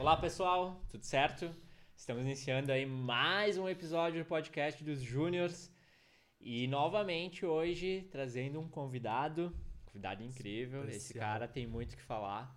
Olá 0.00 0.16
pessoal, 0.16 0.80
tudo 0.88 1.04
certo? 1.04 1.54
Estamos 1.94 2.22
iniciando 2.22 2.72
aí 2.72 2.86
mais 2.86 3.58
um 3.58 3.68
episódio 3.68 4.24
do 4.24 4.26
podcast 4.26 4.82
dos 4.82 5.02
Júniors 5.02 5.70
e 6.40 6.66
novamente 6.66 7.44
hoje 7.44 8.08
trazendo 8.10 8.58
um 8.58 8.66
convidado, 8.66 9.54
convidado 9.84 10.22
incrível. 10.24 10.80
Especial. 10.84 10.96
Esse 10.96 11.14
cara 11.18 11.46
tem 11.46 11.66
muito 11.66 11.92
o 11.92 11.96
que 11.98 12.02
falar. 12.02 12.50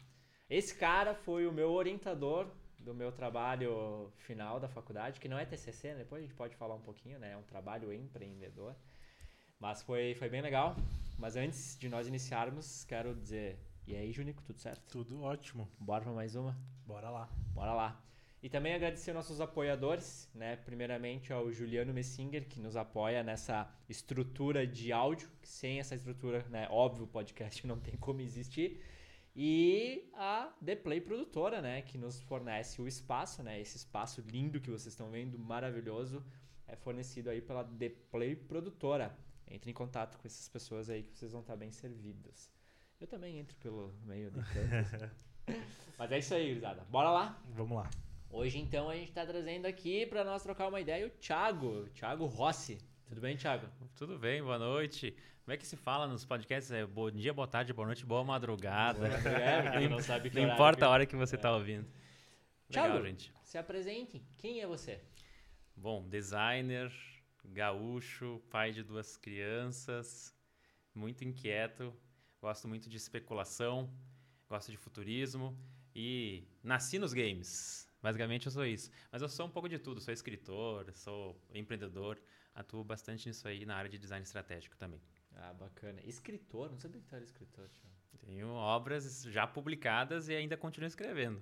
Esse 0.49 0.73
cara 0.73 1.13
foi 1.13 1.45
o 1.45 1.51
meu 1.51 1.69
orientador 1.73 2.49
do 2.79 2.93
meu 2.93 3.11
trabalho 3.11 4.09
final 4.15 4.57
da 4.57 4.69
faculdade, 4.69 5.19
que 5.19 5.27
não 5.27 5.37
é 5.37 5.43
TCC, 5.43 5.89
né? 5.89 5.97
depois 5.97 6.23
a 6.23 6.25
gente 6.25 6.37
pode 6.37 6.55
falar 6.55 6.75
um 6.75 6.81
pouquinho, 6.81 7.19
né? 7.19 7.33
É 7.33 7.37
um 7.37 7.43
trabalho 7.43 7.91
empreendedor. 7.91 8.73
Mas 9.59 9.83
foi, 9.83 10.15
foi 10.15 10.29
bem 10.29 10.41
legal. 10.41 10.77
Mas 11.19 11.35
antes 11.35 11.77
de 11.77 11.89
nós 11.89 12.07
iniciarmos, 12.07 12.85
quero 12.85 13.13
dizer, 13.13 13.59
e 13.85 13.95
aí, 13.95 14.11
Junico, 14.11 14.41
tudo 14.43 14.59
certo? 14.59 14.81
Tudo 14.87 15.21
ótimo. 15.21 15.67
Bora 15.77 16.03
pra 16.03 16.13
mais 16.13 16.35
uma? 16.35 16.57
Bora 16.85 17.09
lá. 17.09 17.29
Bora 17.53 17.73
lá. 17.73 18.01
E 18.41 18.49
também 18.49 18.73
agradecer 18.73 19.13
nossos 19.13 19.39
apoiadores, 19.39 20.29
né? 20.35 20.57
Primeiramente 20.57 21.31
ao 21.31 21.51
Juliano 21.51 21.93
Messinger, 21.93 22.47
que 22.47 22.59
nos 22.59 22.75
apoia 22.75 23.23
nessa 23.23 23.73
estrutura 23.87 24.67
de 24.67 24.91
áudio, 24.91 25.29
que 25.41 25.47
sem 25.47 25.79
essa 25.79 25.95
estrutura, 25.95 26.45
né? 26.49 26.67
Óbvio, 26.69 27.05
o 27.05 27.07
podcast 27.07 27.65
não 27.67 27.79
tem 27.79 27.95
como 27.97 28.21
existir. 28.21 28.81
E 29.35 30.09
a 30.13 30.53
The 30.63 30.75
Play 30.75 31.01
Produtora, 31.01 31.61
né? 31.61 31.81
Que 31.81 31.97
nos 31.97 32.21
fornece 32.21 32.81
o 32.81 32.87
espaço, 32.87 33.43
né? 33.43 33.59
Esse 33.59 33.77
espaço 33.77 34.21
lindo 34.21 34.61
que 34.61 34.69
vocês 34.69 34.93
estão 34.93 35.09
vendo, 35.09 35.37
maravilhoso, 35.39 36.23
é 36.67 36.75
fornecido 36.75 37.29
aí 37.29 37.41
pela 37.41 37.63
The 37.63 37.89
Play 38.11 38.35
Produtora. 38.35 39.17
Entre 39.47 39.71
em 39.71 39.73
contato 39.73 40.17
com 40.17 40.27
essas 40.27 40.47
pessoas 40.47 40.89
aí 40.89 41.03
que 41.03 41.17
vocês 41.17 41.31
vão 41.31 41.41
estar 41.41 41.55
bem 41.55 41.71
servidos. 41.71 42.51
Eu 43.03 43.07
também 43.07 43.37
entro 43.37 43.53
pelo 43.57 43.93
meio 44.05 44.31
de. 44.31 44.39
Mas 45.99 46.09
é 46.09 46.19
isso 46.19 46.33
aí, 46.33 46.47
gurizada. 46.47 46.85
Bora 46.89 47.09
lá? 47.09 47.37
Vamos 47.49 47.75
lá. 47.75 47.89
Hoje, 48.29 48.57
então, 48.57 48.89
a 48.89 48.95
gente 48.95 49.11
tá 49.11 49.25
trazendo 49.25 49.65
aqui 49.65 50.05
para 50.05 50.23
nós 50.23 50.41
trocar 50.41 50.69
uma 50.69 50.79
ideia 50.79 51.05
o 51.05 51.09
Thiago, 51.09 51.89
Thiago 51.89 52.25
Rossi. 52.25 52.77
Tudo 53.05 53.19
bem, 53.19 53.35
Thiago? 53.35 53.67
Tudo 53.97 54.17
bem, 54.17 54.41
boa 54.41 54.57
noite. 54.57 55.13
Como 55.43 55.53
é 55.53 55.57
que 55.57 55.67
se 55.67 55.75
fala 55.75 56.07
nos 56.07 56.23
podcasts? 56.23 56.71
É 56.71 56.85
bom 56.85 57.11
dia, 57.11 57.33
boa 57.33 57.45
tarde, 57.45 57.73
boa 57.73 57.85
noite, 57.87 58.05
boa 58.05 58.23
madrugada. 58.23 59.05
É, 59.27 59.85
não 59.89 59.99
sabe 59.99 60.29
que 60.29 60.39
Não 60.39 60.53
importa 60.53 60.77
que- 60.77 60.83
a 60.85 60.89
hora 60.89 61.05
que 61.05 61.17
você 61.17 61.35
está 61.35 61.53
ouvindo. 61.53 61.85
Legal, 62.69 62.85
Thiago, 62.85 63.05
gente. 63.05 63.33
se 63.43 63.57
apresente. 63.57 64.23
Quem 64.37 64.61
é 64.61 64.65
você? 64.65 65.01
Bom, 65.75 66.07
designer, 66.07 66.89
gaúcho, 67.43 68.41
pai 68.49 68.71
de 68.71 68.81
duas 68.81 69.17
crianças, 69.17 70.33
muito 70.95 71.25
inquieto, 71.25 71.93
gosto 72.43 72.67
muito 72.67 72.89
de 72.89 72.97
especulação, 72.97 73.89
gosto 74.49 74.69
de 74.69 74.77
futurismo 74.77 75.57
e 75.95 76.43
nasci 76.61 76.99
nos 76.99 77.13
games. 77.13 77.89
Basicamente 78.01 78.47
eu 78.47 78.51
sou 78.51 78.65
isso. 78.65 78.91
Mas 79.09 79.21
eu 79.21 79.29
sou 79.29 79.45
um 79.45 79.49
pouco 79.49 79.69
de 79.69 79.79
tudo, 79.79 80.01
sou 80.01 80.13
escritor, 80.13 80.91
sou 80.93 81.41
empreendedor, 81.53 82.21
atuo 82.53 82.83
bastante 82.83 83.29
nisso 83.29 83.47
aí 83.47 83.65
na 83.65 83.77
área 83.77 83.89
de 83.89 83.97
design 83.97 84.23
estratégico 84.23 84.75
também. 84.75 85.01
Ah, 85.37 85.53
bacana. 85.53 86.01
Escritor? 86.03 86.69
Não 86.69 86.77
sabia 86.77 86.99
que 86.99 87.07
tu 87.07 87.15
era 87.15 87.23
escritor, 87.23 87.69
Thiago. 87.69 87.95
Tenho 88.25 88.49
obras 88.49 89.23
já 89.23 89.47
publicadas 89.47 90.27
e 90.27 90.35
ainda 90.35 90.57
continuo 90.57 90.87
escrevendo. 90.87 91.41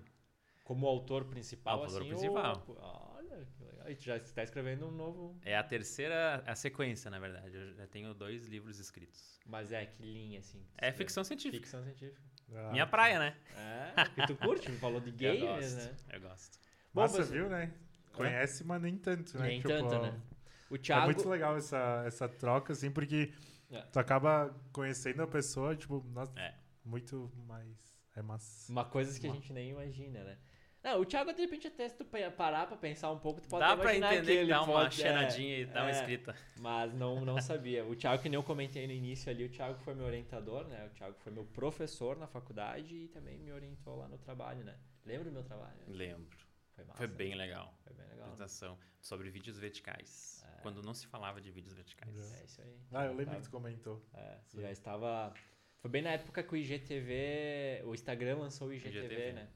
Como 0.63 0.85
autor 0.85 1.25
principal, 1.25 1.79
Autor 1.81 2.01
assim? 2.01 2.09
principal. 2.09 2.63
Ou... 2.67 3.20
Olha, 3.31 3.45
que 3.57 3.63
legal. 3.63 3.89
E 3.89 3.95
tu 3.95 4.03
já 4.03 4.17
está 4.17 4.43
escrevendo 4.43 4.87
um 4.87 4.91
novo... 4.91 5.39
É 5.43 5.55
a 5.57 5.63
terceira, 5.63 6.43
a 6.45 6.55
sequência, 6.55 7.09
na 7.09 7.19
verdade. 7.19 7.55
Eu 7.55 7.73
já 7.73 7.87
tenho 7.87 8.13
dois 8.13 8.45
livros 8.47 8.79
escritos. 8.79 9.39
Mas 9.45 9.71
é, 9.71 9.85
que 9.85 10.03
linha, 10.03 10.39
assim? 10.39 10.59
que 10.77 10.85
É 10.85 10.91
ficção 10.91 11.23
científica. 11.23 11.57
Ficção 11.63 11.83
científica. 11.83 12.21
Ah, 12.53 12.71
Minha 12.71 12.85
praia, 12.85 13.17
né? 13.19 13.37
É, 13.55 14.03
que 14.09 14.27
tu 14.27 14.35
curte, 14.35 14.69
falou 14.73 14.99
de 14.99 15.09
eu 15.25 15.37
games, 15.39 15.73
gosto. 15.73 15.77
né? 15.89 15.95
Eu 16.11 16.21
gosto. 16.21 16.59
Bom, 16.93 17.01
Massa, 17.01 17.23
você- 17.23 17.31
viu, 17.33 17.49
né? 17.49 17.73
Conhece, 18.13 18.63
mas 18.65 18.81
nem 18.81 18.97
tanto, 18.97 19.37
né? 19.37 19.47
Nem 19.47 19.57
Tipo, 19.61 19.69
tanto, 19.69 19.99
né? 20.01 20.21
O 20.69 20.75
É 20.75 20.77
Thiago... 20.77 21.05
muito 21.05 21.27
legal 21.29 21.55
essa, 21.57 22.03
essa 22.05 22.27
troca, 22.27 22.73
assim, 22.73 22.91
porque 22.91 23.33
É. 23.71 23.81
tu 23.83 23.97
acaba 23.99 24.53
conhecendo 24.73 25.21
a 25.23 25.27
pessoa, 25.27 25.75
tipo, 25.75 26.03
nossa, 26.13 26.37
É. 26.37 26.53
muito 26.83 27.31
mais. 27.47 27.77
É 28.13 28.21
massa. 28.21 28.69
Uma 28.69 28.83
coisas 28.83 29.17
que 29.17 29.25
a 29.27 29.31
gente 29.31 29.53
nem 29.53 29.69
imagina, 29.69 30.21
né? 30.25 30.37
Não, 30.83 30.99
o 30.99 31.05
Thiago, 31.05 31.31
de 31.31 31.41
repente, 31.41 31.67
até 31.67 31.87
se 31.87 31.95
tu 31.95 32.03
pa- 32.03 32.31
parar 32.35 32.65
pra 32.65 32.75
pensar 32.75 33.11
um 33.11 33.19
pouco, 33.19 33.39
tu 33.39 33.47
pode 33.47 33.63
Dá 33.63 33.77
pra 33.77 33.95
entender 33.95 34.25
que 34.25 34.31
ele 34.31 34.49
dá 34.49 34.63
uma 34.63 34.73
pode- 34.73 34.99
é, 34.99 35.03
cheiradinha 35.05 35.57
e 35.59 35.65
dá 35.65 35.81
uma 35.83 35.89
é, 35.89 35.93
escrita. 35.93 36.35
Mas 36.59 36.91
não, 36.93 37.23
não 37.23 37.35
sabia. 37.41 37.85
O 37.85 37.95
Thiago, 37.95 38.21
que 38.23 38.27
nem 38.29 38.35
eu 38.35 38.43
comentei 38.43 38.87
no 38.87 38.93
início 38.93 39.29
ali, 39.31 39.45
o 39.45 39.49
Thiago 39.49 39.77
foi 39.79 39.93
meu 39.93 40.05
orientador, 40.07 40.67
né? 40.67 40.87
O 40.87 40.89
Thiago 40.89 41.15
foi 41.19 41.31
meu 41.31 41.45
professor 41.45 42.17
na 42.17 42.25
faculdade 42.25 42.95
e 42.95 43.07
também 43.09 43.37
me 43.37 43.51
orientou 43.51 43.95
lá 43.95 44.07
no 44.07 44.17
trabalho, 44.17 44.63
né? 44.63 44.75
Lembra 45.05 45.25
do 45.25 45.31
meu 45.31 45.43
trabalho? 45.43 45.77
Lembro. 45.87 46.35
Foi 46.73 46.83
massa. 46.85 46.97
Foi 46.97 47.07
bem 47.07 47.35
legal. 47.35 47.77
Foi 47.83 47.93
bem 47.93 48.05
legal. 48.07 48.17
né? 48.17 48.23
Apresentação 48.23 48.77
sobre 48.99 49.29
vídeos 49.29 49.59
verticais. 49.59 50.43
É. 50.57 50.61
Quando 50.61 50.81
não 50.81 50.95
se 50.95 51.05
falava 51.05 51.39
de 51.39 51.51
vídeos 51.51 51.75
verticais. 51.75 52.17
É 52.39 52.43
isso 52.43 52.59
aí. 52.61 52.75
Ah, 52.91 53.05
eu 53.05 53.11
lembro 53.11 53.25
Tava- 53.25 53.37
que 53.37 53.43
tu 53.43 53.51
comentou. 53.51 54.03
É, 54.15 54.37
já 54.55 54.71
estava. 54.71 55.31
Foi 55.79 55.91
bem 55.91 56.01
na 56.01 56.11
época 56.11 56.41
que 56.41 56.53
o 56.53 56.57
IGTV, 56.57 57.81
o 57.85 57.93
Instagram 57.93 58.37
lançou 58.37 58.69
o 58.69 58.73
IGTV, 58.73 58.97
IGTV. 59.05 59.33
né? 59.33 59.47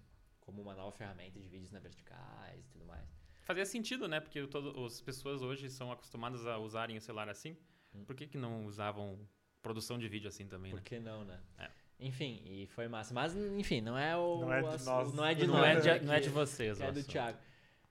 Como 0.45 0.61
uma 0.61 0.75
nova 0.75 0.91
ferramenta 0.91 1.39
de 1.39 1.47
vídeos 1.47 1.71
na 1.71 1.79
verticais 1.79 2.63
e 2.65 2.69
tudo 2.69 2.85
mais. 2.85 3.03
Fazia 3.41 3.65
sentido, 3.65 4.07
né? 4.07 4.19
Porque 4.19 4.45
todo, 4.47 4.85
as 4.85 5.01
pessoas 5.01 5.41
hoje 5.41 5.69
são 5.69 5.91
acostumadas 5.91 6.45
a 6.45 6.57
usarem 6.57 6.97
o 6.97 7.01
celular 7.01 7.29
assim. 7.29 7.57
Hum. 7.93 8.03
Por 8.05 8.15
que, 8.15 8.27
que 8.27 8.37
não 8.37 8.65
usavam 8.65 9.19
produção 9.61 9.97
de 9.97 10.07
vídeo 10.07 10.27
assim 10.27 10.47
também, 10.47 10.71
Por 10.71 10.77
né? 10.77 10.83
que 10.85 10.99
não, 10.99 11.23
né? 11.25 11.39
É. 11.57 11.69
Enfim, 11.99 12.41
e 12.45 12.67
foi 12.67 12.87
massa. 12.87 13.13
Mas, 13.13 13.35
enfim, 13.35 13.81
não 13.81 13.97
é 13.97 14.15
o. 14.17 14.39
Não 14.41 14.53
é 14.53 14.61
de 14.61 14.83
nós. 14.83 15.13
Não 15.13 15.25
é 15.25 15.33
de 15.33 15.47
Não, 15.47 15.53
nós. 15.55 15.65
é 15.65 15.73
né, 15.93 15.99
de, 15.99 16.05
não 16.05 16.13
é 16.13 16.17
que- 16.19 16.23
de 16.23 16.29
vocês, 16.29 16.77
que 16.77 16.83
é 16.83 16.91
do. 16.91 17.03
Thiago. 17.03 17.37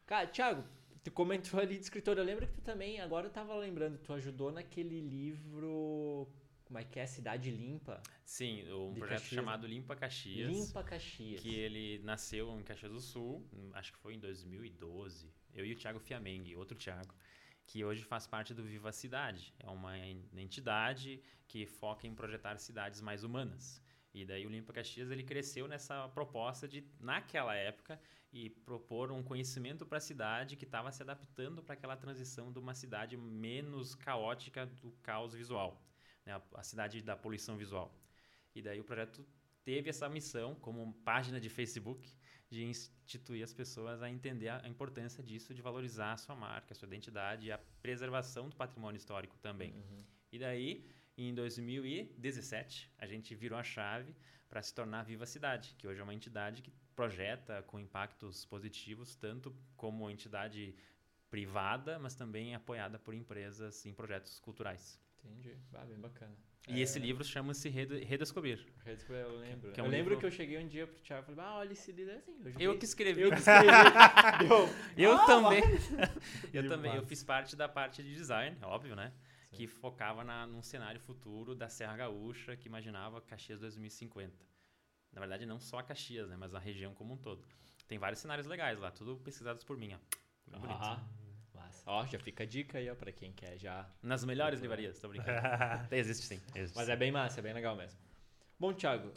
Cara, 0.06 0.26
Thiago, 0.26 0.64
tu 1.03 1.10
comentou 1.10 1.59
ali 1.59 1.76
de 1.76 1.82
escritor. 1.82 2.19
Eu 2.19 2.25
lembro 2.25 2.47
que 2.47 2.53
tu 2.53 2.60
também, 2.60 3.00
agora 3.00 3.26
eu 3.26 3.31
tava 3.31 3.54
lembrando, 3.56 3.98
tu 3.98 4.12
ajudou 4.12 4.53
naquele 4.53 5.00
livro. 5.00 6.28
Como 6.64 6.78
é 6.78 6.84
que 6.84 6.98
é? 6.98 7.06
Cidade 7.06 7.50
Limpa. 7.50 8.02
Sim, 8.25 8.62
um 8.72 8.94
projeto 8.94 9.20
Caxias, 9.20 9.34
chamado 9.41 9.66
Limpa 9.66 9.94
Caxias. 9.94 10.50
Limpa 10.50 10.82
Caxias. 10.82 11.41
Que 11.41 11.54
ele 11.54 11.98
nasceu 12.02 12.58
em 12.58 12.62
Caxias 12.62 12.91
do 12.91 13.00
Sul, 13.00 13.47
hum, 13.52 13.70
acho 13.75 13.92
que 13.92 13.98
foi 13.98 14.14
em 14.14 14.19
2012. 14.19 15.30
Eu 15.52 15.64
e 15.66 15.72
o 15.72 15.76
Thiago 15.76 16.00
Fiamengue, 16.00 16.56
outro 16.56 16.76
Thiago, 16.76 17.14
que 17.66 17.84
hoje 17.84 18.02
faz 18.02 18.26
parte 18.26 18.52
do 18.54 18.62
Viva 18.64 18.92
Cidade. 18.92 19.54
É 19.58 19.69
uma 19.69 19.98
en- 19.98 20.25
entidade 20.36 21.20
que 21.47 21.66
foca 21.66 22.06
em 22.06 22.14
projetar 22.14 22.58
cidades 22.58 23.00
mais 23.00 23.25
humanas. 23.25 23.82
E 24.12 24.25
daí 24.25 24.46
o 24.46 24.50
Limpa 24.50 24.72
Caxias 24.72 25.10
ele 25.10 25.25
cresceu 25.25 25.66
nessa 25.69 26.08
proposta 26.08 26.66
de, 26.69 26.86
naquela 27.00 27.54
época, 27.54 28.00
e 28.32 28.50
propor 28.50 29.12
um 29.12 29.22
conhecimento 29.22 29.86
para 29.86 29.98
a 29.98 30.00
cidade 30.00 30.56
que 30.56 30.64
estava 30.64 30.91
se 30.91 31.00
adaptando 31.02 31.62
para 31.62 31.75
aquela 31.75 31.96
transição 31.96 32.52
de 32.52 32.58
uma 32.58 32.75
cidade 32.75 33.16
menos 33.16 33.94
caótica 33.94 34.66
do 34.66 34.91
caos 35.02 35.34
visual, 35.34 35.81
né? 36.24 36.32
a, 36.34 36.42
a 36.54 36.62
cidade 36.62 37.02
da 37.02 37.16
poluição 37.16 37.56
visual. 37.56 37.94
E 38.54 38.62
daí 38.62 38.80
o 38.80 38.84
projeto 38.84 39.24
teve 39.64 39.90
essa 39.90 40.08
missão 40.08 40.54
como 40.54 40.92
página 41.04 41.40
de 41.40 41.48
Facebook 41.48 42.12
de 42.50 42.64
instituir 42.64 43.42
as 43.42 43.52
pessoas 43.52 44.02
a 44.02 44.08
entender 44.08 44.48
a 44.48 44.62
a 44.64 44.68
importância 44.68 45.22
disso, 45.22 45.52
de 45.52 45.60
valorizar 45.60 46.12
a 46.12 46.16
sua 46.16 46.36
marca, 46.36 46.72
a 46.72 46.74
sua 46.74 46.86
identidade 46.86 47.48
e 47.48 47.52
a 47.52 47.58
preservação 47.82 48.48
do 48.48 48.56
patrimônio 48.56 48.96
histórico 48.96 49.36
também. 49.38 49.72
Uhum. 49.72 50.04
E 50.32 50.38
daí, 50.38 50.88
em 51.16 51.34
2017, 51.34 52.90
a 52.98 53.06
gente 53.06 53.34
virou 53.34 53.58
a 53.58 53.64
chave 53.64 54.14
para 54.48 54.62
se 54.62 54.72
tornar 54.72 55.02
Viva 55.02 55.26
Cidade, 55.26 55.74
que 55.76 55.86
hoje 55.86 56.00
é 56.00 56.02
uma 56.02 56.14
entidade 56.14 56.62
que 56.62 56.70
projeta 56.94 57.62
com 57.62 57.78
impactos 57.78 58.44
positivos, 58.44 59.16
tanto 59.16 59.54
como 59.76 60.08
entidade 60.08 60.76
privada, 61.28 61.98
mas 61.98 62.14
também 62.14 62.54
apoiada 62.54 62.98
por 62.98 63.14
empresas 63.14 63.84
em 63.84 63.92
projetos 63.92 64.38
culturais. 64.38 65.00
Entendi. 65.24 65.56
Ah, 65.72 65.84
bem 65.84 65.98
bacana. 65.98 66.34
E 66.66 66.80
esse 66.80 66.98
livro 66.98 67.22
chama-se 67.22 67.68
Rede- 67.68 68.02
Redescobrir. 68.04 68.64
Redescobri, 68.84 69.20
Eu 69.20 69.36
lembro. 69.38 69.72
Que 69.72 69.80
é 69.80 69.82
eu 69.82 69.86
um 69.86 69.90
lembro 69.90 70.10
livro- 70.14 70.20
que 70.20 70.26
eu 70.26 70.31
cheguei 70.31 70.58
um 70.58 70.66
dia 70.66 70.87
pro 70.87 70.99
Thiago 71.02 71.22
e 71.31 71.34
falei, 71.34 71.40
ah, 71.50 71.54
olha 71.58 71.72
esse 71.72 71.93
livro 71.93 72.12
é 72.14 72.16
assim. 72.16 72.40
Eu, 72.58 72.72
Eu 72.72 72.78
que 72.78 72.84
escrevi. 72.87 73.20
Eu 73.20 73.31
que 73.31 73.38
escrevi. 73.38 73.66
Eu 74.96 75.12
Ah, 75.16 75.26
também. 75.26 75.60
eu 76.54 76.62
Que 76.62 76.69
também. 76.69 76.94
Eu 76.94 77.02
fiz 77.04 77.22
parte 77.22 77.54
da 77.54 77.69
parte 77.69 78.02
de 78.02 78.14
design, 78.14 78.56
óbvio, 78.62 78.96
né? 78.96 79.12
Sim. 79.50 79.56
Que 79.56 79.66
focava 79.66 80.25
na, 80.25 80.46
num 80.46 80.62
cenário 80.62 81.00
futuro 81.00 81.54
da 81.54 81.69
Serra 81.69 81.96
Gaúcha, 81.99 82.56
que 82.56 82.66
imaginava 82.66 83.20
Caxias 83.20 83.60
2050. 83.60 84.32
Na 85.12 85.20
verdade, 85.20 85.44
não 85.46 85.60
só 85.60 85.78
a 85.78 85.82
Caxias, 85.82 86.28
né? 86.31 86.37
Mas 86.38 86.54
a 86.54 86.58
região 86.58 86.94
como 86.94 87.12
um 87.14 87.16
todo. 87.19 87.44
Tem 87.87 87.99
vários 87.99 88.20
cenários 88.20 88.46
legais 88.46 88.78
lá, 88.78 88.90
tudo 88.90 89.16
pesquisados 89.19 89.62
por 89.64 89.76
mim, 89.76 89.93
ó. 89.94 89.99
Bem 90.50 90.60
bonito. 90.60 90.78
Ó, 91.87 92.06
já 92.06 92.19
fica 92.19 92.44
a 92.44 92.47
dica 92.47 92.79
aí, 92.79 92.91
ó, 92.91 92.94
pra 92.94 93.12
quem 93.12 93.32
quer 93.32 93.59
já. 93.59 93.88
Nas 94.03 94.25
melhores 94.25 94.61
livrarias, 94.61 94.99
tô 94.99 95.09
brincando. 95.09 95.38
existe 95.94 96.26
sim. 96.26 96.41
Existe. 96.55 96.76
Mas 96.76 96.88
é 96.88 96.97
bem 96.97 97.12
massa, 97.12 97.41
é 97.41 97.43
bem 97.43 97.53
legal 97.53 97.76
mesmo. 97.76 97.99
Bom, 98.59 98.73
Thiago, 98.73 99.12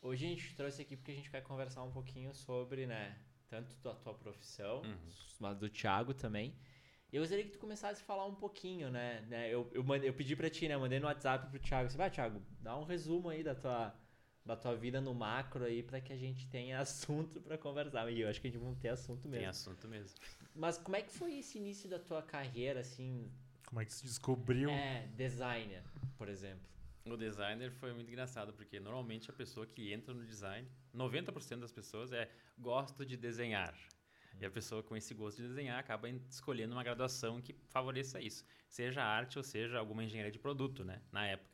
hoje 0.00 0.26
a 0.26 0.28
gente 0.28 0.54
trouxe 0.54 0.82
aqui 0.82 0.96
porque 0.96 1.12
a 1.12 1.14
gente 1.14 1.30
quer 1.30 1.42
conversar 1.42 1.82
um 1.82 1.90
pouquinho 1.90 2.34
sobre, 2.34 2.86
né, 2.86 3.18
tanto 3.48 3.74
da 3.76 3.94
tua 3.94 4.14
profissão, 4.14 4.82
Uhum. 4.82 4.98
mas 5.40 5.58
do 5.58 5.68
Thiago 5.68 6.14
também. 6.14 6.54
Eu 7.12 7.20
gostaria 7.20 7.44
que 7.44 7.50
tu 7.50 7.58
começasse 7.58 8.00
a 8.00 8.04
falar 8.06 8.24
um 8.24 8.34
pouquinho, 8.34 8.90
né? 8.90 9.20
né 9.28 9.50
eu, 9.50 9.70
eu, 9.74 9.84
mandei, 9.84 10.08
eu 10.08 10.14
pedi 10.14 10.34
pra 10.34 10.48
ti, 10.48 10.66
né? 10.66 10.74
Mandei 10.78 10.98
no 10.98 11.06
WhatsApp 11.06 11.50
pro 11.50 11.58
Thiago. 11.58 11.90
Você 11.90 11.96
vai, 11.98 12.10
Thiago, 12.10 12.40
dá 12.58 12.74
um 12.74 12.84
resumo 12.84 13.28
aí 13.28 13.42
da 13.44 13.54
tua, 13.54 13.94
da 14.46 14.56
tua 14.56 14.74
vida 14.74 14.98
no 14.98 15.14
macro 15.14 15.62
aí 15.62 15.82
para 15.82 16.00
que 16.00 16.10
a 16.10 16.16
gente 16.16 16.48
tenha 16.48 16.80
assunto 16.80 17.38
para 17.42 17.58
conversar. 17.58 18.10
E 18.10 18.22
eu 18.22 18.30
acho 18.30 18.40
que 18.40 18.48
a 18.48 18.50
gente 18.50 18.62
vai 18.62 18.74
ter 18.76 18.88
assunto 18.88 19.28
mesmo. 19.28 19.40
Tem 19.40 19.46
assunto 19.46 19.86
mesmo. 19.86 20.18
Mas 20.54 20.78
como 20.78 20.96
é 20.96 21.02
que 21.02 21.12
foi 21.12 21.38
esse 21.38 21.58
início 21.58 21.88
da 21.88 21.98
tua 21.98 22.22
carreira, 22.22 22.80
assim? 22.80 23.30
Como 23.66 23.80
é 23.80 23.84
que 23.84 23.92
se 23.92 24.04
descobriu? 24.04 24.70
É, 24.70 25.06
designer, 25.16 25.82
por 26.18 26.28
exemplo. 26.28 26.72
O 27.04 27.16
designer 27.16 27.72
foi 27.72 27.92
muito 27.92 28.08
engraçado, 28.08 28.52
porque 28.52 28.78
normalmente 28.78 29.30
a 29.30 29.32
pessoa 29.32 29.66
que 29.66 29.92
entra 29.92 30.14
no 30.14 30.24
design, 30.24 30.68
90% 30.94 31.58
das 31.58 31.72
pessoas 31.72 32.12
é 32.12 32.30
gosto 32.56 33.04
de 33.04 33.16
desenhar. 33.16 33.74
E 34.40 34.46
a 34.46 34.50
pessoa 34.50 34.82
com 34.82 34.96
esse 34.96 35.12
gosto 35.14 35.42
de 35.42 35.48
desenhar 35.48 35.78
acaba 35.78 36.08
escolhendo 36.08 36.74
uma 36.74 36.82
graduação 36.82 37.40
que 37.40 37.54
favoreça 37.68 38.20
isso, 38.20 38.44
seja 38.68 39.02
arte 39.02 39.36
ou 39.38 39.44
seja 39.44 39.78
alguma 39.78 40.04
engenharia 40.04 40.30
de 40.30 40.38
produto, 40.38 40.84
né, 40.84 41.02
na 41.10 41.26
época. 41.26 41.50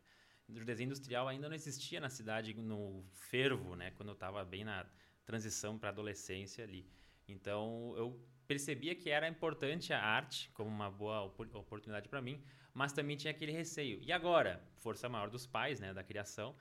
O 0.48 0.64
desenho 0.64 0.86
industrial 0.88 1.28
ainda 1.28 1.48
não 1.48 1.54
existia 1.54 2.00
na 2.00 2.08
cidade 2.08 2.54
no 2.54 3.04
fervo, 3.12 3.74
né, 3.74 3.90
quando 3.92 4.10
eu 4.10 4.14
estava 4.14 4.44
bem 4.44 4.64
na 4.64 4.86
transição 5.24 5.78
para 5.78 5.90
adolescência 5.90 6.64
ali. 6.64 6.86
Então 7.28 7.94
eu 7.96 8.18
percebia 8.46 8.94
que 8.94 9.10
era 9.10 9.28
importante 9.28 9.92
a 9.92 10.02
arte 10.02 10.50
como 10.54 10.70
uma 10.70 10.90
boa 10.90 11.22
oportunidade 11.22 12.08
para 12.08 12.22
mim, 12.22 12.42
mas 12.72 12.92
também 12.92 13.16
tinha 13.16 13.30
aquele 13.30 13.52
receio. 13.52 14.00
E 14.02 14.10
agora, 14.10 14.62
força 14.76 15.08
maior 15.08 15.28
dos 15.28 15.46
pais, 15.46 15.78
né, 15.78 15.92
da 15.92 16.02
criação. 16.02 16.56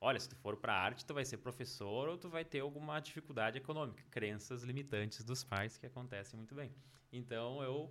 Olha, 0.00 0.18
se 0.18 0.28
tu 0.28 0.36
for 0.36 0.56
para 0.56 0.74
arte, 0.74 1.04
tu 1.04 1.12
vai 1.12 1.24
ser 1.24 1.38
professor 1.38 2.08
ou 2.08 2.16
tu 2.16 2.28
vai 2.28 2.44
ter 2.44 2.60
alguma 2.60 3.00
dificuldade 3.00 3.58
econômica, 3.58 4.02
crenças 4.10 4.62
limitantes 4.62 5.24
dos 5.24 5.44
pais 5.44 5.76
que 5.76 5.86
acontecem 5.86 6.36
muito 6.38 6.54
bem. 6.54 6.72
Então 7.12 7.62
eu, 7.62 7.90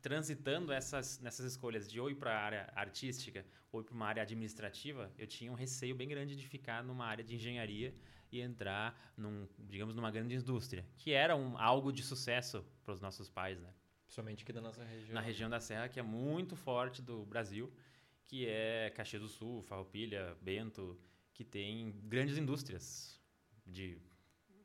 transitando 0.00 0.72
essas 0.72 1.18
nessas 1.20 1.46
escolhas 1.46 1.90
de 1.90 1.98
ou 2.00 2.10
ir 2.10 2.16
para 2.16 2.32
a 2.32 2.42
área 2.42 2.72
artística 2.74 3.44
ou 3.70 3.82
para 3.82 3.94
uma 3.94 4.06
área 4.06 4.22
administrativa, 4.22 5.12
eu 5.16 5.26
tinha 5.26 5.50
um 5.50 5.54
receio 5.54 5.94
bem 5.94 6.08
grande 6.08 6.36
de 6.36 6.46
ficar 6.46 6.84
numa 6.84 7.06
área 7.06 7.24
de 7.24 7.34
engenharia 7.34 7.94
e 8.32 8.40
entrar 8.40 9.12
num, 9.16 9.46
digamos, 9.58 9.94
numa 9.94 10.10
grande 10.10 10.34
indústria, 10.34 10.84
que 10.96 11.12
era 11.12 11.36
um, 11.36 11.56
algo 11.58 11.92
de 11.92 12.02
sucesso 12.02 12.64
para 12.82 12.94
os 12.94 13.00
nossos 13.00 13.28
pais, 13.28 13.60
né? 13.60 13.72
Principalmente 14.04 14.42
aqui 14.42 14.52
da 14.52 14.60
nossa 14.60 14.82
região. 14.82 15.14
Na 15.14 15.20
região 15.20 15.50
da 15.50 15.60
Serra, 15.60 15.88
que 15.88 16.00
é 16.00 16.02
muito 16.02 16.56
forte 16.56 17.02
do 17.02 17.24
Brasil, 17.26 17.72
que 18.24 18.46
é 18.46 18.90
Caxias 18.90 19.20
do 19.20 19.28
Sul, 19.28 19.62
Farroupilha, 19.62 20.36
Bento, 20.40 20.98
que 21.34 21.44
tem 21.44 21.92
grandes 22.04 22.38
indústrias 22.38 23.20
de, 23.66 23.98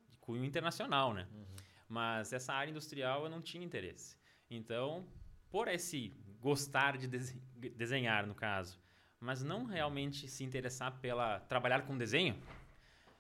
de 0.10 0.18
cunho 0.18 0.46
internacional, 0.46 1.14
né? 1.14 1.28
Uhum. 1.34 1.46
Mas 1.90 2.32
essa 2.32 2.54
área 2.54 2.72
industrial 2.72 3.26
eu 3.26 3.30
não 3.30 3.42
tinha 3.42 3.64
interesse. 3.64 4.18
Então, 4.50 5.06
por 5.50 5.68
esse 5.68 6.14
gostar 6.40 6.98
de 6.98 7.08
desenhar, 7.08 8.26
no 8.26 8.36
caso, 8.36 8.80
mas 9.20 9.44
não 9.44 9.66
realmente 9.66 10.28
se 10.28 10.44
interessar 10.44 11.00
pela 11.00 11.40
trabalhar 11.42 11.82
com 11.86 11.98
desenho, 11.98 12.42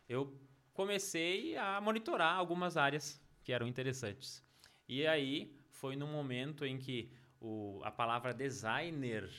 eu 0.08 0.40
comecei 0.74 1.58
a 1.58 1.82
monitorar 1.82 2.36
algumas 2.36 2.78
áreas 2.78 3.22
que 3.44 3.52
eram 3.52 3.68
interessantes. 3.68 4.46
E 4.88 5.06
aí 5.06 5.56
foi 5.70 5.96
no 5.96 6.08
momento 6.08 6.66
em 6.66 6.78
que 6.78 7.12
o, 7.40 7.82
a 7.84 7.92
palavra 7.92 8.34
designer 8.34 9.30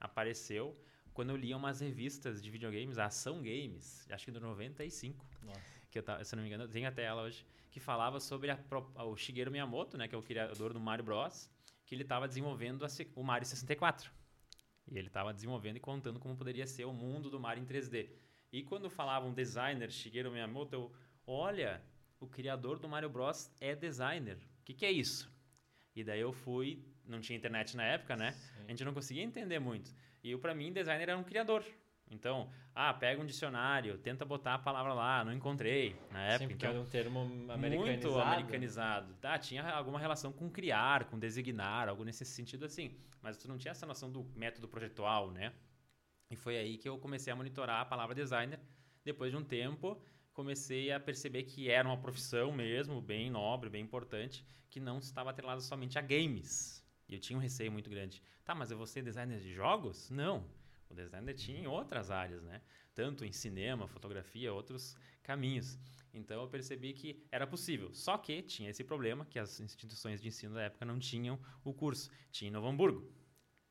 apareceu 0.00 0.76
quando 1.12 1.30
eu 1.30 1.36
lia 1.36 1.56
umas 1.56 1.80
revistas 1.80 2.40
de 2.40 2.48
videogames, 2.48 2.96
a 2.96 3.06
Ação 3.06 3.38
Games, 3.38 4.06
acho 4.08 4.24
que 4.24 4.30
do 4.30 4.40
95. 4.40 5.26
Nossa. 5.42 5.60
Que 5.90 5.98
eu 5.98 6.02
tava, 6.02 6.22
se 6.22 6.36
não 6.36 6.42
me 6.42 6.48
engano, 6.48 6.64
eu 6.64 6.68
tenho 6.68 6.86
até 6.86 7.02
ela 7.02 7.22
hoje, 7.22 7.44
que 7.72 7.80
falava 7.80 8.20
sobre 8.20 8.52
a, 8.52 8.58
o 9.04 9.16
Shigeru 9.16 9.50
Miyamoto, 9.50 9.98
né, 9.98 10.06
que 10.06 10.14
é 10.14 10.18
o 10.18 10.22
criador 10.22 10.72
do 10.72 10.78
Mario 10.78 11.04
Bros, 11.04 11.50
que 11.84 11.94
ele 11.94 12.02
estava 12.02 12.28
desenvolvendo 12.28 12.84
a, 12.84 12.88
o 13.16 13.24
Mario 13.24 13.46
64. 13.46 14.12
E 14.86 14.96
ele 14.96 15.08
estava 15.08 15.34
desenvolvendo 15.34 15.76
e 15.76 15.80
contando 15.80 16.20
como 16.20 16.36
poderia 16.36 16.66
ser 16.66 16.84
o 16.84 16.92
mundo 16.92 17.28
do 17.28 17.40
Mario 17.40 17.62
em 17.62 17.66
3D. 17.66 18.10
E 18.52 18.62
quando 18.62 18.88
falavam 18.88 19.32
designer 19.32 19.90
Shigeru 19.90 20.30
Miyamoto, 20.30 20.74
eu, 20.74 20.92
olha, 21.26 21.82
o 22.18 22.26
criador 22.26 22.78
do 22.78 22.88
Mario 22.88 23.10
Bros 23.10 23.50
é 23.60 23.74
designer. 23.74 24.36
O 24.36 24.64
que, 24.64 24.74
que 24.74 24.86
é 24.86 24.90
isso? 24.90 25.30
E 25.94 26.02
daí 26.02 26.20
eu 26.20 26.32
fui, 26.32 26.82
não 27.04 27.20
tinha 27.20 27.36
internet 27.36 27.76
na 27.76 27.84
época, 27.84 28.16
né? 28.16 28.32
Sim. 28.32 28.64
A 28.66 28.70
gente 28.70 28.84
não 28.84 28.94
conseguia 28.94 29.22
entender 29.22 29.58
muito. 29.58 29.94
E 30.22 30.36
para 30.36 30.54
mim, 30.54 30.72
designer 30.72 31.08
era 31.08 31.18
um 31.18 31.24
criador. 31.24 31.64
Então, 32.10 32.50
ah, 32.74 32.92
pega 32.94 33.20
um 33.20 33.26
dicionário, 33.26 33.98
tenta 33.98 34.24
botar 34.24 34.54
a 34.54 34.58
palavra 34.58 34.94
lá, 34.94 35.24
não 35.24 35.32
encontrei 35.32 35.94
na 36.10 36.22
época. 36.22 36.48
Sim, 36.48 36.54
então, 36.54 36.70
era 36.70 36.80
um 36.80 36.86
termo 36.86 37.20
americanizado. 37.52 38.14
Muito 38.14 38.20
americanizado. 38.20 39.14
Tá, 39.20 39.38
tinha 39.38 39.62
alguma 39.70 39.98
relação 39.98 40.32
com 40.32 40.48
criar, 40.48 41.04
com 41.04 41.18
designar, 41.18 41.88
algo 41.88 42.04
nesse 42.04 42.24
sentido 42.24 42.64
assim. 42.64 42.96
Mas 43.20 43.36
tu 43.36 43.46
não 43.46 43.58
tinha 43.58 43.72
essa 43.72 43.84
noção 43.84 44.10
do 44.10 44.24
método 44.34 44.66
projetual, 44.68 45.30
né? 45.30 45.52
E 46.30 46.36
foi 46.36 46.58
aí 46.58 46.76
que 46.76 46.88
eu 46.88 46.98
comecei 46.98 47.32
a 47.32 47.36
monitorar 47.36 47.80
a 47.80 47.84
palavra 47.84 48.14
designer. 48.14 48.60
Depois 49.04 49.30
de 49.30 49.36
um 49.36 49.44
tempo, 49.44 50.00
comecei 50.32 50.92
a 50.92 51.00
perceber 51.00 51.44
que 51.44 51.70
era 51.70 51.88
uma 51.88 51.96
profissão 51.96 52.52
mesmo, 52.52 53.00
bem 53.00 53.30
nobre, 53.30 53.70
bem 53.70 53.82
importante, 53.82 54.44
que 54.70 54.78
não 54.78 54.98
estava 54.98 55.30
atrelada 55.30 55.60
somente 55.60 55.98
a 55.98 56.02
games. 56.02 56.84
E 57.08 57.14
eu 57.14 57.20
tinha 57.20 57.38
um 57.38 57.40
receio 57.40 57.72
muito 57.72 57.88
grande. 57.88 58.22
Tá, 58.44 58.54
mas 58.54 58.70
eu 58.70 58.76
vou 58.76 58.86
ser 58.86 59.02
designer 59.02 59.40
de 59.40 59.52
jogos? 59.52 60.10
Não. 60.10 60.44
O 60.90 60.94
designer 60.94 61.34
tinha 61.34 61.58
em 61.58 61.66
outras 61.66 62.10
áreas, 62.10 62.42
né? 62.42 62.60
Tanto 62.94 63.24
em 63.24 63.32
cinema, 63.32 63.86
fotografia, 63.86 64.52
outros 64.52 64.96
caminhos. 65.22 65.78
Então 66.12 66.40
eu 66.40 66.48
percebi 66.48 66.92
que 66.92 67.22
era 67.30 67.46
possível. 67.46 67.92
Só 67.94 68.18
que 68.18 68.42
tinha 68.42 68.70
esse 68.70 68.84
problema 68.84 69.24
que 69.24 69.38
as 69.38 69.60
instituições 69.60 70.20
de 70.20 70.28
ensino 70.28 70.54
da 70.54 70.62
época 70.62 70.84
não 70.84 70.98
tinham 70.98 71.38
o 71.64 71.72
curso. 71.72 72.10
Tinha 72.30 72.48
em 72.48 72.52
Novo 72.52 72.66
Hamburgo. 72.66 73.10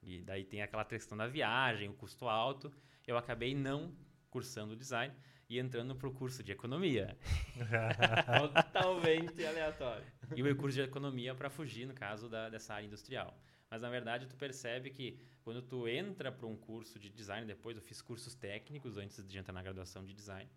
E 0.07 0.21
daí 0.21 0.45
tem 0.45 0.61
aquela 0.61 0.85
questão 0.85 1.17
da 1.17 1.27
viagem, 1.27 1.89
o 1.89 1.93
custo 1.93 2.29
alto. 2.29 2.71
Eu 3.05 3.17
acabei 3.17 3.53
não 3.53 3.93
cursando 4.29 4.75
design 4.75 5.13
e 5.49 5.59
entrando 5.59 5.95
para 5.95 6.07
o 6.07 6.13
curso 6.13 6.41
de 6.41 6.53
economia. 6.53 7.17
Totalmente 8.73 9.45
aleatório. 9.45 10.05
E 10.33 10.41
o 10.41 10.55
curso 10.55 10.75
de 10.75 10.83
economia 10.83 11.35
para 11.35 11.49
fugir, 11.49 11.85
no 11.85 11.93
caso, 11.93 12.29
da, 12.29 12.49
dessa 12.49 12.73
área 12.73 12.85
industrial. 12.85 13.37
Mas 13.69 13.81
na 13.81 13.89
verdade 13.89 14.27
tu 14.27 14.35
percebe 14.37 14.89
que 14.89 15.19
quando 15.41 15.61
tu 15.61 15.87
entra 15.89 16.31
para 16.31 16.47
um 16.47 16.55
curso 16.55 16.97
de 16.97 17.09
design, 17.09 17.45
depois 17.45 17.75
eu 17.75 17.83
fiz 17.83 18.01
cursos 18.01 18.33
técnicos 18.33 18.97
antes 18.97 19.27
de 19.27 19.37
entrar 19.37 19.53
na 19.53 19.61
graduação 19.61 20.05
de 20.05 20.13
design, 20.13 20.49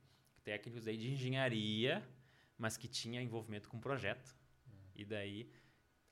técnicos 0.44 0.86
aí 0.86 0.96
de 0.96 1.10
engenharia, 1.10 2.08
mas 2.56 2.76
que 2.76 2.86
tinha 2.86 3.20
envolvimento 3.20 3.68
com 3.68 3.80
projeto. 3.80 4.36
Hum. 4.68 4.72
E 4.94 5.04
daí 5.04 5.50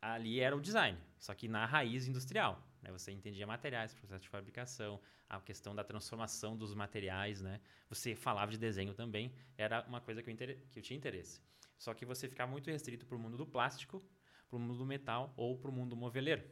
ali 0.00 0.40
era 0.40 0.56
o 0.56 0.60
design, 0.60 0.98
só 1.18 1.34
que 1.34 1.46
na 1.46 1.64
raiz 1.66 2.08
industrial. 2.08 2.67
Né? 2.88 2.98
Você 2.98 3.12
entendia 3.12 3.46
materiais, 3.46 3.94
processo 3.94 4.22
de 4.22 4.28
fabricação, 4.28 5.00
a 5.28 5.40
questão 5.40 5.74
da 5.74 5.84
transformação 5.84 6.56
dos 6.56 6.74
materiais, 6.74 7.40
né? 7.40 7.60
Você 7.88 8.14
falava 8.14 8.50
de 8.50 8.58
desenho 8.58 8.94
também, 8.94 9.32
era 9.56 9.84
uma 9.86 10.00
coisa 10.00 10.22
que 10.22 10.30
eu, 10.30 10.36
que 10.36 10.78
eu 10.78 10.82
tinha 10.82 10.96
interesse. 10.96 11.40
Só 11.78 11.94
que 11.94 12.04
você 12.04 12.28
ficava 12.28 12.50
muito 12.50 12.70
restrito 12.70 13.06
para 13.06 13.16
o 13.16 13.20
mundo 13.20 13.36
do 13.36 13.46
plástico, 13.46 14.02
para 14.48 14.56
o 14.56 14.60
mundo 14.60 14.78
do 14.78 14.86
metal 14.86 15.32
ou 15.36 15.56
para 15.56 15.70
o 15.70 15.72
mundo 15.72 15.94
moveleiro. 15.94 16.42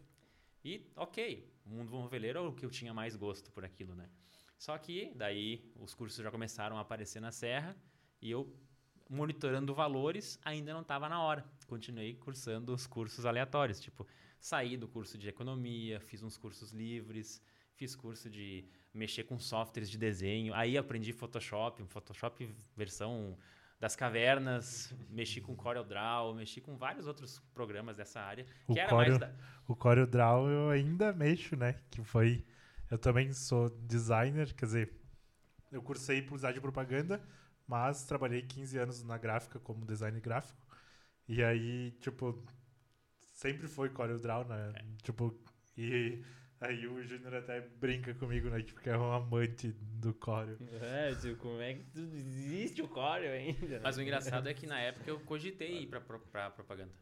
E, 0.64 0.90
ok, 0.94 1.52
o 1.64 1.70
mundo 1.70 1.90
moveleiro 1.90 2.38
é 2.38 2.42
o 2.42 2.52
que 2.52 2.64
eu 2.64 2.70
tinha 2.70 2.92
mais 2.92 3.16
gosto 3.16 3.50
por 3.50 3.64
aquilo, 3.64 3.94
né? 3.94 4.08
Só 4.58 4.76
que 4.78 5.12
daí 5.14 5.72
os 5.76 5.94
cursos 5.94 6.22
já 6.22 6.30
começaram 6.30 6.78
a 6.78 6.80
aparecer 6.80 7.20
na 7.20 7.30
Serra 7.30 7.76
e 8.20 8.30
eu 8.30 8.54
monitorando 9.08 9.74
valores 9.74 10.38
ainda 10.44 10.72
não 10.72 10.80
estava 10.80 11.08
na 11.08 11.20
hora. 11.22 11.44
Continuei 11.66 12.14
cursando 12.14 12.74
os 12.74 12.86
cursos 12.86 13.24
aleatórios, 13.24 13.80
tipo 13.80 14.06
Saí 14.46 14.76
do 14.76 14.86
curso 14.86 15.18
de 15.18 15.28
economia, 15.28 15.98
fiz 15.98 16.22
uns 16.22 16.36
cursos 16.36 16.70
livres, 16.70 17.42
fiz 17.74 17.96
curso 17.96 18.30
de 18.30 18.64
mexer 18.94 19.24
com 19.24 19.40
softwares 19.40 19.90
de 19.90 19.98
desenho. 19.98 20.54
Aí 20.54 20.78
aprendi 20.78 21.12
Photoshop, 21.12 21.82
Photoshop 21.88 22.54
versão 22.76 23.36
das 23.80 23.96
cavernas, 23.96 24.94
mexi 25.10 25.40
com 25.40 25.56
CorelDRAW, 25.56 26.32
mexi 26.32 26.60
com 26.60 26.76
vários 26.76 27.08
outros 27.08 27.40
programas 27.52 27.96
dessa 27.96 28.20
área. 28.20 28.46
O, 28.68 28.74
que 28.74 28.78
era 28.78 28.88
Corel, 28.88 29.18
da... 29.18 29.34
o 29.66 29.74
CorelDRAW 29.74 30.48
eu 30.48 30.70
ainda 30.70 31.12
mexo, 31.12 31.56
né? 31.56 31.80
Que 31.90 32.04
foi... 32.04 32.46
Eu 32.88 32.98
também 32.98 33.32
sou 33.32 33.68
designer, 33.68 34.54
quer 34.54 34.66
dizer, 34.66 34.92
eu 35.72 35.82
cursei 35.82 36.22
publicidade 36.22 36.54
de 36.54 36.60
propaganda, 36.60 37.20
mas 37.66 38.04
trabalhei 38.04 38.42
15 38.42 38.78
anos 38.78 39.02
na 39.02 39.18
gráfica 39.18 39.58
como 39.58 39.84
design 39.84 40.20
gráfico. 40.20 40.64
E 41.26 41.42
aí, 41.42 41.90
tipo, 41.98 42.46
sempre 43.36 43.68
foi 43.68 43.90
CorelDRAW, 43.90 44.48
né? 44.48 44.72
É. 44.74 44.84
Tipo, 45.02 45.38
e 45.76 46.24
aí 46.58 46.86
o 46.88 47.02
Júnior 47.04 47.34
até 47.34 47.60
brinca 47.60 48.14
comigo, 48.14 48.48
né? 48.48 48.62
Tipo, 48.62 48.80
que 48.80 48.88
é 48.88 48.98
um 48.98 49.12
amante 49.12 49.72
do 49.72 50.12
Corel. 50.14 50.56
É, 50.80 51.14
tipo, 51.14 51.36
como 51.36 51.60
é 51.60 51.74
que 51.74 52.00
existe 52.00 52.82
o 52.82 52.88
Corel 52.88 53.32
ainda? 53.32 53.80
Mas 53.82 53.96
o 53.96 54.02
engraçado 54.02 54.48
é 54.48 54.54
que 54.54 54.66
na 54.66 54.80
época 54.80 55.08
eu 55.08 55.20
cogitei 55.20 55.82
ir 55.82 55.86
pra, 55.86 56.00
pra, 56.00 56.18
pra 56.18 56.50
propaganda. 56.50 56.92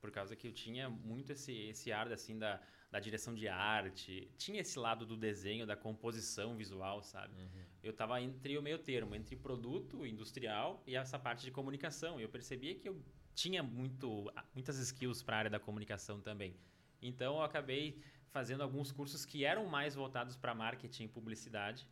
Por 0.00 0.10
causa 0.10 0.34
que 0.34 0.48
eu 0.48 0.52
tinha 0.52 0.88
muito 0.88 1.32
esse, 1.32 1.52
esse 1.68 1.92
ar, 1.92 2.10
assim, 2.10 2.38
da, 2.38 2.60
da 2.90 2.98
direção 2.98 3.34
de 3.34 3.46
arte. 3.46 4.32
Tinha 4.38 4.62
esse 4.62 4.78
lado 4.78 5.04
do 5.06 5.16
desenho, 5.16 5.66
da 5.66 5.76
composição 5.76 6.56
visual, 6.56 7.02
sabe? 7.02 7.34
Uhum. 7.34 7.64
Eu 7.82 7.92
tava 7.92 8.20
entre 8.20 8.56
o 8.56 8.62
meio 8.62 8.78
termo, 8.78 9.14
entre 9.14 9.36
produto 9.36 10.04
industrial 10.06 10.82
e 10.86 10.96
essa 10.96 11.18
parte 11.18 11.44
de 11.44 11.50
comunicação. 11.50 12.18
E 12.18 12.22
eu 12.22 12.30
percebia 12.30 12.74
que 12.74 12.88
eu 12.88 13.00
tinha 13.40 13.62
muito, 13.62 14.30
muitas 14.52 14.76
skills 14.78 15.22
para 15.22 15.36
a 15.36 15.38
área 15.38 15.50
da 15.50 15.58
comunicação 15.58 16.20
também. 16.20 16.54
Então 17.00 17.36
eu 17.36 17.42
acabei 17.42 17.98
fazendo 18.28 18.62
alguns 18.62 18.92
cursos 18.92 19.24
que 19.24 19.46
eram 19.46 19.64
mais 19.64 19.94
voltados 19.94 20.36
para 20.36 20.54
marketing 20.54 21.04
e 21.04 21.08
publicidade. 21.08 21.88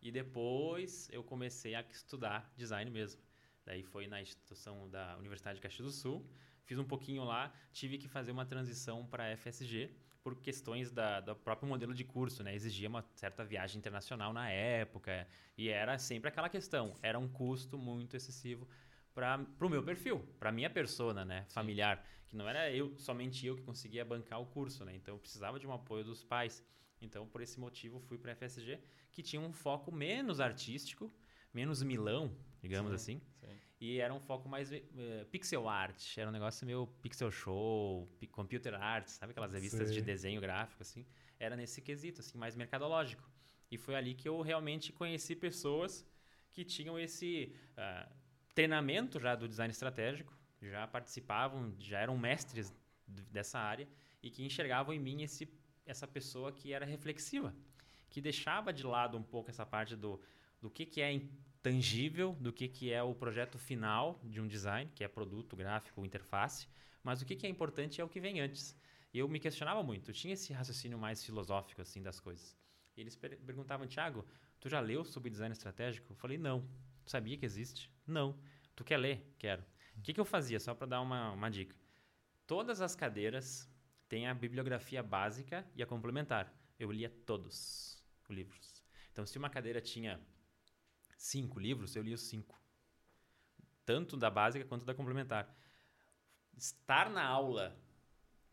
E 0.00 0.10
depois 0.10 1.10
eu 1.12 1.22
comecei 1.22 1.74
a 1.74 1.82
estudar 1.82 2.50
design 2.56 2.90
mesmo. 2.90 3.20
Daí 3.66 3.82
foi 3.82 4.06
na 4.06 4.22
instituição 4.22 4.88
da 4.88 5.18
Universidade 5.18 5.56
de 5.56 5.60
Caxias 5.60 5.86
do 5.86 5.92
Sul. 5.92 6.26
Fiz 6.64 6.78
um 6.78 6.84
pouquinho 6.84 7.24
lá, 7.24 7.52
tive 7.72 7.98
que 7.98 8.08
fazer 8.08 8.32
uma 8.32 8.46
transição 8.46 9.04
para 9.04 9.30
a 9.30 9.36
FSG 9.36 9.94
por 10.22 10.40
questões 10.40 10.90
da, 10.90 11.20
do 11.20 11.36
próprio 11.36 11.68
modelo 11.68 11.92
de 11.92 12.04
curso, 12.04 12.42
né? 12.42 12.54
Exigia 12.54 12.88
uma 12.88 13.04
certa 13.14 13.44
viagem 13.44 13.78
internacional 13.78 14.32
na 14.32 14.48
época 14.50 15.28
e 15.58 15.68
era 15.68 15.98
sempre 15.98 16.28
aquela 16.28 16.48
questão. 16.48 16.94
Era 17.02 17.18
um 17.18 17.28
custo 17.28 17.76
muito 17.76 18.16
excessivo 18.16 18.66
para 19.14 19.44
o 19.60 19.68
meu 19.68 19.82
perfil, 19.82 20.20
para 20.38 20.52
minha 20.52 20.70
persona, 20.70 21.24
né? 21.24 21.44
Familiar, 21.48 22.04
que 22.28 22.36
não 22.36 22.48
era 22.48 22.70
eu 22.72 22.96
somente 22.98 23.46
eu 23.46 23.56
que 23.56 23.62
conseguia 23.62 24.04
bancar 24.04 24.40
o 24.40 24.46
curso, 24.46 24.84
né? 24.84 24.94
Então 24.94 25.14
eu 25.14 25.18
precisava 25.18 25.58
de 25.58 25.66
um 25.66 25.72
apoio 25.72 26.04
dos 26.04 26.22
pais. 26.22 26.64
Então 27.00 27.26
por 27.26 27.40
esse 27.40 27.58
motivo 27.58 27.98
fui 28.00 28.18
para 28.18 28.32
a 28.32 28.36
FSG, 28.36 28.78
que 29.10 29.22
tinha 29.22 29.40
um 29.40 29.52
foco 29.52 29.90
menos 29.90 30.40
artístico, 30.40 31.12
menos 31.52 31.82
milão, 31.82 32.36
digamos 32.60 32.90
Sim, 32.90 33.16
assim. 33.16 33.22
sim. 33.40 33.60
E 33.80 33.98
era 33.98 34.12
um 34.12 34.20
foco 34.20 34.46
mais 34.46 34.70
eh, 34.70 35.26
pixel 35.30 35.66
art, 35.66 36.18
era 36.18 36.28
um 36.28 36.32
negócio 36.32 36.66
meio 36.66 36.86
pixel 37.00 37.30
show, 37.30 38.06
computer 38.30 38.74
art, 38.74 39.08
sabe 39.08 39.30
aquelas 39.30 39.54
revistas 39.54 39.88
Sei. 39.88 39.96
de 39.96 40.02
desenho 40.02 40.38
gráfico 40.38 40.82
assim? 40.82 41.06
Era 41.38 41.56
nesse 41.56 41.80
quesito 41.80 42.20
assim, 42.20 42.36
mais 42.36 42.54
mercadológico. 42.54 43.26
E 43.70 43.78
foi 43.78 43.94
ali 43.94 44.14
que 44.14 44.28
eu 44.28 44.42
realmente 44.42 44.92
conheci 44.92 45.34
pessoas 45.34 46.06
que 46.50 46.62
tinham 46.62 46.98
esse 46.98 47.54
ah, 47.74 48.06
treinamento 48.60 49.18
já 49.18 49.34
do 49.34 49.48
design 49.48 49.72
estratégico, 49.72 50.34
já 50.60 50.86
participavam, 50.86 51.74
já 51.78 51.98
eram 51.98 52.18
mestres 52.18 52.74
dessa 53.06 53.58
área 53.58 53.88
e 54.22 54.30
que 54.30 54.44
enxergavam 54.44 54.92
em 54.92 54.98
mim 54.98 55.22
esse, 55.22 55.48
essa 55.86 56.06
pessoa 56.06 56.52
que 56.52 56.74
era 56.74 56.84
reflexiva, 56.84 57.54
que 58.10 58.20
deixava 58.20 58.70
de 58.70 58.84
lado 58.84 59.16
um 59.16 59.22
pouco 59.22 59.48
essa 59.48 59.64
parte 59.64 59.96
do, 59.96 60.20
do 60.60 60.68
que, 60.68 60.84
que 60.84 61.00
é 61.00 61.10
intangível, 61.10 62.36
do 62.38 62.52
que, 62.52 62.68
que 62.68 62.92
é 62.92 63.02
o 63.02 63.14
projeto 63.14 63.56
final 63.58 64.20
de 64.22 64.42
um 64.42 64.46
design, 64.46 64.90
que 64.94 65.02
é 65.02 65.08
produto, 65.08 65.56
gráfico, 65.56 66.04
interface, 66.04 66.68
mas 67.02 67.22
o 67.22 67.24
que, 67.24 67.36
que 67.36 67.46
é 67.46 67.48
importante 67.48 67.98
é 67.98 68.04
o 68.04 68.08
que 68.10 68.20
vem 68.20 68.40
antes. 68.42 68.76
Eu 69.12 69.26
me 69.26 69.40
questionava 69.40 69.82
muito, 69.82 70.12
tinha 70.12 70.34
esse 70.34 70.52
raciocínio 70.52 70.98
mais 70.98 71.24
filosófico 71.24 71.80
assim 71.80 72.02
das 72.02 72.20
coisas. 72.20 72.54
E 72.94 73.00
eles 73.00 73.16
per- 73.16 73.38
perguntavam, 73.38 73.86
Thiago, 73.86 74.22
tu 74.60 74.68
já 74.68 74.80
leu 74.80 75.02
sobre 75.02 75.30
design 75.30 75.50
estratégico? 75.54 76.12
Eu 76.12 76.16
falei, 76.16 76.36
não. 76.36 76.68
Tu 77.06 77.10
sabia 77.10 77.38
que 77.38 77.46
existe? 77.46 77.90
Não. 78.10 78.38
Tu 78.74 78.84
quer 78.84 78.96
ler? 78.96 79.34
Quero. 79.38 79.64
O 79.96 80.02
que, 80.02 80.12
que 80.12 80.20
eu 80.20 80.24
fazia? 80.24 80.58
Só 80.58 80.74
para 80.74 80.86
dar 80.86 81.00
uma, 81.00 81.32
uma 81.32 81.50
dica. 81.50 81.76
Todas 82.46 82.80
as 82.80 82.96
cadeiras 82.96 83.70
têm 84.08 84.26
a 84.26 84.34
bibliografia 84.34 85.02
básica 85.02 85.66
e 85.74 85.82
a 85.82 85.86
complementar. 85.86 86.52
Eu 86.78 86.90
lia 86.90 87.10
todos 87.24 88.02
os 88.22 88.30
livros. 88.30 88.82
Então, 89.12 89.24
se 89.26 89.38
uma 89.38 89.50
cadeira 89.50 89.80
tinha 89.80 90.20
cinco 91.16 91.60
livros, 91.60 91.94
eu 91.94 92.02
lia 92.02 92.14
os 92.14 92.22
cinco. 92.22 92.60
Tanto 93.84 94.16
da 94.16 94.30
básica 94.30 94.64
quanto 94.64 94.84
da 94.84 94.94
complementar. 94.94 95.54
Estar 96.56 97.10
na 97.10 97.24
aula 97.24 97.76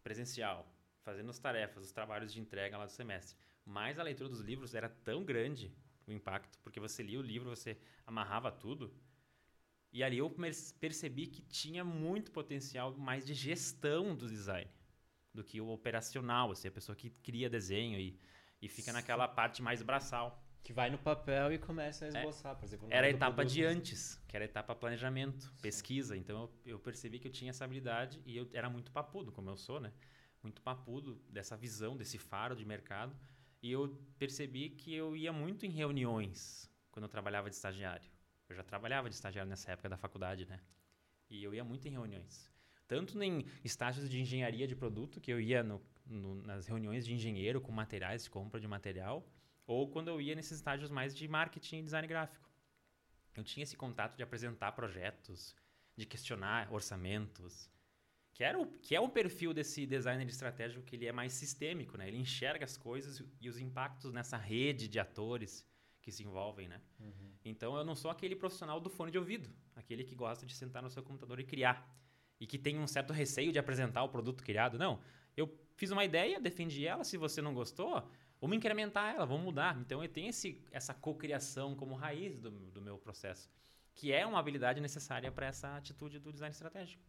presencial, 0.03 0.71
fazendo 1.01 1.29
as 1.29 1.39
tarefas, 1.39 1.85
os 1.85 1.91
trabalhos 1.91 2.31
de 2.31 2.39
entrega 2.39 2.77
lá 2.77 2.85
do 2.85 2.91
semestre, 2.91 3.37
mais 3.65 3.99
a 3.99 4.03
leitura 4.03 4.29
dos 4.29 4.39
livros 4.39 4.73
era 4.73 4.87
tão 4.87 5.25
grande 5.25 5.73
o 6.07 6.11
impacto, 6.11 6.57
porque 6.59 6.79
você 6.79 7.03
lia 7.03 7.19
o 7.19 7.21
livro, 7.21 7.49
você 7.49 7.77
amarrava 8.05 8.51
tudo, 8.51 8.93
e 9.98 10.04
ali 10.04 10.20
eu 10.20 10.30
percebi 10.80 11.25
que 11.25 11.42
tinha 11.42 11.84
muito 11.84 12.32
potencial 12.32 12.96
mais 12.96 13.25
de 13.25 13.34
gestão 13.34 14.16
do 14.16 14.27
design 14.27 14.70
do 15.34 15.44
que 15.44 15.60
o 15.60 15.70
operacional, 15.70 16.51
assim, 16.51 16.68
a 16.68 16.72
pessoa 16.72 16.96
que 16.96 17.10
cria 17.10 17.50
desenho 17.50 18.00
e, 18.00 18.16
e 18.62 18.70
fica 18.70 18.94
naquela 18.94 19.27
parte 19.27 19.60
mais 19.60 19.82
braçal. 19.82 20.39
Que 20.62 20.72
vai 20.72 20.92
no 20.92 21.00
papel 21.00 21.51
e 21.51 21.58
começa 21.58 22.06
a 22.06 22.10
esboçar, 22.10 22.56
por 22.56 22.66
exemplo. 22.66 22.88
É. 22.92 22.96
Era 22.96 23.08
a 23.08 23.10
etapa 23.10 23.38
produto, 23.38 23.54
de 23.56 23.66
antes, 23.66 24.22
que 24.27 24.36
era 24.36 24.46
a 24.46 24.48
etapa 24.48 24.75
planejamento, 24.75 25.51
pesquisa. 25.63 26.16
Então 26.16 26.44
eu, 26.44 26.74
eu 26.74 26.80
percebi 26.80 27.18
que 27.18 27.27
eu 27.27 27.32
tinha 27.32 27.50
essa 27.50 27.66
habilidade 27.66 28.22
e 28.24 28.38
eu 28.38 28.48
era 28.54 28.70
muito 28.70 28.92
papudo, 28.92 29.32
como 29.32 29.50
eu 29.50 29.58
sou, 29.58 29.80
né? 29.80 29.92
Muito 30.44 30.62
papudo 30.62 31.20
dessa 31.27 31.58
visão, 31.58 31.98
desse 31.98 32.20
faro 32.20 32.56
de 32.56 32.63
mercado. 32.63 33.18
E 33.63 33.72
eu 33.72 34.00
percebi 34.20 34.70
que 34.70 34.94
eu 34.94 35.16
ia 35.16 35.34
muito 35.34 35.66
em 35.66 35.72
reuniões 35.72 36.70
quando 36.92 37.06
eu 37.06 37.10
trabalhava 37.10 37.50
de 37.50 37.56
estagiário. 37.56 38.16
Eu 38.50 38.56
já 38.56 38.63
trabalhava 38.63 39.10
de 39.10 39.16
estagiário 39.16 39.50
nessa 39.50 39.72
época 39.72 39.89
da 39.89 39.98
faculdade, 39.98 40.46
né? 40.46 40.60
E 41.30 41.44
eu 41.44 41.54
ia 41.54 41.63
muito 41.63 41.88
em 41.88 41.92
reuniões. 41.92 42.50
Tanto 42.88 43.22
em 43.22 43.46
estágios 43.63 44.10
de 44.10 44.20
engenharia 44.20 44.66
de 44.68 44.75
produto, 44.75 45.20
que 45.20 45.32
eu 45.32 45.42
ia 45.42 45.62
no- 45.62 45.82
no- 46.06 46.36
nas 46.44 46.66
reuniões 46.68 47.06
de 47.06 47.13
engenheiro 47.13 47.60
com 47.60 47.72
materiais, 47.72 48.24
de 48.24 48.30
compra 48.30 48.60
de 48.60 48.68
material, 48.68 49.27
ou 49.66 49.89
quando 49.89 50.08
eu 50.08 50.22
ia 50.22 50.34
nesses 50.36 50.54
estágios 50.54 50.89
mais 50.89 51.13
de 51.13 51.27
marketing 51.27 51.80
e 51.80 51.84
design 51.84 52.08
gráfico. 52.08 52.50
Eu 53.36 53.44
tinha 53.44 53.63
esse 53.63 53.75
contato 53.75 54.16
de 54.16 54.24
apresentar 54.24 54.72
projetos, 54.72 55.54
de 55.98 56.06
questionar 56.06 56.72
orçamentos, 56.72 57.70
que, 58.34 58.44
era 58.44 58.58
o, 58.58 58.66
que 58.80 58.96
é 58.96 59.01
o 59.01 59.10
perfil 59.10 59.54
desse 59.54 59.86
designer 59.86 60.27
estratégico 60.27 60.84
que 60.86 60.96
ele 60.96 61.08
é 61.08 61.12
mais 61.12 61.34
sistêmico, 61.34 61.98
né? 61.98 62.08
Ele 62.08 62.18
enxerga 62.18 62.63
as 62.63 62.77
coisas 62.77 63.22
e 63.42 63.50
os 63.50 63.60
impactos 63.60 64.13
nessa 64.13 64.38
rede 64.38 64.88
de 64.88 65.00
atores 65.00 65.68
que 66.01 66.12
se 66.12 66.24
envolvem, 66.24 66.68
né? 66.70 66.80
Uhum. 67.00 67.34
Então 67.50 67.75
eu 67.75 67.84
não 67.84 67.96
sou 67.96 68.12
aquele 68.12 68.36
profissional 68.36 68.80
do 68.80 68.89
fone 68.89 69.12
de 69.12 69.18
ouvido, 69.18 69.50
aquele 69.75 70.04
que 70.04 70.16
gosta 70.16 70.46
de 70.46 70.54
sentar 70.54 70.82
no 70.84 70.89
seu 70.89 71.04
computador 71.04 71.39
e 71.39 71.44
criar 71.44 71.88
e 72.39 72.46
que 72.46 72.58
tem 72.58 72.77
um 72.77 72.88
certo 72.88 73.13
receio 73.13 73.51
de 73.51 73.60
apresentar 73.60 74.04
o 74.04 74.10
produto 74.10 74.44
criado. 74.44 74.77
Não, 74.77 75.00
eu 75.36 75.51
fiz 75.75 75.92
uma 75.92 76.06
ideia, 76.06 76.39
defendi 76.39 76.86
ela, 76.86 77.04
se 77.04 77.18
você 77.18 77.42
não 77.42 77.54
gostou, 77.54 78.08
vamos 78.39 78.58
incrementar 78.58 79.16
ela, 79.16 79.25
vamos 79.25 79.44
mudar. 79.44 79.77
Então 79.80 80.04
eu 80.04 80.10
tenho 80.10 80.30
esse, 80.30 80.63
essa 80.72 80.94
cocriação 80.94 81.75
como 81.75 81.96
raiz 81.96 82.39
do, 82.39 82.51
do 82.51 82.82
meu 82.82 82.98
processo, 82.98 83.50
que 83.96 84.12
é 84.12 84.25
uma 84.25 84.39
habilidade 84.39 84.80
necessária 84.80 85.32
para 85.32 85.48
essa 85.48 85.75
atitude 85.75 86.20
do 86.20 86.32
design 86.32 86.51
estratégico. 86.51 87.04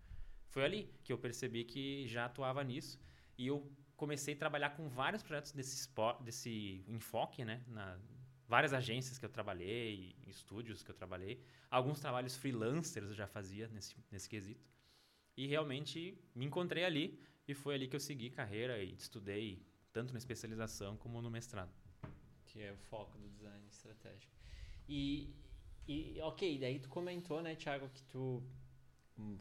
Foi 0.49 0.65
ali 0.65 0.91
que 1.05 1.13
eu 1.13 1.19
percebi 1.19 1.65
que 1.65 2.07
já 2.09 2.25
atuava 2.25 2.65
nisso 2.65 2.99
e 3.37 3.47
eu 3.47 3.71
comecei 3.97 4.35
a 4.35 4.37
trabalhar 4.37 4.71
com 4.71 4.89
vários 4.89 5.23
projetos 5.23 5.53
desse, 5.53 5.89
desse 6.21 6.85
enfoque, 6.87 7.45
né? 7.45 7.63
Na, 7.67 7.99
várias 8.49 8.73
agências 8.73 9.19
que 9.19 9.25
eu 9.25 9.29
trabalhei, 9.29 10.17
estúdios 10.27 10.83
que 10.83 10.91
eu 10.91 10.95
trabalhei, 10.95 11.43
alguns 11.71 12.01
trabalhos 12.01 12.37
freelancers 12.37 13.09
eu 13.11 13.15
já 13.15 13.27
fazia 13.27 13.69
nesse, 13.69 13.95
nesse 14.11 14.29
quesito. 14.29 14.67
E 15.37 15.47
realmente 15.47 16.19
me 16.35 16.45
encontrei 16.47 16.85
ali 16.85 17.21
e 17.47 17.55
foi 17.55 17.75
ali 17.75 17.87
que 17.87 17.95
eu 17.95 18.01
segui 18.01 18.31
carreira 18.31 18.83
e 18.83 18.95
estudei 18.95 19.65
tanto 19.93 20.13
na 20.13 20.19
especialização 20.19 20.97
como 20.97 21.21
no 21.23 21.31
mestrado. 21.31 21.73
Que 22.47 22.63
é 22.63 22.73
o 22.73 22.77
foco 22.77 23.17
do 23.19 23.29
design 23.29 23.67
estratégico. 23.69 24.33
E, 24.89 25.35
e 25.87 26.19
ok, 26.23 26.59
daí 26.59 26.79
tu 26.81 26.89
comentou, 26.89 27.43
né, 27.43 27.55
Thiago, 27.55 27.89
que 27.91 28.03
tu. 28.05 28.43
hum, 29.19 29.39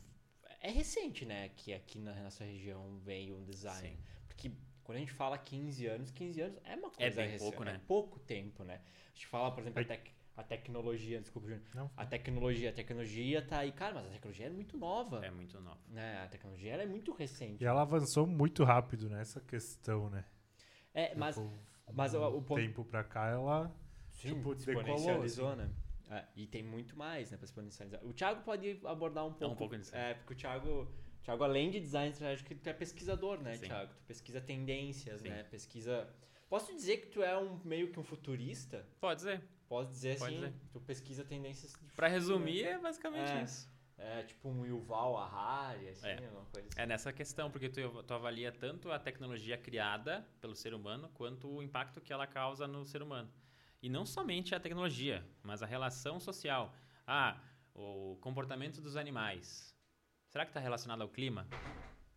É 0.59 0.69
recente, 0.69 1.25
né, 1.25 1.49
que 1.49 1.73
aqui 1.73 1.99
na 1.99 2.13
nossa 2.23 2.43
região 2.43 2.99
veio 2.99 3.37
um 3.37 3.45
design. 3.45 3.95
Sim. 3.95 4.03
Porque 4.27 4.51
quando 4.88 4.96
a 4.96 5.00
gente 5.01 5.12
fala 5.12 5.38
15 5.38 5.86
anos, 5.86 6.10
15 6.12 6.39
anos 6.39 6.58
é 6.63 6.75
uma 6.75 6.89
coisa 6.89 7.03
É 7.03 7.10
bem 7.10 7.27
recente, 7.29 7.51
pouco, 7.51 7.63
né? 7.65 7.75
É 7.75 7.79
pouco 7.86 8.20
tempo, 8.22 8.63
né? 8.63 8.75
A 8.75 9.13
gente 9.13 9.27
fala, 9.27 9.51
por 9.51 9.60
exemplo, 9.60 9.79
a, 9.79 9.82
É- 9.82 9.86
tec- 9.86 10.12
a 10.38 10.44
tecnologia, 10.44 11.20
desculpa, 11.20 11.50
Júnior. 11.50 11.65
Não, 11.75 11.91
A 11.98 12.06
tecnologia, 12.06 12.70
a 12.70 12.74
tecnologia 12.74 13.41
tá 13.41 13.60
aí, 13.60 13.74
cara, 13.74 13.96
mas 13.96 14.06
a 14.06 14.10
tecnologia 14.10 14.46
é 14.46 14.50
muito 14.50 14.77
nova. 14.77 15.25
É 15.25 15.29
muito 15.29 15.60
novo. 15.60 15.77
Né? 15.89 16.22
A 16.24 16.27
tecnologia 16.29 16.72
ela 16.72 16.84
é 16.84 16.86
muito 16.86 17.12
recente. 17.13 17.62
E 17.62 17.67
ela 17.67 17.82
avançou 17.82 18.25
muito 18.25 18.63
rápido 18.63 19.10
nessa 19.10 19.41
questão, 19.41 20.10
né? 20.10 20.24
É, 20.94 21.13
mas, 21.15 21.36
Tipo, 21.36 21.51
mas 21.94 22.13
o, 22.13 22.20
o 22.22 22.38
um 22.38 22.41
ponto. 22.44 22.62
tempo 22.62 22.86
pra 22.86 23.03
cá, 23.03 23.27
ela 23.27 23.70
Sim, 24.12 24.29
tipo, 24.29 24.56
decolou, 24.56 24.56
exponencializou, 24.77 25.56
né? 25.58 25.70
É, 26.10 26.24
e 26.38 26.48
tem 26.48 26.63
muito 26.63 26.98
mais, 26.98 27.32
né, 27.32 27.38
pra 27.38 27.44
exponencializar. 27.46 28.00
O 28.06 28.13
Thiago 28.13 28.41
pode 28.44 28.79
abordar 28.86 29.25
um 29.25 29.34
pouco. 29.34 29.58
pouco 29.58 29.75
nisso. 29.75 29.94
É, 29.94 30.13
porque 30.13 30.34
o 30.34 30.38
Thiago, 30.38 30.88
Thiago, 31.27 31.43
além 31.43 31.69
de 31.69 31.81
design 31.81 32.10
estratégico, 32.10 32.55
tu 32.55 32.69
é 32.69 32.74
pesquisador, 32.74 33.41
né, 33.41 33.57
Sim. 33.57 33.65
Thiago? 33.65 33.93
Tu 33.93 34.03
pesquisa 34.05 34.39
tendências, 34.39 35.19
Sim. 35.19 35.27
né? 35.27 35.43
Pesquisa. 35.43 36.07
Posso 36.48 36.74
dizer 36.74 36.98
que 37.01 37.07
tu 37.07 37.22
é 37.22 37.38
um 37.38 37.60
meio 37.65 37.91
que 37.91 38.00
um 38.00 38.03
futurista? 38.03 38.88
Pode 38.98 39.24
ser. 39.24 39.43
Posso 39.67 39.91
dizer 39.91 40.17
Pode 40.17 40.36
assim? 40.38 40.46
dizer. 40.46 40.53
Tu 40.72 40.79
pesquisa 40.79 41.25
tendências 41.25 41.75
futuro, 41.75 42.07
resumir, 42.07 42.63
é 42.63 42.79
basicamente 42.79 43.29
É. 43.29 43.43
isso. 43.43 43.69
É 43.98 44.24
tipo 44.24 44.48
um 44.48 44.65
Yuval 44.65 45.17
Harari, 45.17 45.89
assim, 45.89 46.07
É. 46.07 46.29
uma 46.31 46.46
coisa 46.46 46.69
assim. 46.69 46.79
É 46.81 46.86
nessa 46.86 47.12
questão, 47.12 47.51
porque 47.51 47.67
tu, 47.67 48.03
tu 48.03 48.13
avalia 48.13 48.50
tanto 48.50 48.89
a 48.89 48.98
tecnologia 48.98 49.57
criada 49.57 50.25
pelo 50.39 50.55
ser 50.55 50.74
humano, 50.74 51.10
quanto 51.13 51.50
o 51.50 51.62
impacto 51.62 52.00
que 52.00 52.13
ela 52.13 52.25
causa 52.25 52.65
no 52.65 52.86
ser 52.86 53.01
humano. 53.03 53.29
E 53.84 53.89
não 53.89 54.05
somente 54.05 54.55
a 54.55 54.62
tecnologia, 54.62 55.25
mas 55.43 55.62
a 55.62 55.65
relação 55.65 56.22
social. 56.22 56.74
Ah, 57.05 57.38
o 57.75 58.17
comportamento 58.22 58.79
dos 58.79 58.96
animais. 58.96 59.75
Será 60.27 60.46
que 60.46 60.50
está 60.51 60.60
relacionado 60.60 61.01
ao 61.01 61.10
clima? 61.10 61.48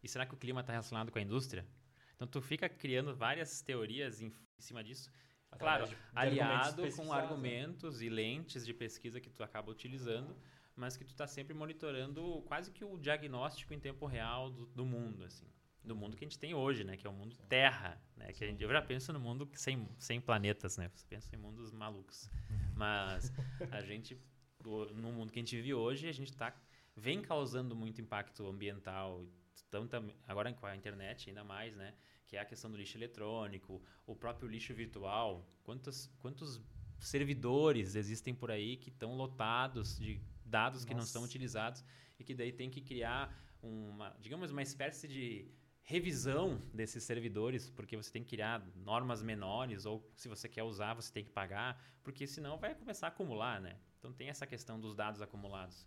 E 0.02 0.08
será 0.08 0.26
que 0.26 0.34
o 0.34 0.36
clima 0.36 0.60
está 0.60 0.72
relacionado 0.72 1.10
com 1.12 1.18
a 1.18 1.22
indústria? 1.22 1.66
Então 2.14 2.26
tu 2.26 2.40
fica 2.40 2.68
criando 2.68 3.14
várias 3.14 3.62
teorias 3.62 4.20
em, 4.20 4.32
cima 4.58 4.82
disso. 4.84 5.10
Claro, 5.58 5.86
de- 5.86 5.96
argumentos 6.14 6.48
aliado 6.48 6.92
com 6.96 7.04
né? 7.04 7.10
argumentos 7.12 8.02
e 8.02 8.08
lentes 8.08 8.64
de 8.64 8.74
pesquisa 8.74 9.20
que 9.20 9.30
tu 9.30 9.42
acaba 9.42 9.70
utilizando, 9.70 10.36
mas 10.76 10.96
que 10.96 11.04
tu 11.04 11.10
está 11.10 11.26
sempre 11.26 11.54
monitorando 11.54 12.42
quase 12.46 12.70
que 12.70 12.84
o 12.84 12.98
diagnóstico 12.98 13.72
em 13.74 13.80
tempo 13.80 14.06
real 14.06 14.50
do, 14.50 14.66
do 14.66 14.84
mundo, 14.84 15.24
assim. 15.24 15.46
do 15.82 15.96
mundo 15.96 16.16
que 16.16 16.24
a 16.24 16.28
gente 16.28 16.38
tem 16.38 16.54
hoje, 16.54 16.84
né? 16.84 16.96
Que 16.96 17.06
é 17.06 17.10
o 17.10 17.12
mundo 17.12 17.36
terra, 17.48 18.00
né? 18.16 18.32
Que 18.32 18.44
a 18.44 18.46
gente, 18.46 18.62
eu 18.62 18.70
já 18.70 18.82
penso 18.82 19.12
no 19.12 19.18
mundo 19.20 19.48
sem, 19.54 19.88
sem 19.98 20.20
planetas, 20.20 20.76
né? 20.76 20.90
Você 20.94 21.06
pensa 21.06 21.34
em 21.34 21.38
mundos 21.38 21.72
malucos. 21.72 22.30
Mas 22.76 23.32
a 23.70 23.80
gente, 23.82 24.16
no 24.62 25.10
mundo 25.12 25.32
que 25.32 25.38
a 25.38 25.42
gente 25.42 25.56
vive 25.56 25.74
hoje, 25.74 26.06
a 26.06 26.12
gente 26.12 26.32
tá, 26.36 26.54
vem 26.96 27.22
causando 27.22 27.74
muito 27.74 28.00
impacto 28.00 28.46
ambiental, 28.46 29.26
tanto, 29.70 29.96
agora 30.26 30.52
com 30.52 30.66
a 30.66 30.76
internet 30.76 31.28
ainda 31.30 31.44
mais, 31.44 31.76
né? 31.76 31.94
Que 32.26 32.36
é 32.36 32.40
a 32.40 32.44
questão 32.44 32.70
do 32.70 32.76
lixo 32.76 32.96
eletrônico, 32.96 33.82
o 34.06 34.14
próprio 34.14 34.48
lixo 34.48 34.74
virtual. 34.74 35.46
Quantos, 35.62 36.10
quantos 36.18 36.60
servidores 36.98 37.94
existem 37.94 38.34
por 38.34 38.50
aí 38.50 38.76
que 38.76 38.88
estão 38.88 39.16
lotados 39.16 39.98
de 39.98 40.20
dados 40.44 40.80
Nossa. 40.80 40.88
que 40.88 40.94
não 40.94 41.06
são 41.06 41.22
utilizados 41.22 41.84
e 42.18 42.24
que 42.24 42.34
daí 42.34 42.52
tem 42.52 42.68
que 42.68 42.80
criar 42.80 43.34
uma, 43.62 44.16
digamos, 44.20 44.50
uma 44.50 44.62
espécie 44.62 45.06
de 45.06 45.50
revisão 45.82 46.62
desses 46.72 47.02
servidores, 47.02 47.68
porque 47.70 47.96
você 47.96 48.12
tem 48.12 48.22
que 48.22 48.30
criar 48.30 48.64
normas 48.76 49.22
menores, 49.22 49.86
ou 49.86 50.08
se 50.14 50.28
você 50.28 50.48
quer 50.48 50.62
usar, 50.62 50.94
você 50.94 51.12
tem 51.12 51.24
que 51.24 51.30
pagar, 51.30 51.82
porque 52.02 52.26
senão 52.26 52.58
vai 52.58 52.74
começar 52.74 53.06
a 53.06 53.08
acumular, 53.08 53.60
né? 53.60 53.76
Então 53.98 54.12
tem 54.12 54.28
essa 54.28 54.46
questão 54.46 54.78
dos 54.78 54.94
dados 54.94 55.20
acumulados. 55.20 55.86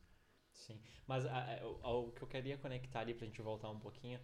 Sim, 0.54 0.80
mas 1.08 1.26
a, 1.26 1.60
a, 1.82 1.92
o 1.92 2.12
que 2.12 2.22
eu 2.22 2.28
queria 2.28 2.58
conectar 2.58 3.02
ali 3.02 3.14
para 3.14 3.26
a 3.26 3.28
gente 3.28 3.42
voltar 3.42 3.70
um 3.70 3.80
pouquinho, 3.80 4.20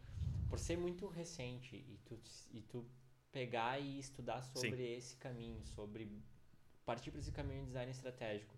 por 0.48 0.58
ser 0.60 0.78
muito 0.78 1.08
recente 1.08 1.76
e 1.76 2.00
tu, 2.06 2.20
e 2.52 2.62
tu 2.62 2.86
pegar 3.32 3.80
e 3.80 4.00
estudar 4.00 4.42
sobre 4.42 4.78
Sim. 4.78 4.94
esse 4.96 5.16
caminho, 5.18 5.64
sobre 5.66 6.10
partir 6.86 7.12
para 7.12 7.20
esse 7.20 7.32
caminho 7.32 7.60
de 7.60 7.68
design 7.68 7.92
estratégico, 7.92 8.56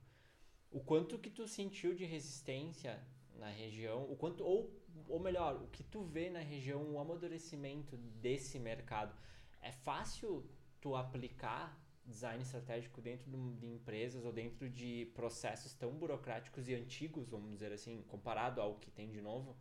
o 0.69 0.79
quanto 0.79 1.17
que 1.17 1.29
tu 1.29 1.47
sentiu 1.47 1.93
de 1.93 2.05
resistência 2.05 3.01
na 3.35 3.49
região, 3.49 4.09
o 4.09 4.15
quanto 4.15 4.43
ou 4.43 4.79
ou 5.07 5.19
melhor, 5.19 5.55
o 5.61 5.67
que 5.67 5.83
tu 5.83 6.03
vê 6.03 6.29
na 6.29 6.39
região, 6.39 6.83
o 6.93 6.99
amadurecimento 6.99 7.97
desse 7.97 8.59
mercado, 8.59 9.15
é 9.61 9.71
fácil 9.71 10.49
tu 10.79 10.95
aplicar 10.95 11.80
design 12.05 12.41
estratégico 12.41 13.01
dentro 13.01 13.29
de 13.29 13.67
empresas 13.67 14.25
ou 14.25 14.31
dentro 14.31 14.70
de 14.70 15.12
processos 15.13 15.74
tão 15.74 15.93
burocráticos 15.93 16.67
e 16.67 16.75
antigos, 16.75 17.29
vamos 17.29 17.50
dizer 17.51 17.72
assim, 17.72 18.03
comparado 18.08 18.62
ao 18.62 18.75
que 18.75 18.91
tem 18.91 19.10
de 19.10 19.22
novo? 19.22 19.58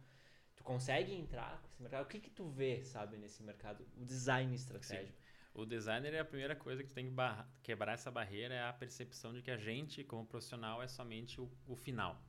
Tu 0.57 0.65
consegue 0.65 1.15
entrar 1.15 1.61
com 1.63 1.69
esse 1.69 1.83
mercado? 1.83 2.05
O 2.05 2.09
que 2.09 2.21
que 2.21 2.31
tu 2.31 2.49
vê, 2.49 2.85
sabe, 2.85 3.17
nesse 3.17 3.43
mercado? 3.43 3.87
O 3.97 4.05
design 4.05 4.55
estratégico. 4.55 5.19
Sim. 5.19 5.31
O 5.53 5.65
designer 5.67 6.15
é 6.15 6.21
a 6.21 6.25
primeira 6.25 6.55
coisa 6.55 6.83
que 6.83 6.91
tu 6.91 6.95
tem 6.95 7.07
que 7.07 7.15
quebrar 7.63 7.95
essa 7.95 8.11
barreira, 8.11 8.55
é 8.55 8.63
a 8.63 8.73
percepção 8.73 9.33
de 9.33 9.43
que 9.43 9.51
a 9.51 9.57
gente, 9.57 10.05
como 10.05 10.25
profissional, 10.25 10.83
é 10.83 10.87
somente 10.87 11.41
o, 11.41 11.51
o 11.67 11.75
final. 11.75 12.23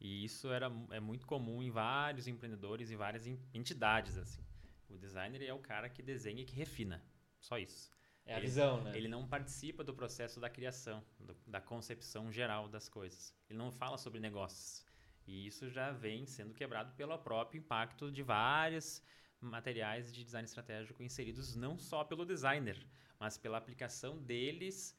E 0.00 0.24
isso 0.24 0.50
era, 0.50 0.72
é 0.90 0.98
muito 0.98 1.26
comum 1.26 1.62
em 1.62 1.70
vários 1.70 2.26
empreendedores 2.26 2.90
e 2.90 2.96
várias 2.96 3.26
entidades. 3.54 4.16
assim. 4.16 4.42
O 4.88 4.98
designer 4.98 5.42
é 5.42 5.52
o 5.52 5.58
cara 5.58 5.88
que 5.88 6.02
desenha 6.02 6.42
e 6.42 6.44
que 6.44 6.56
refina. 6.56 7.04
Só 7.38 7.58
isso. 7.58 7.90
É 8.30 8.34
a 8.34 8.36
ele, 8.36 8.46
visão, 8.46 8.80
né? 8.80 8.92
Ele 8.96 9.08
não 9.08 9.26
participa 9.26 9.82
do 9.82 9.92
processo 9.92 10.38
da 10.38 10.48
criação, 10.48 11.02
do, 11.18 11.36
da 11.48 11.60
concepção 11.60 12.30
geral 12.30 12.68
das 12.68 12.88
coisas. 12.88 13.34
Ele 13.48 13.58
não 13.58 13.72
fala 13.72 13.98
sobre 13.98 14.20
negócios. 14.20 14.86
E 15.26 15.48
isso 15.48 15.68
já 15.68 15.90
vem 15.90 16.24
sendo 16.26 16.54
quebrado 16.54 16.92
pelo 16.94 17.18
próprio 17.18 17.58
impacto 17.58 18.08
de 18.08 18.22
vários 18.22 19.02
materiais 19.40 20.12
de 20.12 20.22
design 20.22 20.46
estratégico 20.46 21.02
inseridos 21.02 21.56
não 21.56 21.76
só 21.76 22.04
pelo 22.04 22.24
designer, 22.24 22.78
mas 23.18 23.36
pela 23.36 23.58
aplicação 23.58 24.16
deles 24.22 24.96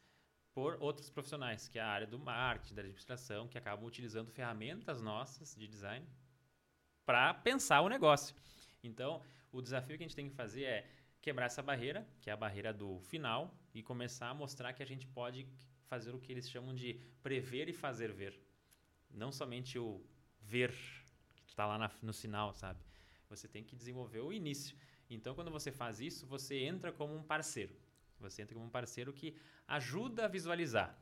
por 0.54 0.76
outros 0.82 1.10
profissionais, 1.10 1.70
que 1.70 1.80
é 1.80 1.82
a 1.82 1.88
área 1.88 2.08
do 2.08 2.20
marketing, 2.20 2.76
da 2.76 2.82
administração, 2.82 3.48
que 3.48 3.58
acabam 3.58 3.86
utilizando 3.86 4.30
ferramentas 4.30 5.02
nossas 5.02 5.56
de 5.56 5.70
design 5.70 6.06
para 7.06 7.34
pensar 7.34 7.80
o 7.80 7.88
negócio. 7.88 8.36
Então, 8.84 9.22
o 9.54 9.62
desafio 9.62 9.98
que 9.98 10.04
a 10.04 10.08
gente 10.08 10.16
tem 10.18 10.30
que 10.30 10.36
fazer 10.36 10.64
é 10.64 11.01
quebrar 11.22 11.46
essa 11.46 11.62
barreira, 11.62 12.08
que 12.20 12.30
é 12.30 12.34
a 12.34 12.38
barreira 12.38 12.74
do 12.74 13.00
final, 13.02 13.54
e 13.74 13.84
começar 13.84 14.30
a 14.30 14.34
mostrar 14.34 14.74
que 14.74 14.82
a 14.82 14.86
gente 14.86 15.08
pode 15.08 15.48
fazer 15.86 16.14
o 16.16 16.20
que 16.20 16.32
eles 16.32 16.50
chamam 16.50 16.74
de 16.74 17.00
prever 17.22 17.70
e 17.70 17.74
fazer 17.74 18.12
ver. 18.12 18.40
Não 19.10 19.32
somente 19.32 19.78
o 19.78 20.04
ver, 20.42 20.72
que 21.46 21.52
está 21.52 21.66
lá 21.66 21.78
na, 21.78 21.92
no 22.02 22.14
sinal, 22.14 22.54
sabe? 22.54 22.80
Você 23.30 23.48
tem 23.48 23.64
que 23.64 23.76
desenvolver 23.76 24.20
o 24.20 24.34
início. 24.34 24.76
Então, 25.10 25.36
quando 25.36 25.52
você 25.52 25.72
faz 25.72 26.02
isso, 26.02 26.26
você 26.26 26.60
entra 26.60 26.92
como 26.92 27.16
um 27.16 27.24
parceiro. 27.24 27.76
Você 28.20 28.42
entra 28.42 28.56
como 28.56 28.66
um 28.66 28.70
parceiro 28.70 29.14
que 29.14 29.36
ajuda 29.68 30.26
a 30.26 30.28
visualizar. 30.28 30.98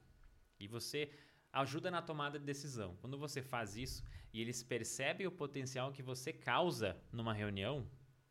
E 0.59 0.67
você 0.67 1.11
ajuda 1.51 1.89
na 1.89 2.01
tomada 2.01 2.37
de 2.37 2.45
decisão. 2.45 2.95
Quando 3.01 3.17
você 3.17 3.41
faz 3.41 3.75
isso 3.75 4.03
e 4.33 4.41
eles 4.41 4.61
percebem 4.63 5.27
o 5.27 5.31
potencial 5.31 5.91
que 5.91 6.03
você 6.03 6.31
causa 6.31 6.97
numa 7.11 7.33
reunião, 7.33 7.87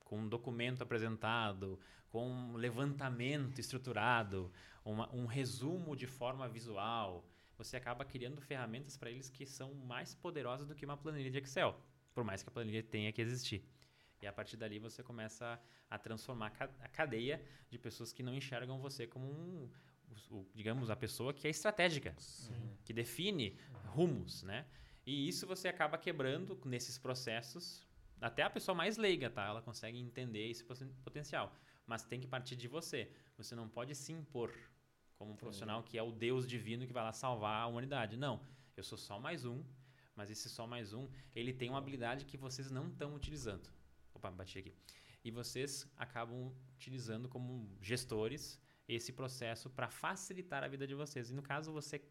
com 0.09 0.19
um 0.19 0.29
documento 0.29 0.83
apresentado, 0.83 1.79
com 2.11 2.27
um 2.27 2.57
levantamento 2.57 3.59
estruturado, 3.61 4.51
uma, 4.85 5.15
um 5.15 5.27
resumo 5.27 5.95
de 5.95 6.07
forma 6.07 6.49
visual, 6.49 7.25
você 7.59 7.77
acaba 7.77 8.05
criando 8.05 8.41
ferramentas 8.41 8.97
para 8.97 9.11
eles 9.11 9.29
que 9.29 9.45
são 9.45 9.75
mais 9.75 10.15
poderosas 10.15 10.67
do 10.67 10.75
que 10.75 10.85
uma 10.85 10.97
planilha 10.97 11.31
de 11.31 11.39
Excel, 11.39 11.79
por 12.15 12.25
mais 12.25 12.43
que 12.43 12.49
a 12.49 12.53
planilha 12.53 12.83
tenha 12.83 13.13
que 13.13 13.21
existir. 13.21 13.63
E 14.23 14.27
a 14.27 14.33
partir 14.33 14.57
dali 14.57 14.79
você 14.79 15.03
começa 15.03 15.61
a 15.91 15.99
transformar 15.99 16.53
a 16.81 16.89
cadeia 16.89 17.45
de 17.71 17.79
pessoas 17.79 18.13
que 18.13 18.23
não 18.23 18.35
enxergam 18.35 18.81
você 18.81 19.07
como 19.07 19.27
um, 19.27 19.69
digamos, 20.55 20.91
a 20.91 20.97
pessoa 20.97 21.35
que 21.35 21.47
é 21.47 21.51
estratégica, 21.51 22.15
Sim. 22.19 22.55
que 22.85 22.93
define 22.93 23.57
rumos, 23.87 24.43
né? 24.43 24.67
E 25.07 25.29
isso 25.29 25.47
você 25.47 25.69
acaba 25.69 25.97
quebrando 25.97 26.59
nesses 26.65 26.99
processos. 26.99 27.88
Até 28.21 28.43
a 28.43 28.51
pessoa 28.51 28.75
mais 28.75 28.97
leiga, 28.97 29.31
tá? 29.31 29.47
Ela 29.47 29.63
consegue 29.63 29.99
entender 29.99 30.49
esse 30.51 30.65
potencial. 31.05 31.55
Mas 31.87 32.05
tem 32.05 32.21
que 32.21 32.27
partir 32.27 32.57
de 32.57 32.69
você. 32.69 33.11
Você 33.37 33.55
não 33.55 33.69
pode 33.69 33.95
se 33.95 34.13
impor 34.13 34.53
como 35.17 35.33
um 35.33 35.37
profissional 35.37 35.83
que 35.83 35.99
é 35.99 36.03
o 36.03 36.13
Deus 36.13 36.47
divino 36.47 36.87
que 36.87 36.93
vai 36.93 37.03
lá 37.03 37.13
salvar 37.13 37.63
a 37.63 37.67
humanidade. 37.67 38.17
Não. 38.17 38.41
Eu 38.77 38.85
sou 38.85 38.97
só 38.99 39.19
mais 39.19 39.45
um, 39.45 39.65
mas 40.15 40.31
esse 40.31 40.49
só 40.49 40.67
mais 40.67 40.93
um, 40.93 41.09
ele 41.35 41.53
tem 41.53 41.69
uma 41.69 41.79
habilidade 41.79 42.25
que 42.25 42.37
vocês 42.37 42.71
não 42.71 42.89
estão 42.89 43.15
utilizando. 43.15 43.69
Opa, 44.15 44.31
bati 44.31 44.59
aqui. 44.59 44.75
E 45.25 45.31
vocês 45.31 45.91
acabam 45.97 46.53
utilizando 46.75 47.29
como 47.29 47.69
gestores 47.81 48.61
esse 48.89 49.13
processo 49.13 49.69
para 49.69 49.89
facilitar 49.89 50.65
a 50.65 50.69
vida 50.69 50.87
de 50.87 50.95
vocês. 50.95 51.31
E 51.31 51.35
no 51.35 51.43
caso, 51.43 51.73
você 51.73 52.03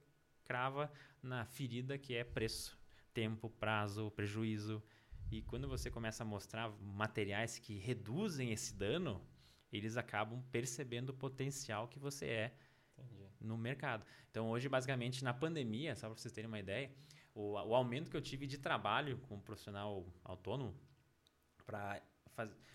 crava 0.43 0.91
na 1.21 1.45
ferida 1.45 1.97
que 1.97 2.15
é 2.15 2.23
preço, 2.23 2.77
tempo, 3.13 3.49
prazo, 3.49 4.11
prejuízo. 4.11 4.83
E 5.29 5.41
quando 5.41 5.67
você 5.67 5.91
começa 5.91 6.23
a 6.23 6.25
mostrar 6.25 6.69
materiais 6.81 7.59
que 7.59 7.77
reduzem 7.77 8.51
esse 8.51 8.73
dano, 8.73 9.21
eles 9.71 9.97
acabam 9.97 10.41
percebendo 10.51 11.09
o 11.09 11.13
potencial 11.13 11.87
que 11.87 11.99
você 11.99 12.25
é 12.25 12.57
Entendi. 12.97 13.27
no 13.41 13.57
mercado. 13.57 14.05
Então, 14.31 14.49
hoje, 14.49 14.69
basicamente, 14.69 15.23
na 15.23 15.33
pandemia, 15.33 15.95
só 15.95 16.07
para 16.07 16.17
vocês 16.17 16.33
terem 16.33 16.47
uma 16.47 16.59
ideia, 16.59 16.91
o, 17.35 17.53
o 17.53 17.75
aumento 17.75 18.09
que 18.09 18.15
eu 18.15 18.21
tive 18.21 18.47
de 18.47 18.57
trabalho 18.57 19.17
como 19.27 19.41
profissional 19.41 20.05
autônomo 20.23 20.73
para 21.65 22.01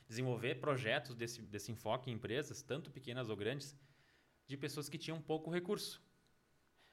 desenvolver 0.06 0.56
projetos 0.56 1.16
desse, 1.16 1.40
desse 1.40 1.72
enfoque 1.72 2.10
em 2.10 2.14
empresas, 2.14 2.62
tanto 2.62 2.90
pequenas 2.90 3.30
ou 3.30 3.36
grandes, 3.36 3.74
de 4.46 4.56
pessoas 4.58 4.88
que 4.90 4.98
tinham 4.98 5.20
pouco 5.22 5.50
recurso. 5.50 6.02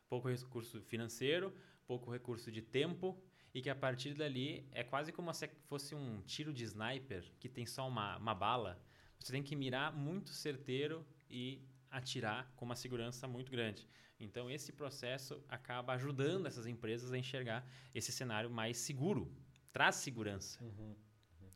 Pouco 0.08 0.30
recurso 0.30 0.82
financeiro, 0.82 1.54
pouco 1.86 2.10
recurso 2.10 2.50
de 2.50 2.62
tempo, 2.62 3.22
e 3.54 3.62
que 3.62 3.70
a 3.70 3.76
partir 3.76 4.14
dali 4.14 4.68
é 4.72 4.84
quase 4.84 5.12
como 5.12 5.34
se 5.34 5.48
fosse 5.68 5.96
um 5.96 6.22
tiro 6.22 6.54
de 6.54 6.64
sniper 6.64 7.24
que 7.40 7.50
tem 7.50 7.66
só 7.66 7.88
uma, 7.88 8.18
uma 8.18 8.36
bala. 8.36 8.82
Você 9.20 9.32
tem 9.32 9.44
que 9.44 9.56
mirar 9.56 9.92
muito 9.92 10.30
certeiro 10.30 11.06
e 11.30 11.62
atirar 11.90 12.52
com 12.56 12.66
uma 12.66 12.76
segurança 12.76 13.28
muito 13.28 13.52
grande. 13.52 13.88
Então, 14.20 14.50
esse 14.52 14.72
processo 14.72 15.44
acaba 15.48 15.94
ajudando 15.94 16.46
essas 16.46 16.68
empresas 16.68 17.12
a 17.12 17.18
enxergar 17.18 17.66
esse 17.96 18.12
cenário 18.12 18.50
mais 18.50 18.78
seguro, 18.78 19.34
traz 19.72 19.96
segurança. 19.96 20.62
Uhum. 20.64 20.96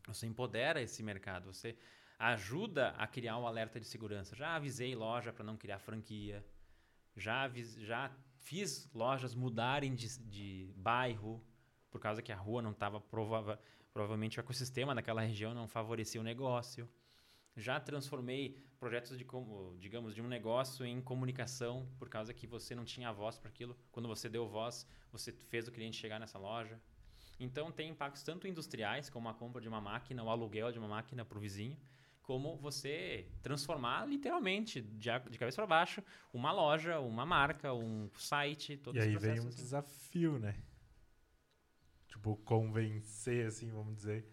Você 0.06 0.26
empodera 0.26 0.82
esse 0.82 1.02
mercado, 1.02 1.52
você 1.52 1.76
ajuda 2.18 2.90
a 2.90 3.06
criar 3.06 3.38
um 3.38 3.46
alerta 3.46 3.78
de 3.78 3.86
segurança. 3.86 4.34
Já 4.34 4.56
avisei 4.56 4.94
loja 4.94 5.32
para 5.32 5.44
não 5.44 5.56
criar 5.56 5.78
franquia, 5.78 6.44
já, 7.16 7.50
já 7.78 8.10
fiz 8.38 8.90
lojas 8.92 9.34
mudarem 9.34 9.94
de, 9.94 10.18
de 10.18 10.72
bairro 10.76 11.44
por 11.94 12.00
causa 12.00 12.20
que 12.20 12.32
a 12.32 12.36
rua 12.36 12.60
não 12.60 12.72
estava 12.72 13.00
prova 13.00 13.56
provavelmente 13.92 14.36
o 14.36 14.40
ecossistema 14.40 14.92
daquela 14.96 15.20
região 15.20 15.54
não 15.54 15.68
favorecia 15.68 16.20
o 16.20 16.24
negócio. 16.24 16.88
Já 17.56 17.78
transformei 17.78 18.58
projetos 18.80 19.16
de 19.16 19.24
digamos 19.78 20.12
de 20.12 20.20
um 20.20 20.26
negócio 20.26 20.84
em 20.84 21.00
comunicação 21.00 21.88
por 21.96 22.08
causa 22.08 22.34
que 22.34 22.48
você 22.48 22.74
não 22.74 22.84
tinha 22.84 23.12
voz 23.12 23.38
para 23.38 23.48
aquilo. 23.48 23.78
Quando 23.92 24.08
você 24.08 24.28
deu 24.28 24.48
voz, 24.48 24.84
você 25.12 25.30
fez 25.30 25.68
o 25.68 25.70
cliente 25.70 25.96
chegar 25.96 26.18
nessa 26.18 26.36
loja. 26.36 26.80
Então 27.38 27.70
tem 27.70 27.90
impactos 27.90 28.24
tanto 28.24 28.48
industriais, 28.48 29.08
como 29.08 29.28
a 29.28 29.34
compra 29.34 29.60
de 29.60 29.68
uma 29.68 29.80
máquina, 29.80 30.24
o 30.24 30.28
aluguel 30.28 30.72
de 30.72 30.80
uma 30.80 30.88
máquina 30.88 31.24
para 31.24 31.38
o 31.38 31.40
vizinho, 31.40 31.78
como 32.22 32.56
você 32.56 33.28
transformar 33.40 34.04
literalmente, 34.04 34.80
de, 34.80 35.10
cabeça 35.38 35.58
para 35.58 35.66
baixo, 35.66 36.02
uma 36.32 36.50
loja, 36.50 36.98
uma 36.98 37.24
marca, 37.24 37.72
um 37.72 38.10
site, 38.16 38.76
todo 38.78 38.96
E 38.96 39.00
aí 39.00 39.16
vem 39.16 39.38
um 39.38 39.46
assim. 39.46 39.62
desafio, 39.62 40.40
né? 40.40 40.56
Tipo, 42.14 42.36
convencer, 42.36 43.44
assim, 43.44 43.72
vamos 43.72 43.96
dizer, 43.96 44.24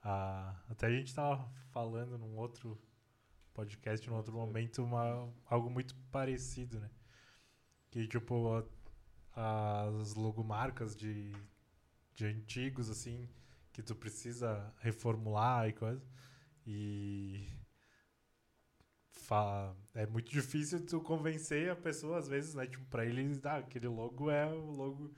a, 0.00 0.54
até 0.68 0.86
a 0.86 0.90
gente 0.90 1.12
tava 1.12 1.52
falando 1.72 2.16
num 2.16 2.36
outro 2.36 2.80
podcast, 3.52 4.08
num 4.08 4.14
outro 4.14 4.32
momento, 4.32 4.84
uma, 4.84 5.28
algo 5.46 5.68
muito 5.68 5.96
parecido, 6.12 6.78
né? 6.78 6.88
Que, 7.90 8.06
tipo, 8.06 8.64
a, 9.34 9.88
as 10.00 10.14
logomarcas 10.14 10.94
de, 10.94 11.32
de 12.14 12.24
antigos, 12.24 12.88
assim, 12.88 13.28
que 13.72 13.82
tu 13.82 13.96
precisa 13.96 14.72
reformular 14.78 15.68
e 15.68 15.72
coisa. 15.72 16.06
E 16.64 17.48
é 19.92 20.06
muito 20.06 20.30
difícil 20.30 20.86
tu 20.86 21.00
convencer 21.00 21.68
a 21.68 21.76
pessoa, 21.76 22.18
às 22.18 22.28
vezes, 22.28 22.54
né? 22.54 22.64
Tipo, 22.68 22.84
pra 22.84 23.04
eles, 23.04 23.44
ah, 23.44 23.56
aquele 23.56 23.88
logo 23.88 24.30
é 24.30 24.46
o 24.46 24.70
logo 24.70 25.12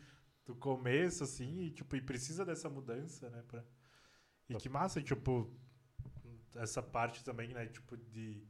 do 0.47 0.55
começo, 0.55 1.25
assim, 1.25 1.61
e, 1.63 1.71
tipo, 1.71 1.95
e 1.97 2.01
precisa 2.01 2.45
dessa 2.45 2.69
mudança, 2.69 3.31
né? 3.31 3.43
Pra... 3.47 3.65
E 4.49 4.55
que 4.57 4.69
massa, 4.69 5.01
tipo, 5.03 5.53
essa 6.57 6.83
parte 6.83 7.23
também, 7.25 7.49
né? 7.55 7.67
Tipo, 7.67 7.97
de 7.97 8.47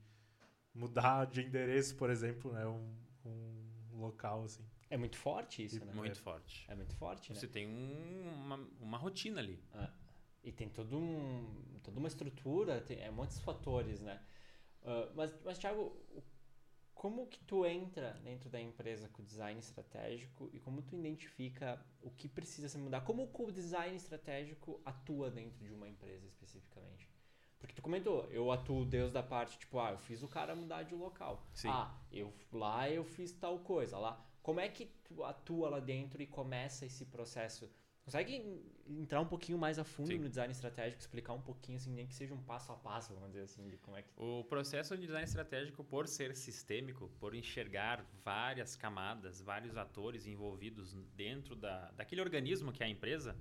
mudar 0.75 1.27
de 1.27 1.43
endereço, 1.43 1.97
por 1.97 2.09
exemplo, 2.11 2.53
né? 2.53 2.67
Um, 2.67 2.97
um 3.27 4.01
local, 4.01 4.45
assim. 4.45 4.65
É 4.89 4.97
muito 4.97 5.17
forte 5.17 5.65
isso, 5.65 5.77
E 5.77 5.85
né? 5.85 5.93
Muito 5.93 6.19
É. 6.19 6.23
forte. 6.23 6.65
É 6.69 6.75
muito 6.75 6.95
forte, 6.97 7.33
né? 7.33 7.39
Você 7.39 7.47
tem 7.47 7.67
um- 7.69 8.33
uma, 8.45 8.57
uma 8.81 8.99
rotina 8.99 9.41
ali. 9.41 9.63
Ah, 9.73 9.93
e 10.43 10.51
tem 10.51 10.69
todo 10.69 10.97
um, 10.97 11.79
toda 11.83 11.99
uma 11.99 12.09
estrutura, 12.09 12.81
tem, 12.81 12.99
é 13.01 13.11
muitos 13.11 13.39
fatores, 13.41 14.01
né? 14.01 14.21
Ah, 14.83 15.13
mas, 15.15 15.35
mas, 15.45 15.59
Thiago, 15.59 15.83
o- 15.83 16.23
como 17.01 17.27
que 17.27 17.41
tu 17.45 17.65
entra 17.65 18.13
dentro 18.23 18.51
da 18.51 18.61
empresa 18.61 19.09
com 19.09 19.23
o 19.23 19.25
design 19.25 19.59
estratégico 19.59 20.51
e 20.53 20.61
como 20.61 20.83
tu 20.83 20.95
identifica 20.95 21.83
o 22.03 22.11
que 22.11 22.29
precisa 22.29 22.69
se 22.69 22.77
mudar? 22.77 23.01
Como 23.01 23.27
o 23.33 23.51
design 23.51 23.97
estratégico 23.97 24.79
atua 24.85 25.31
dentro 25.31 25.65
de 25.65 25.73
uma 25.73 25.89
empresa 25.89 26.27
especificamente? 26.27 27.09
Porque 27.59 27.75
tu 27.75 27.81
comentou, 27.81 28.31
eu 28.31 28.53
atuo 28.53 28.85
desde 28.85 29.17
a 29.17 29.23
parte, 29.23 29.59
tipo, 29.59 29.79
ah, 29.79 29.93
eu 29.93 29.99
fiz 29.99 30.23
o 30.23 30.29
cara 30.29 30.55
mudar 30.55 30.83
de 30.83 30.95
local. 30.95 31.43
Sim. 31.55 31.71
Ah, 31.71 31.99
eu, 32.13 32.35
lá 32.53 32.91
eu 32.91 33.03
fiz 33.03 33.33
tal 33.33 33.61
coisa, 33.61 33.97
lá. 33.97 34.23
Como 34.43 34.61
é 34.61 34.69
que 34.69 34.85
tu 34.85 35.25
atua 35.25 35.71
lá 35.71 35.81
dentro 35.81 36.21
e 36.21 36.27
começa 36.27 36.85
esse 36.85 37.07
processo? 37.07 37.73
Consegue 38.11 38.35
en- 38.35 39.03
entrar 39.03 39.21
um 39.21 39.27
pouquinho 39.27 39.57
mais 39.57 39.79
a 39.79 39.85
fundo 39.85 40.09
Sim. 40.09 40.19
no 40.19 40.29
design 40.29 40.51
estratégico, 40.51 41.01
explicar 41.01 41.33
um 41.33 41.41
pouquinho, 41.41 41.77
assim, 41.77 41.93
nem 41.93 42.09
que 42.09 42.13
seja 42.13 42.35
um 42.35 42.43
passo 42.43 42.73
a 42.73 42.77
passo, 42.77 43.15
vamos 43.15 43.29
dizer 43.29 43.45
assim, 43.45 43.69
de 43.69 43.77
como 43.77 43.97
é 43.97 44.03
que... 44.03 44.09
O 44.17 44.43
processo 44.43 44.97
de 44.97 45.07
design 45.07 45.25
estratégico, 45.25 45.85
por 45.85 46.09
ser 46.09 46.35
sistêmico, 46.35 47.09
por 47.21 47.37
enxergar 47.37 48.05
várias 48.25 48.75
camadas, 48.75 49.41
vários 49.41 49.77
atores 49.77 50.27
envolvidos 50.27 50.93
dentro 51.15 51.55
da, 51.55 51.93
daquele 51.93 52.21
organismo 52.21 52.73
que 52.73 52.83
é 52.83 52.87
a 52.87 52.89
empresa, 52.89 53.39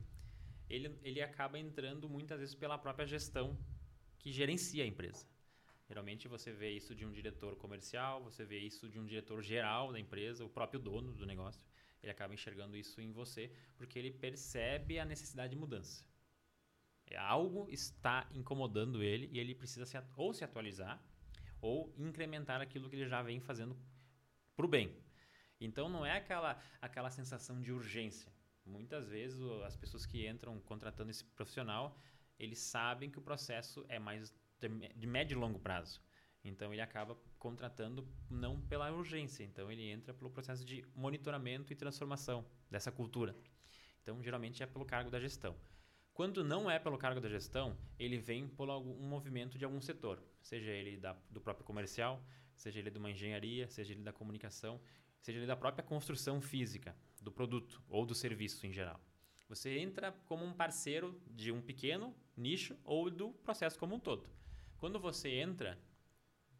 ele, 0.69 0.95
ele 1.01 1.19
acaba 1.19 1.57
entrando 1.57 2.07
muitas 2.07 2.39
vezes 2.39 2.53
pela 2.53 2.77
própria 2.77 3.07
gestão 3.07 3.57
que 4.19 4.31
gerencia 4.31 4.83
a 4.83 4.87
empresa. 4.87 5.25
Geralmente 5.87 6.27
você 6.27 6.51
vê 6.51 6.69
isso 6.69 6.93
de 6.93 7.07
um 7.07 7.11
diretor 7.11 7.55
comercial, 7.55 8.23
você 8.23 8.45
vê 8.45 8.59
isso 8.59 8.87
de 8.87 8.99
um 8.99 9.05
diretor 9.07 9.41
geral 9.41 9.91
da 9.91 9.99
empresa, 9.99 10.45
o 10.45 10.49
próprio 10.49 10.79
dono 10.79 11.11
do 11.11 11.25
negócio. 11.25 11.65
Ele 12.01 12.11
acaba 12.11 12.33
enxergando 12.33 12.77
isso 12.77 13.01
em 13.01 13.11
você 13.11 13.51
porque 13.77 13.99
ele 13.99 14.11
percebe 14.11 14.99
a 14.99 15.05
necessidade 15.05 15.51
de 15.53 15.59
mudança. 15.59 16.05
É 17.07 17.17
algo 17.17 17.67
está 17.69 18.27
incomodando 18.33 19.01
ele 19.01 19.29
e 19.31 19.39
ele 19.39 19.55
precisa 19.55 19.85
se, 19.85 19.97
ou 20.15 20.33
se 20.33 20.43
atualizar 20.43 21.01
ou 21.61 21.93
incrementar 21.97 22.61
aquilo 22.61 22.89
que 22.89 22.95
ele 22.95 23.07
já 23.07 23.21
vem 23.21 23.39
fazendo 23.39 23.75
para 24.55 24.65
o 24.65 24.69
bem. 24.69 24.95
Então 25.59 25.89
não 25.89 26.05
é 26.05 26.17
aquela 26.17 26.61
aquela 26.81 27.09
sensação 27.09 27.59
de 27.61 27.71
urgência. 27.71 28.31
Muitas 28.65 29.09
vezes 29.09 29.41
as 29.65 29.75
pessoas 29.75 30.05
que 30.05 30.27
entram 30.27 30.59
contratando 30.61 31.09
esse 31.09 31.23
profissional, 31.23 31.99
eles 32.37 32.59
sabem 32.59 33.09
que 33.09 33.17
o 33.17 33.21
processo 33.21 33.83
é 33.89 33.97
mais 33.97 34.33
de 34.95 35.07
médio 35.07 35.35
e 35.35 35.39
longo 35.39 35.59
prazo. 35.59 36.01
Então 36.43 36.71
ele 36.71 36.81
acaba 36.81 37.17
contratando 37.39 38.07
não 38.29 38.59
pela 38.61 38.91
urgência, 38.91 39.43
então 39.43 39.71
ele 39.71 39.89
entra 39.89 40.13
pelo 40.13 40.29
processo 40.29 40.63
de 40.63 40.85
monitoramento 40.93 41.73
e 41.73 41.75
transformação 41.75 42.45
dessa 42.69 42.91
cultura. 42.91 43.35
Então 44.03 44.21
geralmente 44.21 44.61
é 44.61 44.67
pelo 44.67 44.85
cargo 44.85 45.09
da 45.09 45.19
gestão. 45.19 45.55
Quando 46.13 46.43
não 46.43 46.69
é 46.69 46.77
pelo 46.77 46.97
cargo 46.97 47.21
da 47.21 47.29
gestão, 47.29 47.77
ele 47.97 48.17
vem 48.17 48.45
por 48.45 48.69
algum 48.69 48.91
um 48.91 49.07
movimento 49.07 49.57
de 49.57 49.63
algum 49.63 49.79
setor, 49.79 50.21
seja 50.41 50.69
ele 50.69 50.97
da, 50.97 51.15
do 51.29 51.39
próprio 51.39 51.65
comercial, 51.65 52.21
seja 52.55 52.79
ele 52.79 52.91
de 52.91 52.97
uma 52.97 53.09
engenharia, 53.09 53.69
seja 53.69 53.93
ele 53.93 54.03
da 54.03 54.11
comunicação, 54.11 54.81
seja 55.21 55.39
ele 55.39 55.47
da 55.47 55.55
própria 55.55 55.83
construção 55.83 56.41
física 56.41 56.93
do 57.21 57.31
produto 57.31 57.81
ou 57.87 58.05
do 58.05 58.13
serviço 58.13 58.67
em 58.67 58.73
geral. 58.73 58.99
Você 59.47 59.79
entra 59.79 60.11
como 60.25 60.45
um 60.45 60.53
parceiro 60.53 61.19
de 61.25 61.51
um 61.51 61.61
pequeno 61.61 62.13
nicho 62.35 62.77
ou 62.83 63.09
do 63.09 63.29
processo 63.31 63.79
como 63.79 63.95
um 63.95 63.99
todo. 63.99 64.29
Quando 64.77 64.99
você 64.99 65.29
entra, 65.29 65.77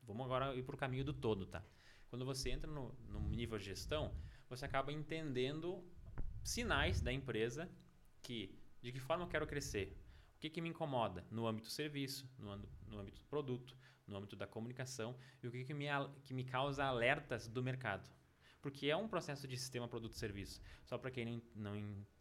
vamos 0.10 0.26
agora 0.26 0.56
ir 0.56 0.64
para 0.64 0.76
o 0.76 0.78
caminho 0.78 1.06
do 1.06 1.14
todo, 1.14 1.46
tá? 1.46 1.64
Quando 2.10 2.26
você 2.26 2.50
entra 2.50 2.70
no, 2.70 2.94
no 3.08 3.22
nível 3.30 3.58
de 3.58 3.66
gestão, 3.66 4.14
você 4.50 4.66
acaba 4.66 4.92
entendendo 4.92 5.84
sinais 6.44 7.00
da 7.00 7.14
empresa 7.14 7.70
que 8.22 8.58
de 8.82 8.92
que 8.92 9.00
forma 9.00 9.24
eu 9.26 9.28
quero 9.28 9.46
crescer, 9.46 9.96
o 10.36 10.40
que, 10.40 10.50
que 10.50 10.62
me 10.62 10.70
incomoda 10.70 11.26
no 11.30 11.46
âmbito 11.46 11.68
do 11.68 11.72
serviço, 11.72 12.30
no, 12.38 12.58
no 12.88 13.00
âmbito 13.00 13.20
do 13.22 13.28
produto, 13.28 13.76
no 14.08 14.18
âmbito 14.18 14.36
da 14.36 14.48
comunicação 14.48 15.16
e 15.44 15.48
o 15.48 15.52
que, 15.52 15.64
que, 15.66 15.74
me, 15.74 15.86
que 16.24 16.34
me 16.34 16.44
causa 16.44 16.86
alertas 16.86 17.48
do 17.48 17.62
mercado. 17.62 18.10
Porque 18.62 18.88
é 18.88 18.96
um 18.96 19.08
processo 19.08 19.48
de 19.48 19.58
sistema 19.58 19.88
produto-serviço. 19.88 20.62
Só 20.86 20.98
para 20.98 21.12
quem 21.12 21.44
não 21.54 21.76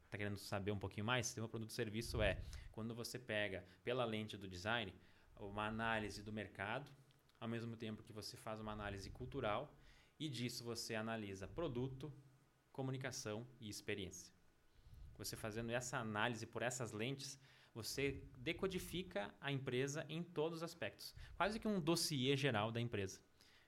está 0.04 0.18
querendo 0.18 0.36
saber 0.36 0.72
um 0.72 0.78
pouquinho 0.78 1.06
mais, 1.06 1.26
sistema 1.26 1.48
produto-serviço 1.48 2.20
é 2.20 2.42
quando 2.72 2.94
você 2.94 3.18
pega 3.18 3.64
pela 3.82 4.04
lente 4.04 4.36
do 4.36 4.46
design 4.46 4.92
uma 5.36 5.66
análise 5.66 6.22
do 6.22 6.32
mercado, 6.32 6.90
ao 7.40 7.48
mesmo 7.48 7.76
tempo 7.76 8.02
que 8.02 8.12
você 8.12 8.36
faz 8.36 8.60
uma 8.60 8.72
análise 8.72 9.10
cultural 9.10 9.72
e 10.18 10.28
disso 10.28 10.64
você 10.64 10.94
analisa 10.94 11.46
produto, 11.46 12.12
comunicação 12.72 13.46
e 13.60 13.68
experiência. 13.68 14.32
Você 15.16 15.36
fazendo 15.36 15.70
essa 15.70 15.98
análise 15.98 16.46
por 16.46 16.62
essas 16.62 16.92
lentes, 16.92 17.38
você 17.74 18.22
decodifica 18.36 19.32
a 19.40 19.52
empresa 19.52 20.04
em 20.08 20.22
todos 20.22 20.58
os 20.58 20.62
aspectos. 20.62 21.14
Quase 21.36 21.58
que 21.58 21.68
um 21.68 21.80
dossiê 21.80 22.36
geral 22.36 22.72
da 22.72 22.80
empresa. 22.80 23.20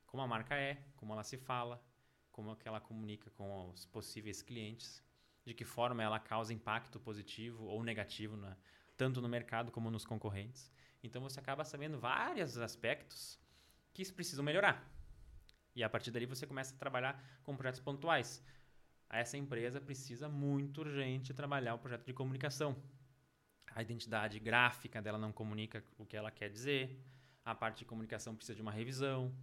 Como 0.07 0.23
a 0.23 0.27
marca 0.27 0.57
é, 0.57 0.83
como 0.97 1.13
ela 1.13 1.23
se 1.23 1.37
fala, 1.37 1.83
como 2.31 2.57
que 2.57 2.67
ela 2.67 2.81
comunica 2.81 3.31
com 3.31 3.71
os 3.71 3.85
possíveis 3.87 4.43
clientes, 4.43 5.03
de 5.45 5.55
que 5.55 5.65
forma 5.65 6.03
ela 6.03 6.19
causa 6.19 6.53
impacto 6.53 6.99
positivo 6.99 7.65
ou 7.65 7.83
negativo, 7.83 8.37
na, 8.37 8.57
tanto 8.97 9.21
no 9.21 9.29
mercado 9.29 9.71
como 9.71 9.91
nos 9.91 10.05
concorrentes. 10.05 10.71
Então 11.03 11.23
você 11.23 11.41
acaba 11.41 11.65
sabendo 11.65 11.99
vários 11.99 12.59
aspectos 12.59 13.39
que 13.93 14.11
precisam 14.13 14.45
melhorar. 14.45 14.89
E 15.75 15.83
a 15.83 15.89
partir 15.89 16.11
dali 16.11 16.27
você 16.27 16.47
começa 16.47 16.75
a 16.75 16.79
trabalhar 16.79 17.23
com 17.43 17.57
projetos 17.57 17.81
pontuais. 17.81 18.43
Essa 19.09 19.37
empresa 19.37 19.81
precisa 19.81 20.29
muito 20.29 20.83
urgente 20.83 21.35
trabalhar 21.35 21.75
o 21.75 21.79
projeto 21.79 22.07
de 22.07 22.13
comunicação. 22.13 22.77
A 23.75 23.83
identidade 23.83 24.39
gráfica 24.39 25.01
dela 25.01 25.19
não 25.19 25.33
comunica 25.33 25.85
o 25.99 26.05
que 26.05 26.17
ela 26.17 26.31
quer 26.31 26.49
dizer. 26.49 27.05
A 27.45 27.55
parte 27.55 27.79
de 27.79 27.85
comunicação 27.85 28.35
precisa 28.35 28.55
de 28.55 28.63
uma 28.63 28.73
revisão. 28.73 29.35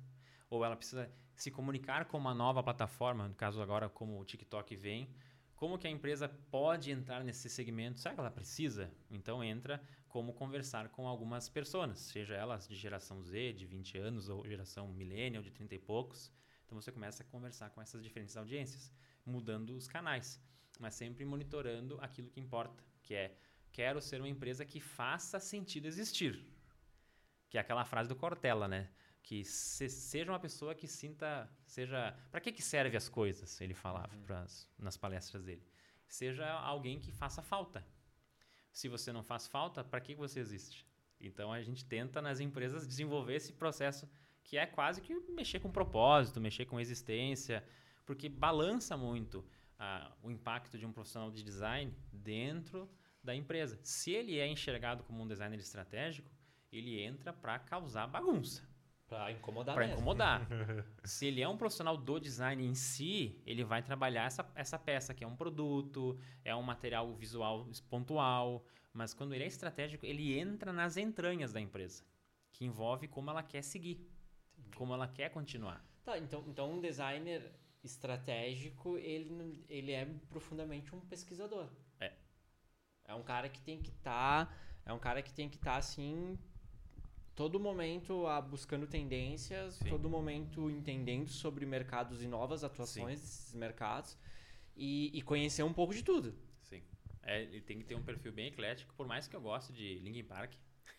Ou 0.49 0.63
ela 0.63 0.75
precisa 0.75 1.11
se 1.35 1.51
comunicar 1.51 2.05
com 2.05 2.17
uma 2.17 2.33
nova 2.33 2.63
plataforma, 2.63 3.27
no 3.27 3.35
caso 3.35 3.61
agora 3.61 3.89
como 3.89 4.19
o 4.19 4.25
TikTok 4.25 4.75
vem. 4.75 5.09
Como 5.55 5.77
que 5.77 5.87
a 5.87 5.89
empresa 5.89 6.29
pode 6.51 6.91
entrar 6.91 7.23
nesse 7.23 7.49
segmento? 7.49 7.99
Será 7.99 8.13
que 8.13 8.19
ela 8.19 8.31
precisa? 8.31 8.91
Então 9.09 9.43
entra 9.43 9.81
como 10.17 10.33
conversar 10.33 10.89
com 10.89 11.07
algumas 11.07 11.47
pessoas, 11.47 11.99
seja 11.99 12.33
elas 12.33 12.67
de 12.67 12.75
geração 12.75 13.21
Z, 13.21 13.53
de 13.53 13.67
20 13.67 13.99
anos, 13.99 14.29
ou 14.29 14.43
geração 14.47 14.87
millennial, 14.87 15.43
de 15.43 15.51
30 15.51 15.75
e 15.75 15.77
poucos. 15.77 16.31
Então 16.65 16.75
você 16.81 16.91
começa 16.91 17.21
a 17.21 17.25
conversar 17.27 17.69
com 17.69 17.79
essas 17.83 18.01
diferentes 18.01 18.35
audiências, 18.35 18.91
mudando 19.23 19.75
os 19.75 19.87
canais, 19.87 20.41
mas 20.79 20.95
sempre 20.95 21.23
monitorando 21.23 21.99
aquilo 22.01 22.31
que 22.31 22.39
importa, 22.39 22.83
que 23.03 23.13
é 23.13 23.37
quero 23.71 24.01
ser 24.01 24.19
uma 24.19 24.27
empresa 24.27 24.65
que 24.65 24.79
faça 24.79 25.39
sentido 25.39 25.85
existir. 25.85 26.33
Que 27.47 27.59
é 27.59 27.61
aquela 27.61 27.85
frase 27.85 28.09
do 28.09 28.15
Cortella, 28.15 28.67
né? 28.67 28.89
Que 29.21 29.43
se, 29.45 29.87
seja 29.87 30.31
uma 30.31 30.39
pessoa 30.39 30.73
que 30.73 30.87
sinta, 30.87 31.47
seja, 31.63 32.17
para 32.31 32.41
que 32.41 32.51
que 32.51 32.63
serve 32.63 32.97
as 32.97 33.07
coisas? 33.07 33.61
Ele 33.61 33.75
falava 33.75 34.15
Uhum. 34.15 34.23
pras, 34.23 34.67
nas 34.79 34.97
palestras 34.97 35.43
dele. 35.43 35.63
Seja 36.07 36.49
alguém 36.53 36.99
que 36.99 37.11
faça 37.11 37.43
falta. 37.43 37.85
Se 38.77 38.87
você 38.87 39.11
não 39.11 39.23
faz 39.23 39.47
falta, 39.47 39.83
para 39.83 39.99
que 39.99 40.13
você 40.13 40.39
existe? 40.39 40.85
Então 41.19 41.51
a 41.51 41.63
gente 41.63 41.83
tenta 41.83 42.21
nas 42.21 42.39
empresas 42.39 42.87
desenvolver 42.87 43.33
esse 43.33 43.51
processo 43.51 44.07
que 44.43 44.55
é 44.55 44.67
quase 44.67 45.01
que 45.01 45.15
mexer 45.31 45.59
com 45.59 45.71
propósito, 45.71 46.39
mexer 46.39 46.65
com 46.65 46.79
existência, 46.79 47.63
porque 48.05 48.29
balança 48.29 48.95
muito 48.95 49.43
ah, 49.79 50.15
o 50.21 50.29
impacto 50.29 50.77
de 50.77 50.85
um 50.85 50.91
profissional 50.91 51.31
de 51.31 51.43
design 51.43 51.91
dentro 52.13 52.87
da 53.23 53.33
empresa. 53.33 53.79
Se 53.81 54.11
ele 54.11 54.37
é 54.37 54.47
enxergado 54.47 55.03
como 55.05 55.23
um 55.23 55.27
designer 55.27 55.57
estratégico, 55.57 56.31
ele 56.71 57.01
entra 57.01 57.33
para 57.33 57.57
causar 57.57 58.05
bagunça. 58.05 58.61
Pra 59.07 59.31
incomodar 59.31 59.73
Para 59.73 59.85
mesmo. 59.85 60.01
incomodar. 60.01 60.45
Se 61.03 61.27
ele 61.27 61.41
é 61.41 61.47
um 61.47 61.55
profissional 61.55 61.95
do 61.95 62.19
design 62.19 62.65
em 62.65 62.75
si, 62.75 63.41
ele 63.45 63.63
vai 63.63 63.81
trabalhar 63.81 64.25
essa, 64.25 64.45
essa 64.53 64.77
peça, 64.77 65.13
que 65.13 65.23
é 65.23 65.27
um 65.27 65.35
produto, 65.35 66.19
é 66.43 66.53
um 66.53 66.61
material 66.61 67.13
visual 67.15 67.65
pontual, 67.89 68.65
mas 68.91 69.13
quando 69.13 69.33
ele 69.33 69.45
é 69.45 69.47
estratégico, 69.47 70.05
ele 70.05 70.37
entra 70.37 70.73
nas 70.73 70.97
entranhas 70.97 71.53
da 71.53 71.61
empresa, 71.61 72.03
que 72.51 72.65
envolve 72.65 73.07
como 73.07 73.29
ela 73.29 73.41
quer 73.41 73.61
seguir, 73.61 74.05
como 74.75 74.93
ela 74.93 75.07
quer 75.07 75.29
continuar. 75.29 75.81
Tá, 76.03 76.17
então, 76.17 76.43
então 76.45 76.73
um 76.73 76.81
designer 76.81 77.53
estratégico, 77.83 78.97
ele, 78.97 79.63
ele 79.69 79.93
é 79.93 80.05
profundamente 80.29 80.93
um 80.93 80.99
pesquisador. 80.99 81.69
É. 81.99 82.11
É 83.05 83.13
um 83.13 83.23
cara 83.23 83.47
que 83.47 83.61
tem 83.61 83.81
que 83.81 83.89
estar, 83.89 84.53
é 84.85 84.91
um 84.91 84.99
cara 84.99 85.21
que 85.21 85.33
tem 85.33 85.47
que 85.47 85.55
estar 85.55 85.77
assim 85.77 86.37
todo 87.37 87.59
momento 87.59 88.25
ah, 88.25 88.41
buscando 88.41 88.87
tendências, 88.87 89.75
Sim. 89.75 89.89
todo 89.89 90.09
momento 90.09 90.71
entendendo 90.71 91.29
sobre 91.29 91.67
mercados 91.67 92.23
e 92.23 92.27
novas 92.27 92.63
atuações 92.63 93.21
desses 93.21 93.53
mercados 93.53 94.17
e, 94.75 95.11
e 95.13 95.21
conhecer 95.21 95.61
um 95.61 95.71
pouco 95.71 95.93
de 95.93 96.03
tudo. 96.03 96.33
Sim. 96.59 96.81
É, 97.21 97.43
ele 97.43 97.61
tem 97.61 97.77
que 97.77 97.85
ter 97.85 97.93
um 97.93 98.01
perfil 98.01 98.31
bem 98.31 98.47
eclético, 98.47 98.91
por 98.95 99.05
mais 99.05 99.27
que 99.27 99.35
eu 99.35 99.41
goste 99.41 99.71
de 99.71 99.99
Linkin 99.99 100.23
Park. 100.23 100.53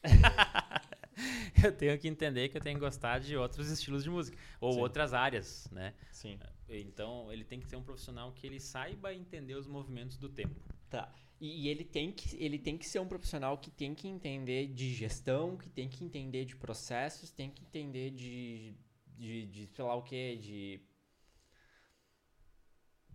eu 1.65 1.77
tenho 1.77 1.99
que 1.99 2.07
entender 2.07 2.49
que 2.51 2.57
eu 2.57 2.61
tenho 2.61 2.77
que 2.77 2.85
gostar 2.85 3.19
de 3.19 3.37
outros 3.37 3.69
estilos 3.69 4.05
de 4.05 4.11
música 4.11 4.39
ou 4.61 4.75
Sim. 4.75 4.79
outras 4.79 5.13
áreas, 5.13 5.69
né? 5.73 5.93
Sim. 6.13 6.39
Então, 6.69 7.33
ele 7.33 7.43
tem 7.43 7.59
que 7.59 7.67
ser 7.67 7.75
um 7.75 7.83
profissional 7.83 8.31
que 8.31 8.47
ele 8.47 8.61
saiba 8.61 9.13
entender 9.13 9.57
os 9.57 9.67
movimentos 9.67 10.17
do 10.17 10.29
tempo. 10.29 10.55
Tá. 10.91 11.13
E, 11.41 11.65
e 11.65 11.69
ele, 11.69 11.85
tem 11.85 12.11
que, 12.11 12.37
ele 12.43 12.59
tem 12.59 12.77
que 12.77 12.87
ser 12.87 12.99
um 12.99 13.07
profissional 13.07 13.57
que 13.59 13.71
tem 13.71 13.95
que 13.95 14.09
entender 14.09 14.67
de 14.69 14.93
gestão, 14.93 15.57
que 15.57 15.69
tem 15.69 15.89
que 15.89 16.05
entender 16.05 16.45
de 16.45 16.57
processos, 16.57 17.31
tem 17.31 17.51
que 17.51 17.63
entender 17.63 18.11
de, 18.11 18.75
de, 19.17 19.47
de 19.47 19.67
sei 19.69 19.85
lá 19.85 19.95
o 19.95 20.03
que, 20.03 20.37
de. 20.37 20.81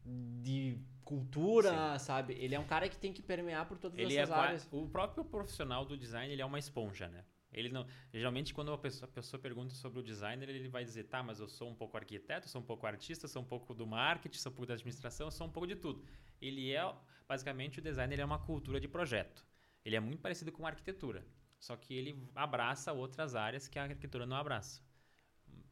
de 0.05 0.77
cultura, 1.03 1.99
sabe? 1.99 2.33
Ele 2.39 2.55
é 2.55 2.59
um 2.59 2.65
cara 2.65 2.87
que 2.87 2.97
tem 2.97 3.11
que 3.11 3.21
permear 3.21 3.67
por 3.67 3.77
todas 3.77 3.99
Ele 3.99 4.15
é 4.15 4.21
essas 4.21 4.33
qua- 4.33 4.43
áreas. 4.45 4.67
o 4.71 4.87
próprio 4.87 5.25
profissional 5.25 5.85
do 5.85 5.97
design, 5.97 6.31
ele 6.31 6.41
é 6.41 6.45
uma 6.45 6.59
esponja, 6.59 7.07
né? 7.09 7.25
Ele 7.53 7.69
não, 7.69 7.85
geralmente 8.13 8.53
quando 8.53 8.71
a 8.71 8.77
pessoa, 8.77 9.09
a 9.09 9.11
pessoa 9.11 9.39
pergunta 9.39 9.73
sobre 9.75 9.99
o 9.99 10.03
designer, 10.03 10.49
ele 10.49 10.67
vai 10.67 10.83
dizer, 10.83 11.05
tá, 11.05 11.21
mas 11.21 11.39
eu 11.39 11.47
sou 11.47 11.69
um 11.69 11.75
pouco 11.75 11.97
arquiteto, 11.97 12.49
sou 12.49 12.61
um 12.61 12.63
pouco 12.65 12.85
artista, 12.85 13.27
sou 13.27 13.41
um 13.41 13.45
pouco 13.45 13.73
do 13.73 13.85
marketing, 13.85 14.37
sou 14.37 14.51
um 14.51 14.55
pouco 14.55 14.67
da 14.67 14.73
administração, 14.73 15.29
sou 15.31 15.47
um 15.47 15.51
pouco 15.51 15.67
de 15.67 15.75
tudo. 15.75 16.03
Ele 16.41 16.71
é, 16.71 16.95
basicamente, 17.27 17.79
o 17.79 17.81
designer 17.81 18.19
é 18.19 18.25
uma 18.25 18.39
cultura 18.39 18.79
de 18.79 18.87
projeto. 18.87 19.45
Ele 19.85 19.95
é 19.95 19.99
muito 19.99 20.21
parecido 20.21 20.51
com 20.51 20.65
a 20.65 20.69
arquitetura, 20.69 21.25
só 21.59 21.75
que 21.75 21.93
ele 21.93 22.27
abraça 22.35 22.91
outras 22.93 23.35
áreas 23.35 23.67
que 23.67 23.77
a 23.77 23.83
arquitetura 23.83 24.25
não 24.25 24.37
abraça. 24.37 24.81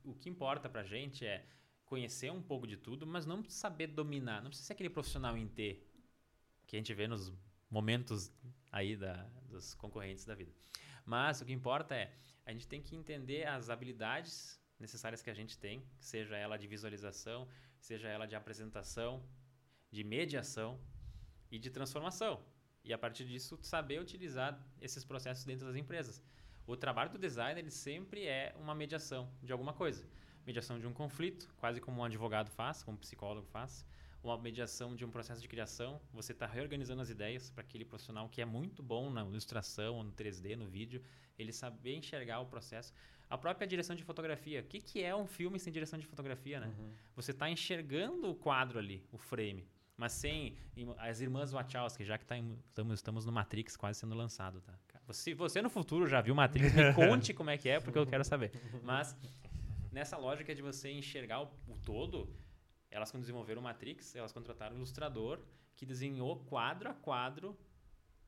O 0.03 0.13
que 0.13 0.29
importa 0.29 0.69
pra 0.69 0.83
gente 0.83 1.25
é 1.25 1.45
conhecer 1.85 2.31
um 2.31 2.41
pouco 2.41 2.65
de 2.65 2.77
tudo, 2.77 3.05
mas 3.05 3.25
não 3.25 3.43
saber 3.49 3.87
dominar, 3.87 4.41
não 4.41 4.49
precisa 4.49 4.67
ser 4.67 4.73
aquele 4.73 4.89
profissional 4.89 5.37
em 5.37 5.47
T 5.47 5.83
que 6.65 6.77
a 6.77 6.79
gente 6.79 6.93
vê 6.93 7.05
nos 7.05 7.33
momentos 7.69 8.31
aí 8.71 8.95
da, 8.95 9.13
dos 9.49 9.73
concorrentes 9.73 10.23
da 10.23 10.33
vida. 10.33 10.53
Mas 11.05 11.41
o 11.41 11.45
que 11.45 11.53
importa 11.53 11.95
é 11.95 12.13
a 12.45 12.51
gente 12.51 12.67
tem 12.67 12.81
que 12.81 12.95
entender 12.95 13.47
as 13.47 13.69
habilidades 13.69 14.59
necessárias 14.79 15.21
que 15.21 15.29
a 15.29 15.33
gente 15.33 15.57
tem, 15.57 15.83
seja 15.99 16.35
ela 16.35 16.57
de 16.57 16.67
visualização, 16.67 17.47
seja 17.79 18.07
ela 18.07 18.25
de 18.25 18.35
apresentação, 18.35 19.23
de 19.91 20.03
mediação 20.03 20.79
e 21.51 21.59
de 21.59 21.69
transformação. 21.69 22.43
E 22.83 22.91
a 22.91 22.97
partir 22.97 23.25
disso 23.25 23.59
saber 23.61 23.99
utilizar 23.99 24.59
esses 24.81 25.05
processos 25.05 25.45
dentro 25.45 25.67
das 25.67 25.75
empresas. 25.75 26.23
O 26.65 26.75
trabalho 26.75 27.11
do 27.11 27.17
designer 27.17 27.59
ele 27.59 27.71
sempre 27.71 28.25
é 28.25 28.55
uma 28.57 28.73
mediação 28.73 29.31
de 29.43 29.51
alguma 29.51 29.73
coisa. 29.73 30.03
Mediação 30.45 30.79
de 30.79 30.87
um 30.87 30.93
conflito, 30.93 31.53
quase 31.57 31.79
como 31.79 32.01
um 32.01 32.03
advogado 32.03 32.49
faz, 32.49 32.81
como 32.83 32.97
um 32.97 32.99
psicólogo 32.99 33.47
faz 33.47 33.85
uma 34.23 34.37
mediação 34.37 34.95
de 34.95 35.03
um 35.03 35.09
processo 35.09 35.41
de 35.41 35.47
criação, 35.47 35.99
você 36.13 36.31
está 36.31 36.45
reorganizando 36.45 37.01
as 37.01 37.09
ideias 37.09 37.49
para 37.49 37.63
aquele 37.63 37.83
profissional 37.83 38.29
que 38.29 38.41
é 38.41 38.45
muito 38.45 38.83
bom 38.83 39.09
na 39.09 39.21
ilustração, 39.25 40.03
no 40.03 40.11
3D, 40.11 40.55
no 40.55 40.67
vídeo, 40.67 41.01
ele 41.37 41.51
saber 41.51 41.95
enxergar 41.95 42.39
o 42.39 42.45
processo. 42.45 42.93
A 43.29 43.37
própria 43.37 43.65
direção 43.65 43.95
de 43.95 44.03
fotografia. 44.03 44.59
O 44.61 44.63
que, 44.63 44.79
que 44.79 45.01
é 45.01 45.15
um 45.15 45.25
filme 45.25 45.57
sem 45.57 45.71
direção 45.71 45.97
de 45.97 46.05
fotografia, 46.05 46.59
né? 46.59 46.67
Uhum. 46.77 46.91
Você 47.15 47.31
está 47.31 47.49
enxergando 47.49 48.29
o 48.29 48.35
quadro 48.35 48.77
ali, 48.77 49.03
o 49.11 49.17
frame, 49.17 49.65
mas 49.97 50.11
sem 50.11 50.55
as 50.97 51.21
irmãs 51.21 51.51
Wachowski, 51.51 52.03
já 52.03 52.17
que 52.17 52.25
tá 52.25 52.37
em- 52.37 52.57
estamos, 52.67 52.95
estamos 52.95 53.25
no 53.25 53.31
Matrix 53.31 53.77
quase 53.77 53.99
sendo 53.99 54.15
lançado, 54.15 54.61
tá? 54.61 54.73
Se 55.11 55.33
você 55.33 55.61
no 55.61 55.69
futuro 55.69 56.07
já 56.07 56.21
viu 56.21 56.33
Matrix, 56.35 56.73
me 56.73 56.93
conte 56.93 57.33
como 57.33 57.49
é 57.49 57.57
que 57.57 57.67
é, 57.67 57.79
porque 57.79 57.97
eu 57.97 58.05
quero 58.05 58.23
saber. 58.23 58.51
Mas 58.83 59.15
nessa 59.91 60.17
lógica 60.17 60.53
de 60.55 60.61
você 60.61 60.89
enxergar 60.91 61.41
o, 61.41 61.45
o 61.67 61.77
todo, 61.83 62.29
elas 62.91 63.09
quando 63.09 63.21
desenvolveram 63.21 63.61
o 63.61 63.63
Matrix, 63.63 64.15
elas 64.15 64.31
contrataram 64.31 64.73
um 64.75 64.77
ilustrador 64.77 65.39
que 65.75 65.85
desenhou 65.85 66.43
quadro 66.45 66.89
a 66.89 66.93
quadro 66.93 67.57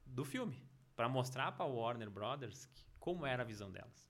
do 0.05 0.23
filme 0.25 0.57
para 0.95 1.07
mostrar 1.09 1.51
para 1.51 1.65
o 1.65 1.75
Warner 1.75 2.09
Brothers 2.09 2.65
que- 2.67 2.85
como 2.99 3.25
era 3.25 3.43
a 3.43 3.45
visão 3.45 3.71
delas. 3.71 4.09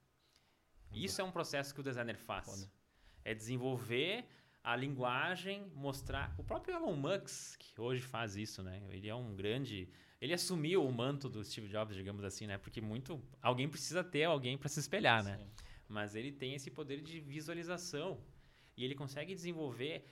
Isso 0.92 1.20
é 1.20 1.24
um 1.24 1.32
processo 1.32 1.74
que 1.74 1.80
o 1.80 1.84
designer 1.84 2.18
faz. 2.18 2.46
Foda. 2.46 2.72
É 3.26 3.34
desenvolver 3.34 4.26
a 4.64 4.76
linguagem, 4.76 5.68
mostrar. 5.74 6.34
O 6.38 6.44
próprio 6.44 6.76
Elon 6.76 6.96
Musk, 6.96 7.60
que 7.60 7.82
hoje 7.82 8.02
faz 8.02 8.36
isso, 8.36 8.62
né? 8.62 8.82
Ele 8.90 9.10
é 9.10 9.16
um 9.16 9.36
grande. 9.36 9.90
Ele 10.22 10.34
assumiu 10.34 10.86
o 10.86 10.92
manto 10.92 11.28
do 11.28 11.44
Steve 11.44 11.68
Jobs, 11.68 11.96
digamos 11.96 12.24
assim, 12.24 12.46
né? 12.48 12.58
Porque 12.58 12.80
muito. 12.80 13.22
Alguém 13.42 13.68
precisa 13.68 14.04
ter 14.04 14.24
alguém 14.26 14.58
para 14.58 14.70
se 14.70 14.80
espelhar, 14.80 15.24
né? 15.24 15.38
Sim. 15.38 15.50
mas 15.90 16.16
ele 16.16 16.32
tem 16.32 16.56
esse 16.56 16.72
poder 16.72 17.02
de 17.02 17.20
visualização 17.20 18.20
e 18.76 18.84
ele 18.84 18.96
consegue 18.96 19.36
desenvolver 19.36 20.08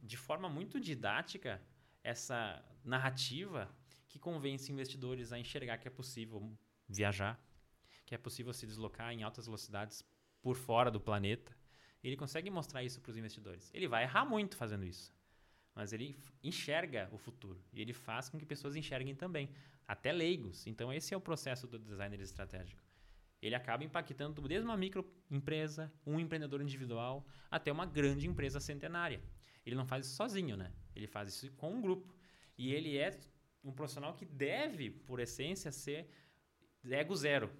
de 0.00 0.16
forma 0.16 0.48
muito 0.48 0.80
didática 0.80 1.62
essa 2.02 2.64
narrativa 2.84 3.70
que 4.08 4.18
convence 4.18 4.72
investidores 4.72 5.32
a 5.32 5.38
enxergar 5.38 5.78
que 5.78 5.88
é 5.88 5.90
possível 5.90 6.56
viajar, 6.88 7.38
que 8.06 8.14
é 8.14 8.18
possível 8.18 8.52
se 8.52 8.66
deslocar 8.66 9.12
em 9.12 9.22
altas 9.22 9.46
velocidades 9.46 10.02
por 10.40 10.56
fora 10.56 10.90
do 10.90 11.00
planeta. 11.00 11.56
Ele 12.02 12.16
consegue 12.16 12.48
mostrar 12.48 12.82
isso 12.82 13.00
para 13.00 13.10
os 13.10 13.16
investidores. 13.16 13.70
Ele 13.74 13.88
vai 13.88 14.04
errar 14.04 14.24
muito 14.24 14.56
fazendo 14.56 14.84
isso, 14.84 15.12
mas 15.74 15.92
ele 15.92 16.18
enxerga 16.42 17.08
o 17.12 17.18
futuro 17.18 17.62
e 17.72 17.80
ele 17.82 17.92
faz 17.92 18.28
com 18.28 18.38
que 18.38 18.46
pessoas 18.46 18.76
enxerguem 18.76 19.14
também, 19.14 19.50
até 19.86 20.12
leigos. 20.12 20.66
Então 20.66 20.92
esse 20.92 21.12
é 21.12 21.16
o 21.16 21.20
processo 21.20 21.66
do 21.66 21.78
designer 21.78 22.20
estratégico 22.20 22.88
ele 23.40 23.54
acaba 23.54 23.84
impactando 23.84 24.40
desde 24.42 24.66
uma 24.66 24.76
microempresa, 24.76 25.92
um 26.06 26.18
empreendedor 26.18 26.60
individual, 26.60 27.26
até 27.50 27.70
uma 27.70 27.86
grande 27.86 28.26
empresa 28.26 28.60
centenária. 28.60 29.22
Ele 29.68 29.76
não 29.76 29.84
faz 29.84 30.06
isso 30.06 30.16
sozinho, 30.16 30.56
né? 30.56 30.72
Ele 30.96 31.06
faz 31.06 31.28
isso 31.28 31.52
com 31.52 31.74
um 31.74 31.80
grupo. 31.82 32.14
E 32.56 32.72
ele 32.72 32.96
é 32.96 33.20
um 33.62 33.70
profissional 33.70 34.14
que 34.14 34.24
deve, 34.24 34.88
por 34.88 35.20
essência, 35.20 35.70
ser 35.70 36.10
ego 36.90 37.14
zero. 37.14 37.52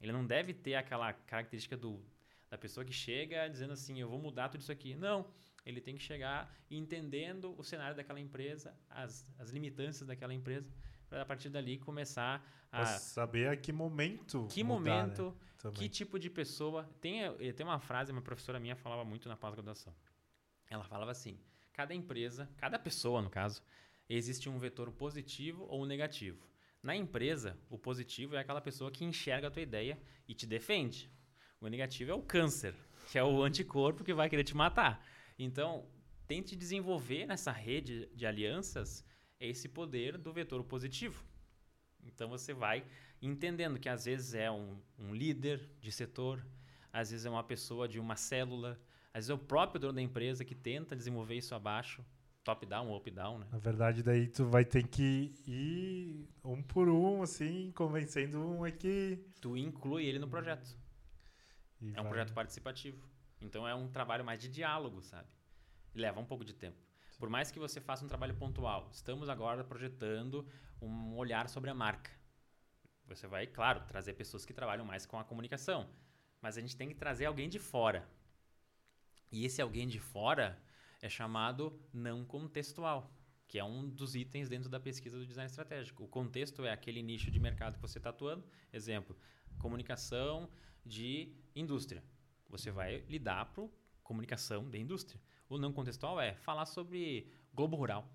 Ele 0.00 0.10
não 0.10 0.26
deve 0.26 0.52
ter 0.52 0.74
aquela 0.74 1.12
característica 1.12 1.76
do, 1.76 2.04
da 2.50 2.58
pessoa 2.58 2.84
que 2.84 2.92
chega 2.92 3.46
dizendo 3.46 3.74
assim, 3.74 4.00
eu 4.00 4.08
vou 4.08 4.18
mudar 4.18 4.48
tudo 4.48 4.60
isso 4.60 4.72
aqui. 4.72 4.96
Não. 4.96 5.24
Ele 5.64 5.80
tem 5.80 5.94
que 5.94 6.02
chegar 6.02 6.52
entendendo 6.68 7.54
o 7.56 7.62
cenário 7.62 7.94
daquela 7.94 8.18
empresa, 8.18 8.76
as, 8.90 9.24
as 9.38 9.50
limitâncias 9.50 10.04
daquela 10.04 10.34
empresa, 10.34 10.68
para 11.08 11.22
a 11.22 11.24
partir 11.24 11.48
dali 11.48 11.78
começar 11.78 12.44
a 12.72 12.86
saber 12.86 13.48
a 13.48 13.56
que 13.56 13.70
momento. 13.70 14.48
que 14.50 14.64
mudar, 14.64 14.80
né, 14.80 14.90
momento, 15.02 15.36
também. 15.58 15.78
que 15.78 15.88
tipo 15.88 16.18
de 16.18 16.28
pessoa. 16.28 16.90
Tem, 17.00 17.22
eh, 17.22 17.52
tem 17.52 17.64
uma 17.64 17.78
frase, 17.78 18.10
uma 18.10 18.22
professora 18.22 18.58
minha 18.58 18.74
falava 18.74 19.04
muito 19.04 19.28
na 19.28 19.36
pós-graduação. 19.36 19.94
Ela 20.68 20.82
falava 20.82 21.12
assim: 21.12 21.38
cada 21.72 21.94
empresa, 21.94 22.48
cada 22.56 22.78
pessoa, 22.78 23.22
no 23.22 23.30
caso, 23.30 23.62
existe 24.08 24.48
um 24.48 24.58
vetor 24.58 24.90
positivo 24.92 25.66
ou 25.68 25.86
negativo. 25.86 26.46
Na 26.82 26.96
empresa, 26.96 27.58
o 27.70 27.78
positivo 27.78 28.34
é 28.34 28.40
aquela 28.40 28.60
pessoa 28.60 28.90
que 28.90 29.04
enxerga 29.04 29.48
a 29.48 29.50
tua 29.50 29.62
ideia 29.62 30.00
e 30.28 30.34
te 30.34 30.46
defende. 30.46 31.10
O 31.60 31.68
negativo 31.68 32.10
é 32.10 32.14
o 32.14 32.22
câncer, 32.22 32.74
que 33.10 33.18
é 33.18 33.24
o 33.24 33.42
anticorpo 33.42 34.02
que 34.02 34.12
vai 34.12 34.28
querer 34.28 34.44
te 34.44 34.56
matar. 34.56 35.06
Então, 35.38 35.86
tente 36.26 36.56
desenvolver 36.56 37.26
nessa 37.26 37.52
rede 37.52 38.08
de 38.14 38.26
alianças 38.26 39.04
esse 39.38 39.68
poder 39.68 40.16
do 40.18 40.32
vetor 40.32 40.62
positivo. 40.64 41.24
Então 42.04 42.28
você 42.28 42.52
vai 42.52 42.84
entendendo 43.20 43.78
que 43.78 43.88
às 43.88 44.04
vezes 44.04 44.34
é 44.34 44.50
um, 44.50 44.80
um 44.98 45.14
líder 45.14 45.68
de 45.80 45.92
setor, 45.92 46.44
às 46.92 47.10
vezes 47.10 47.26
é 47.26 47.30
uma 47.30 47.44
pessoa 47.44 47.88
de 47.88 48.00
uma 48.00 48.16
célula, 48.16 48.80
às 49.14 49.26
vezes 49.26 49.30
é 49.30 49.34
o 49.34 49.38
próprio 49.38 49.80
dono 49.80 49.92
da 49.94 50.02
empresa 50.02 50.44
que 50.44 50.54
tenta 50.54 50.96
desenvolver 50.96 51.34
isso 51.36 51.54
abaixo, 51.54 52.04
top-down 52.44 52.94
up-down, 52.96 53.38
né? 53.38 53.46
Na 53.52 53.58
verdade, 53.58 54.02
daí 54.02 54.26
tu 54.26 54.44
vai 54.46 54.64
ter 54.64 54.86
que 54.88 55.32
ir 55.46 56.28
um 56.44 56.62
por 56.62 56.88
um, 56.88 57.22
assim, 57.22 57.70
convencendo 57.72 58.40
um 58.40 58.64
aqui. 58.64 59.24
Tu 59.40 59.56
inclui 59.56 60.06
ele 60.06 60.18
no 60.18 60.28
projeto. 60.28 60.76
e 61.80 61.88
É 61.88 62.00
um 62.00 62.04
vai- 62.04 62.08
projeto 62.12 62.32
participativo. 62.32 63.06
Então 63.40 63.66
é 63.66 63.74
um 63.74 63.88
trabalho 63.88 64.24
mais 64.24 64.40
de 64.40 64.48
diálogo, 64.48 65.02
sabe? 65.02 65.28
E 65.94 65.98
leva 66.00 66.20
um 66.20 66.24
pouco 66.24 66.44
de 66.44 66.54
tempo. 66.54 66.78
Por 67.18 67.28
mais 67.28 67.50
que 67.50 67.58
você 67.58 67.80
faça 67.80 68.04
um 68.04 68.08
trabalho 68.08 68.34
pontual, 68.34 68.88
estamos 68.92 69.28
agora 69.28 69.62
projetando 69.62 70.46
um 70.80 71.14
olhar 71.16 71.48
sobre 71.48 71.70
a 71.70 71.74
marca. 71.74 72.10
Você 73.06 73.26
vai, 73.26 73.46
claro, 73.46 73.82
trazer 73.86 74.14
pessoas 74.14 74.44
que 74.46 74.52
trabalham 74.54 74.84
mais 74.84 75.04
com 75.06 75.18
a 75.18 75.24
comunicação. 75.24 75.88
Mas 76.40 76.56
a 76.56 76.60
gente 76.60 76.76
tem 76.76 76.88
que 76.88 76.94
trazer 76.94 77.26
alguém 77.26 77.48
de 77.48 77.58
fora. 77.58 78.08
E 79.32 79.46
esse 79.46 79.62
alguém 79.62 79.88
de 79.88 79.98
fora 79.98 80.62
é 81.00 81.08
chamado 81.08 81.76
não 81.92 82.24
contextual, 82.24 83.10
que 83.48 83.58
é 83.58 83.64
um 83.64 83.88
dos 83.88 84.14
itens 84.14 84.48
dentro 84.48 84.68
da 84.68 84.78
pesquisa 84.78 85.18
do 85.18 85.26
design 85.26 85.48
estratégico. 85.48 86.04
O 86.04 86.08
contexto 86.08 86.64
é 86.64 86.70
aquele 86.70 87.02
nicho 87.02 87.30
de 87.30 87.40
mercado 87.40 87.76
que 87.76 87.80
você 87.80 87.98
está 87.98 88.10
atuando. 88.10 88.44
Exemplo, 88.70 89.16
comunicação 89.58 90.50
de 90.84 91.34
indústria. 91.56 92.04
Você 92.50 92.70
vai 92.70 92.98
lidar 93.08 93.46
para 93.46 93.66
comunicação 94.02 94.68
de 94.68 94.78
indústria. 94.78 95.20
O 95.48 95.56
não 95.56 95.72
contextual 95.72 96.20
é 96.20 96.34
falar 96.34 96.66
sobre 96.66 97.32
globo 97.54 97.76
rural. 97.76 98.06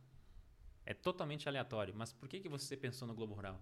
É 0.86 0.94
totalmente 0.94 1.50
aleatório. 1.50 1.96
Mas 1.96 2.14
por 2.14 2.30
que, 2.30 2.40
que 2.40 2.48
você 2.48 2.78
pensou 2.78 3.08
no 3.08 3.16
globo 3.16 3.34
rural? 3.34 3.60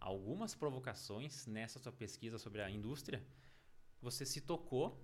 Algumas 0.00 0.54
provocações 0.54 1.46
nessa 1.46 1.78
sua 1.78 1.92
pesquisa 1.92 2.38
sobre 2.38 2.62
a 2.62 2.70
indústria, 2.70 3.24
você 4.02 4.26
se 4.26 4.40
tocou 4.40 5.00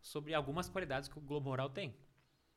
sobre 0.00 0.34
algumas 0.34 0.68
qualidades 0.68 1.08
que 1.08 1.18
o 1.18 1.20
globo 1.20 1.50
rural 1.50 1.70
tem. 1.70 1.94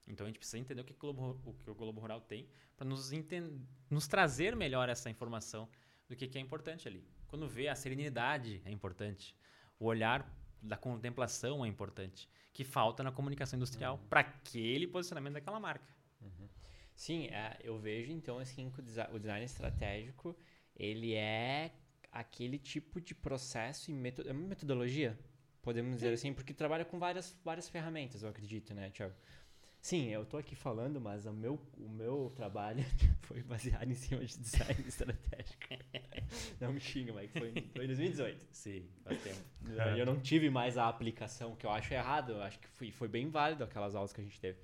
Então 0.08 0.26
a 0.26 0.30
gente 0.30 0.40
precisa 0.40 0.58
entender 0.58 0.82
o 0.82 0.86
que 0.86 0.94
o 0.94 0.96
globo, 0.96 1.40
o, 1.46 1.54
que 1.54 1.70
o 1.70 1.76
globo 1.76 2.02
rural 2.02 2.22
tem 2.22 2.48
para 2.76 2.86
nos, 2.86 3.12
nos 3.90 4.08
trazer 4.08 4.56
melhor 4.56 4.90
essa 4.90 5.10
informação 5.10 5.70
do 6.08 6.16
que, 6.16 6.28
que 6.28 6.38
é 6.38 6.42
importante 6.42 6.88
ali. 6.88 7.06
Quando 7.28 7.48
vê 7.48 7.68
a 7.68 7.76
serenidade 7.76 8.62
é 8.66 8.72
importante, 8.72 9.36
o 9.80 9.86
olhar 9.86 10.28
da 10.62 10.78
contemplação 10.78 11.66
é 11.66 11.68
importante, 11.68 12.30
que 12.54 12.64
falta 12.64 13.04
na 13.04 13.12
comunicação 13.12 13.58
industrial 13.58 13.96
uhum. 13.96 14.08
para 14.08 14.20
aquele 14.20 14.88
posicionamento 14.88 15.34
daquela 15.34 15.60
marca. 15.60 15.88
Uhum. 16.22 16.50
Sim, 16.96 17.28
é, 17.28 17.58
eu 17.64 17.78
vejo 17.80 18.12
então 18.12 18.38
assim 18.38 18.70
que 18.70 18.80
o 18.80 19.20
design 19.20 19.46
estratégico 19.46 20.38
ele 20.76 21.14
é 21.14 21.72
aquele 22.12 22.60
tipo 22.60 23.00
de 23.00 23.16
processo 23.16 23.90
e 23.90 23.94
metod 23.94 24.28
é 24.28 24.34
metodologia, 24.34 25.18
podemos 25.62 25.96
dizer 25.96 26.14
assim, 26.14 26.34
porque 26.34 26.54
trabalha 26.54 26.86
com 26.86 26.98
várias, 27.00 27.38
várias 27.44 27.70
ferramentas, 27.70 28.24
eu 28.24 28.30
acredito, 28.30 28.74
né, 28.74 28.90
Thiago? 28.90 29.14
Sim, 29.82 30.10
eu 30.10 30.24
tô 30.24 30.38
aqui 30.38 30.56
falando, 30.56 31.02
mas 31.02 31.26
o 31.26 31.34
meu, 31.34 31.60
o 31.76 31.90
meu 31.90 32.32
trabalho 32.36 32.86
foi 33.22 33.42
baseado 33.42 33.90
em 33.90 33.96
cima 33.96 34.24
de 34.24 34.38
design 34.38 34.76
estratégico. 34.88 35.60
Não 36.60 36.72
me 36.72 36.80
xinga, 36.80 37.12
mas 37.14 37.32
foi, 37.32 37.52
foi 37.74 37.84
em 37.86 37.88
2018. 37.88 38.48
Sim, 38.52 38.88
faz 39.04 39.20
tempo. 39.24 39.40
É. 39.76 40.00
Eu 40.00 40.06
não 40.06 40.20
tive 40.20 40.52
mais 40.52 40.78
a 40.78 40.88
aplicação, 40.88 41.56
que 41.56 41.66
eu 41.66 41.72
acho 41.72 41.92
errado. 41.96 42.34
Eu 42.34 42.44
acho 42.44 42.60
que 42.60 42.68
foi, 42.68 42.92
foi 42.92 43.08
bem 43.08 43.30
válido 43.30 43.64
aquelas 43.64 43.96
aulas 43.96 44.14
que 44.14 44.22
a 44.22 44.24
gente 44.24 44.40
teve. 44.40 44.60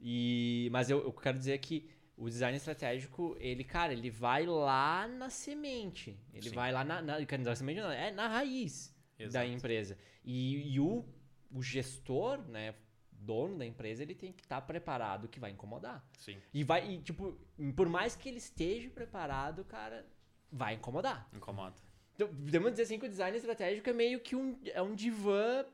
E, 0.00 0.70
mas 0.72 0.88
eu, 0.88 1.04
eu 1.04 1.12
quero 1.12 1.36
dizer 1.36 1.58
que 1.58 1.90
o 2.16 2.26
design 2.26 2.56
estratégico, 2.56 3.36
ele, 3.38 3.62
cara, 3.62 3.92
ele 3.92 4.10
vai 4.10 4.46
lá 4.46 5.06
na 5.06 5.28
semente. 5.28 6.18
Ele 6.32 6.48
Sim. 6.48 6.54
vai 6.54 6.72
lá 6.72 6.82
na, 6.82 7.02
na, 7.02 7.18
na 7.20 7.54
semente, 7.54 7.78
não, 7.78 7.90
é 7.90 8.10
na 8.10 8.26
raiz 8.26 8.98
Exato. 9.24 9.32
da 9.32 9.46
empresa. 9.46 9.96
E, 10.24 10.74
e 10.74 10.80
o, 10.80 11.04
o 11.52 11.62
gestor, 11.62 12.38
né, 12.48 12.74
dono 13.12 13.58
da 13.58 13.66
empresa, 13.66 14.02
ele 14.02 14.14
tem 14.14 14.32
que 14.32 14.42
estar 14.42 14.60
tá 14.60 14.66
preparado 14.66 15.28
que 15.28 15.38
vai 15.38 15.50
incomodar. 15.50 16.04
Sim. 16.18 16.38
E 16.52 16.64
vai, 16.64 16.88
e, 16.90 16.98
tipo, 16.98 17.38
por 17.76 17.88
mais 17.88 18.16
que 18.16 18.28
ele 18.28 18.38
esteja 18.38 18.88
preparado, 18.90 19.64
cara, 19.64 20.06
vai 20.50 20.74
incomodar. 20.74 21.28
Incomoda. 21.34 21.76
Então, 22.14 22.28
podemos 22.28 22.70
dizer 22.72 22.82
assim 22.82 22.98
que 22.98 23.06
o 23.06 23.08
design 23.08 23.36
estratégico 23.36 23.88
é 23.88 23.92
meio 23.92 24.20
que 24.20 24.36
um, 24.36 24.58
é 24.66 24.82
um 24.82 24.94
divã 24.94 25.64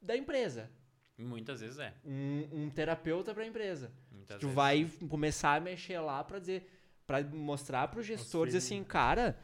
da 0.00 0.16
empresa. 0.16 0.70
Muitas 1.16 1.60
vezes 1.60 1.78
é. 1.78 1.94
Um, 2.04 2.64
um 2.64 2.70
terapeuta 2.70 3.32
para 3.32 3.44
a 3.44 3.46
empresa. 3.46 3.92
Muitas 4.10 4.38
tu 4.38 4.48
vezes. 4.48 4.54
vai 4.54 4.90
começar 5.08 5.54
a 5.54 5.60
mexer 5.60 5.98
lá 6.00 6.22
para 6.24 6.38
dizer, 6.38 6.68
para 7.06 7.22
mostrar 7.22 7.88
para 7.88 8.00
o 8.00 8.02
gestor 8.02 8.46
dizer 8.46 8.58
assim, 8.58 8.82
cara, 8.82 9.38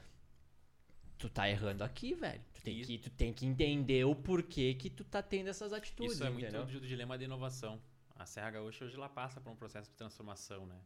tu 1.20 1.28
tá 1.28 1.48
errando 1.48 1.84
aqui, 1.84 2.14
velho. 2.14 2.42
Tu 2.54 2.62
tem, 2.62 2.82
que, 2.82 2.98
tu 2.98 3.10
tem 3.10 3.32
que 3.32 3.46
entender 3.46 4.04
o 4.04 4.14
porquê 4.14 4.74
que 4.74 4.88
tu 4.88 5.04
tá 5.04 5.22
tendo 5.22 5.48
essas 5.48 5.72
atitudes. 5.72 6.14
Isso 6.14 6.24
é 6.24 6.30
entendeu? 6.30 6.64
muito 6.64 6.80
do 6.80 6.86
dilema 6.86 7.16
da 7.16 7.24
inovação. 7.24 7.80
A 8.16 8.24
Serra 8.26 8.50
Gaúcha 8.50 8.84
hoje 8.84 8.96
ela 8.96 9.08
passa 9.08 9.40
por 9.40 9.50
um 9.50 9.56
processo 9.56 9.90
de 9.90 9.96
transformação, 9.96 10.66
né? 10.66 10.80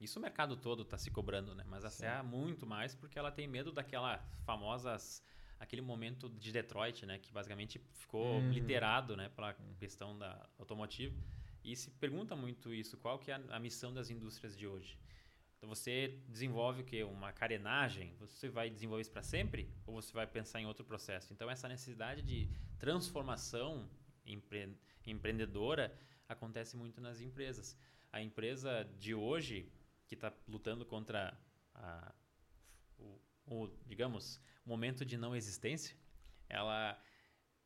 Isso 0.00 0.18
o 0.18 0.22
mercado 0.22 0.56
todo 0.56 0.82
está 0.82 0.96
se 0.96 1.10
cobrando, 1.10 1.54
né? 1.54 1.64
Mas 1.66 1.84
a 1.84 1.90
Sim. 1.90 1.98
Serra 1.98 2.22
muito 2.22 2.66
mais 2.66 2.94
porque 2.94 3.18
ela 3.18 3.32
tem 3.32 3.48
medo 3.48 3.72
daquela 3.72 4.18
famosas 4.44 5.22
aquele 5.58 5.82
momento 5.82 6.28
de 6.28 6.52
Detroit, 6.52 7.04
né, 7.04 7.18
que 7.18 7.32
basicamente 7.32 7.80
ficou 7.94 8.36
uhum. 8.36 8.50
literado, 8.50 9.16
né, 9.16 9.28
pela 9.28 9.50
uhum. 9.58 9.74
questão 9.76 10.16
da 10.16 10.48
automotiva. 10.56 11.16
E 11.64 11.74
se 11.74 11.90
pergunta 11.90 12.36
muito 12.36 12.72
isso, 12.72 12.96
qual 12.96 13.18
que 13.18 13.30
é 13.30 13.34
a, 13.34 13.56
a 13.56 13.58
missão 13.58 13.92
das 13.92 14.08
indústrias 14.08 14.56
de 14.56 14.68
hoje? 14.68 14.96
Então 15.58 15.68
você 15.68 16.22
desenvolve 16.28 16.82
o 16.82 16.84
que 16.84 17.02
uma 17.02 17.32
carenagem, 17.32 18.14
você 18.20 18.48
vai 18.48 18.70
desenvolver 18.70 19.02
isso 19.02 19.10
para 19.10 19.22
sempre 19.22 19.68
ou 19.84 19.94
você 20.00 20.12
vai 20.12 20.26
pensar 20.26 20.60
em 20.60 20.66
outro 20.66 20.84
processo? 20.84 21.32
Então 21.32 21.50
essa 21.50 21.68
necessidade 21.68 22.22
de 22.22 22.48
transformação 22.78 23.90
empre 24.24 24.78
empreendedora 25.04 25.92
acontece 26.28 26.76
muito 26.76 27.00
nas 27.00 27.20
empresas. 27.20 27.76
A 28.12 28.22
empresa 28.22 28.84
de 28.98 29.14
hoje 29.14 29.72
que 30.06 30.14
está 30.14 30.32
lutando 30.46 30.86
contra 30.86 31.36
a, 31.74 32.14
o, 32.96 33.20
o, 33.46 33.68
digamos, 33.86 34.40
momento 34.64 35.04
de 35.04 35.16
não 35.16 35.34
existência, 35.34 35.96
ela 36.48 37.00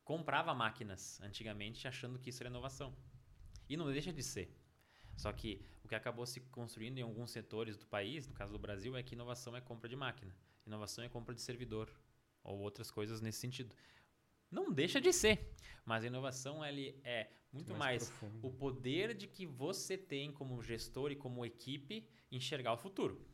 comprava 0.03 0.53
máquinas 0.53 1.21
antigamente 1.21 1.87
achando 1.87 2.17
que 2.17 2.29
isso 2.29 2.41
era 2.41 2.49
inovação. 2.49 2.95
E 3.69 3.77
não 3.77 3.91
deixa 3.91 4.11
de 4.11 4.23
ser. 4.23 4.53
Só 5.15 5.31
que 5.31 5.61
o 5.83 5.87
que 5.87 5.95
acabou 5.95 6.25
se 6.25 6.39
construindo 6.39 6.97
em 6.97 7.01
alguns 7.01 7.31
setores 7.31 7.77
do 7.77 7.85
país, 7.85 8.27
no 8.27 8.33
caso 8.33 8.51
do 8.51 8.59
Brasil, 8.59 8.95
é 8.95 9.03
que 9.03 9.15
inovação 9.15 9.55
é 9.55 9.61
compra 9.61 9.87
de 9.87 9.95
máquina, 9.95 10.35
inovação 10.65 11.03
é 11.03 11.09
compra 11.09 11.33
de 11.33 11.41
servidor 11.41 11.89
ou 12.43 12.59
outras 12.59 12.91
coisas 12.91 13.21
nesse 13.21 13.39
sentido. 13.39 13.75
Não 14.49 14.71
deixa 14.71 15.01
de 15.01 15.11
ser, 15.11 15.53
mas 15.85 16.03
a 16.03 16.07
inovação 16.07 16.63
ele 16.65 16.99
é 17.03 17.29
muito 17.51 17.73
mais, 17.75 18.09
mais 18.09 18.43
o 18.43 18.51
poder 18.51 19.13
de 19.13 19.27
que 19.27 19.45
você 19.45 19.97
tem 19.97 20.31
como 20.31 20.61
gestor 20.61 21.11
e 21.11 21.15
como 21.15 21.45
equipe 21.45 22.07
enxergar 22.31 22.73
o 22.73 22.77
futuro 22.77 23.25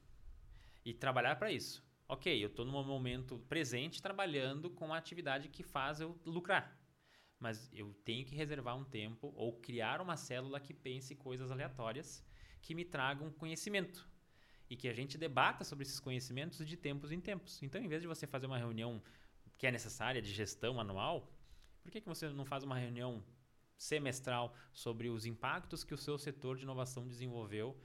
e 0.86 0.94
trabalhar 0.94 1.36
para 1.38 1.52
isso. 1.52 1.84
Ok, 2.08 2.44
eu 2.44 2.48
estou 2.48 2.66
no 2.66 2.72
momento 2.84 3.38
presente 3.48 4.02
trabalhando 4.02 4.70
com 4.70 4.94
a 4.94 4.98
atividade 4.98 5.48
que 5.48 5.62
faz 5.62 6.02
eu 6.02 6.20
lucrar 6.26 6.79
mas 7.40 7.70
eu 7.74 7.94
tenho 8.04 8.26
que 8.26 8.36
reservar 8.36 8.76
um 8.76 8.84
tempo 8.84 9.32
ou 9.36 9.54
criar 9.54 10.02
uma 10.02 10.18
célula 10.18 10.60
que 10.60 10.74
pense 10.74 11.16
coisas 11.16 11.52
aleatórias 11.52 12.24
que 12.62 12.76
me 12.76 12.84
tragam 12.84 13.32
conhecimento 13.32 14.08
e 14.70 14.76
que 14.76 14.88
a 14.88 14.94
gente 14.94 15.18
debata 15.18 15.64
sobre 15.64 15.84
esses 15.84 16.00
conhecimentos 16.00 16.66
de 16.68 16.78
tempos 16.78 17.12
em 17.12 17.20
tempos. 17.20 17.64
Então, 17.64 17.82
em 17.82 17.88
vez 17.88 18.02
de 18.02 18.08
você 18.08 18.28
fazer 18.28 18.46
uma 18.46 18.58
reunião 18.58 19.02
que 19.58 19.66
é 19.66 19.72
necessária 19.72 20.22
de 20.22 20.32
gestão 20.32 20.80
anual, 20.80 21.34
por 21.82 21.92
que, 21.92 22.02
que 22.02 22.08
você 22.08 22.30
não 22.30 22.46
faz 22.46 22.64
uma 22.64 22.78
reunião 22.78 23.24
semestral 23.78 24.54
sobre 24.74 25.10
os 25.10 25.26
impactos 25.26 25.84
que 25.84 25.94
o 25.94 25.98
seu 25.98 26.18
setor 26.18 26.58
de 26.58 26.64
inovação 26.64 27.08
desenvolveu 27.08 27.76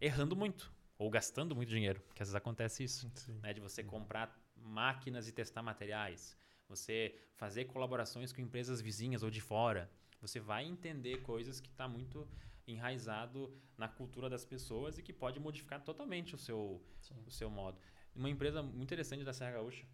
errando 0.00 0.34
muito 0.34 0.72
ou 0.96 1.08
gastando 1.10 1.54
muito 1.54 1.68
dinheiro? 1.68 2.02
Que 2.14 2.22
às 2.22 2.28
vezes 2.28 2.34
acontece 2.34 2.82
isso, 2.82 3.10
né? 3.42 3.52
de 3.52 3.60
você 3.60 3.84
comprar 3.84 4.36
máquinas 4.56 5.28
e 5.28 5.32
testar 5.32 5.62
materiais, 5.62 6.36
você 6.68 7.14
fazer 7.36 7.64
colaborações 7.66 8.32
com 8.32 8.40
empresas 8.40 8.80
vizinhas 8.80 9.22
ou 9.22 9.30
de 9.30 9.40
fora. 9.40 9.90
Você 10.20 10.38
vai 10.38 10.64
entender 10.64 11.22
coisas 11.22 11.60
que 11.60 11.68
está 11.68 11.88
muito 11.88 12.28
enraizado 12.66 13.56
na 13.76 13.88
cultura 13.88 14.28
das 14.28 14.44
pessoas 14.44 14.98
e 14.98 15.02
que 15.02 15.12
pode 15.12 15.40
modificar 15.40 15.82
totalmente 15.82 16.34
o 16.34 16.38
seu, 16.38 16.82
o 17.26 17.30
seu 17.30 17.48
modo. 17.48 17.80
Uma 18.14 18.28
empresa 18.28 18.62
muito 18.62 18.82
interessante 18.82 19.24
da 19.24 19.32
Serra 19.32 19.52
Gaúcha, 19.52 19.86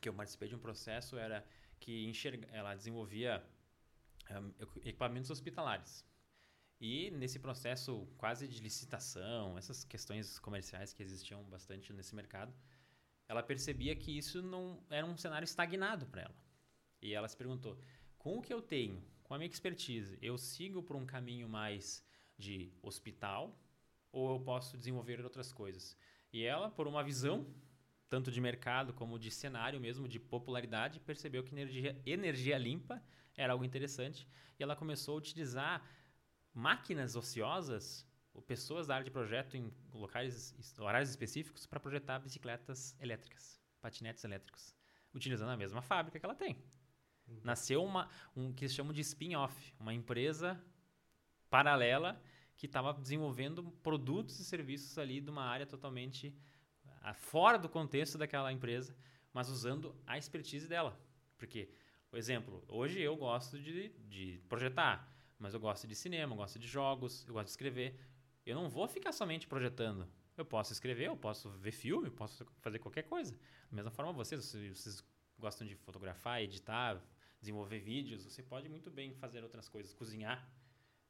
que 0.00 0.08
eu 0.08 0.14
participei 0.14 0.48
de 0.48 0.56
um 0.56 0.58
processo, 0.58 1.16
era 1.16 1.46
que 1.78 2.06
enxerga, 2.06 2.48
ela 2.52 2.74
desenvolvia 2.74 3.44
um, 4.30 4.52
equipamentos 4.84 5.30
hospitalares. 5.30 6.04
E 6.80 7.10
nesse 7.12 7.38
processo 7.38 8.06
quase 8.18 8.48
de 8.48 8.60
licitação, 8.60 9.56
essas 9.56 9.84
questões 9.84 10.38
comerciais 10.38 10.92
que 10.92 11.02
existiam 11.02 11.42
bastante 11.44 11.92
nesse 11.92 12.14
mercado, 12.14 12.52
ela 13.28 13.42
percebia 13.42 13.94
que 13.96 14.16
isso 14.16 14.42
não 14.42 14.82
era 14.90 15.06
um 15.06 15.16
cenário 15.16 15.44
estagnado 15.44 16.06
para 16.06 16.22
ela. 16.22 16.34
E 17.00 17.12
ela 17.12 17.28
se 17.28 17.36
perguntou: 17.36 17.78
com 18.18 18.38
o 18.38 18.42
que 18.42 18.52
eu 18.52 18.62
tenho, 18.62 19.02
com 19.22 19.34
a 19.34 19.38
minha 19.38 19.50
expertise, 19.50 20.18
eu 20.20 20.36
sigo 20.38 20.82
por 20.82 20.96
um 20.96 21.06
caminho 21.06 21.48
mais 21.48 22.04
de 22.38 22.72
hospital 22.82 23.58
ou 24.10 24.32
eu 24.34 24.40
posso 24.40 24.76
desenvolver 24.76 25.22
outras 25.22 25.52
coisas? 25.52 25.96
E 26.32 26.42
ela, 26.44 26.70
por 26.70 26.86
uma 26.86 27.02
visão 27.02 27.46
tanto 28.08 28.30
de 28.30 28.40
mercado 28.40 28.92
como 28.92 29.18
de 29.18 29.30
cenário 29.30 29.80
mesmo, 29.80 30.06
de 30.06 30.20
popularidade, 30.20 31.00
percebeu 31.00 31.42
que 31.42 31.52
energia, 31.52 32.00
energia 32.06 32.56
limpa 32.56 33.02
era 33.36 33.52
algo 33.52 33.64
interessante 33.64 34.28
e 34.58 34.62
ela 34.62 34.76
começou 34.76 35.14
a 35.14 35.18
utilizar 35.18 35.84
máquinas 36.52 37.16
ociosas 37.16 38.06
pessoas 38.42 38.86
da 38.86 38.94
área 38.94 39.04
de 39.04 39.10
projeto 39.10 39.56
em 39.56 39.72
locais, 39.92 40.54
horários 40.78 41.10
específicos 41.10 41.66
para 41.66 41.80
projetar 41.80 42.18
bicicletas 42.18 42.96
elétricas, 43.00 43.60
patinetes 43.80 44.24
elétricos, 44.24 44.74
utilizando 45.14 45.50
a 45.50 45.56
mesma 45.56 45.80
fábrica 45.80 46.18
que 46.18 46.26
ela 46.26 46.34
tem. 46.34 46.56
Uhum. 47.26 47.40
Nasceu 47.42 47.82
uma, 47.82 48.08
um 48.36 48.52
que 48.52 48.64
eles 48.64 48.74
chamam 48.74 48.92
de 48.92 49.00
spin-off, 49.00 49.74
uma 49.78 49.94
empresa 49.94 50.62
paralela 51.48 52.20
que 52.56 52.66
estava 52.66 52.92
desenvolvendo 52.92 53.62
produtos 53.82 54.38
e 54.38 54.44
serviços 54.44 54.98
ali 54.98 55.20
de 55.20 55.30
uma 55.30 55.44
área 55.44 55.66
totalmente 55.66 56.36
uh, 56.84 57.14
fora 57.14 57.58
do 57.58 57.68
contexto 57.68 58.18
daquela 58.18 58.52
empresa, 58.52 58.96
mas 59.32 59.48
usando 59.48 59.94
a 60.06 60.18
expertise 60.18 60.68
dela. 60.68 60.98
Porque 61.36 61.68
Por 62.08 62.18
exemplo, 62.18 62.64
hoje 62.68 63.00
eu 63.00 63.16
gosto 63.16 63.58
de, 63.58 63.88
de 64.08 64.40
projetar, 64.48 65.12
mas 65.38 65.52
eu 65.52 65.60
gosto 65.60 65.86
de 65.86 65.94
cinema, 65.96 66.32
eu 66.32 66.36
gosto 66.36 66.58
de 66.58 66.66
jogos, 66.68 67.26
eu 67.26 67.34
gosto 67.34 67.46
de 67.46 67.50
escrever. 67.50 67.98
Eu 68.44 68.54
não 68.54 68.68
vou 68.68 68.86
ficar 68.86 69.12
somente 69.12 69.46
projetando. 69.46 70.06
Eu 70.36 70.44
posso 70.44 70.72
escrever, 70.72 71.06
eu 71.06 71.16
posso 71.16 71.48
ver 71.50 71.72
filme, 71.72 72.08
eu 72.08 72.12
posso 72.12 72.44
fazer 72.60 72.78
qualquer 72.78 73.04
coisa. 73.04 73.32
Da 73.70 73.76
mesma 73.76 73.90
forma 73.90 74.12
vocês, 74.12 74.52
vocês 74.52 75.04
gostam 75.38 75.66
de 75.66 75.74
fotografar, 75.76 76.42
editar, 76.42 77.00
desenvolver 77.40 77.78
vídeos, 77.78 78.24
você 78.24 78.42
pode 78.42 78.68
muito 78.68 78.90
bem 78.90 79.14
fazer 79.14 79.42
outras 79.42 79.68
coisas, 79.68 79.94
cozinhar. 79.94 80.48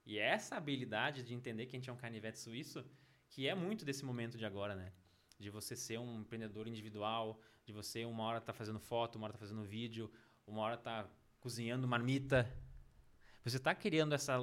E 0.06 0.18
essa 0.18 0.56
habilidade 0.56 1.22
de 1.22 1.32
entender 1.34 1.66
que 1.66 1.74
a 1.74 1.78
gente 1.78 1.88
é 1.88 1.92
um 1.92 1.96
canivete 1.96 2.38
suíço, 2.38 2.84
que 3.30 3.48
é 3.48 3.54
muito 3.54 3.84
desse 3.84 4.04
momento 4.04 4.36
de 4.36 4.44
agora, 4.44 4.74
né? 4.74 4.92
De 5.38 5.50
você 5.50 5.74
ser 5.74 5.98
um 5.98 6.20
empreendedor 6.20 6.68
individual, 6.68 7.40
de 7.64 7.72
você 7.72 8.04
uma 8.04 8.22
hora 8.24 8.40
tá 8.40 8.52
fazendo 8.52 8.78
foto, 8.78 9.16
uma 9.16 9.24
hora 9.24 9.32
tá 9.32 9.38
fazendo 9.38 9.64
vídeo, 9.64 10.12
uma 10.46 10.60
hora 10.60 10.76
tá 10.76 11.08
cozinhando 11.40 11.88
marmita. 11.88 12.52
Você 13.42 13.58
tá 13.58 13.74
criando 13.74 14.14
essa 14.14 14.38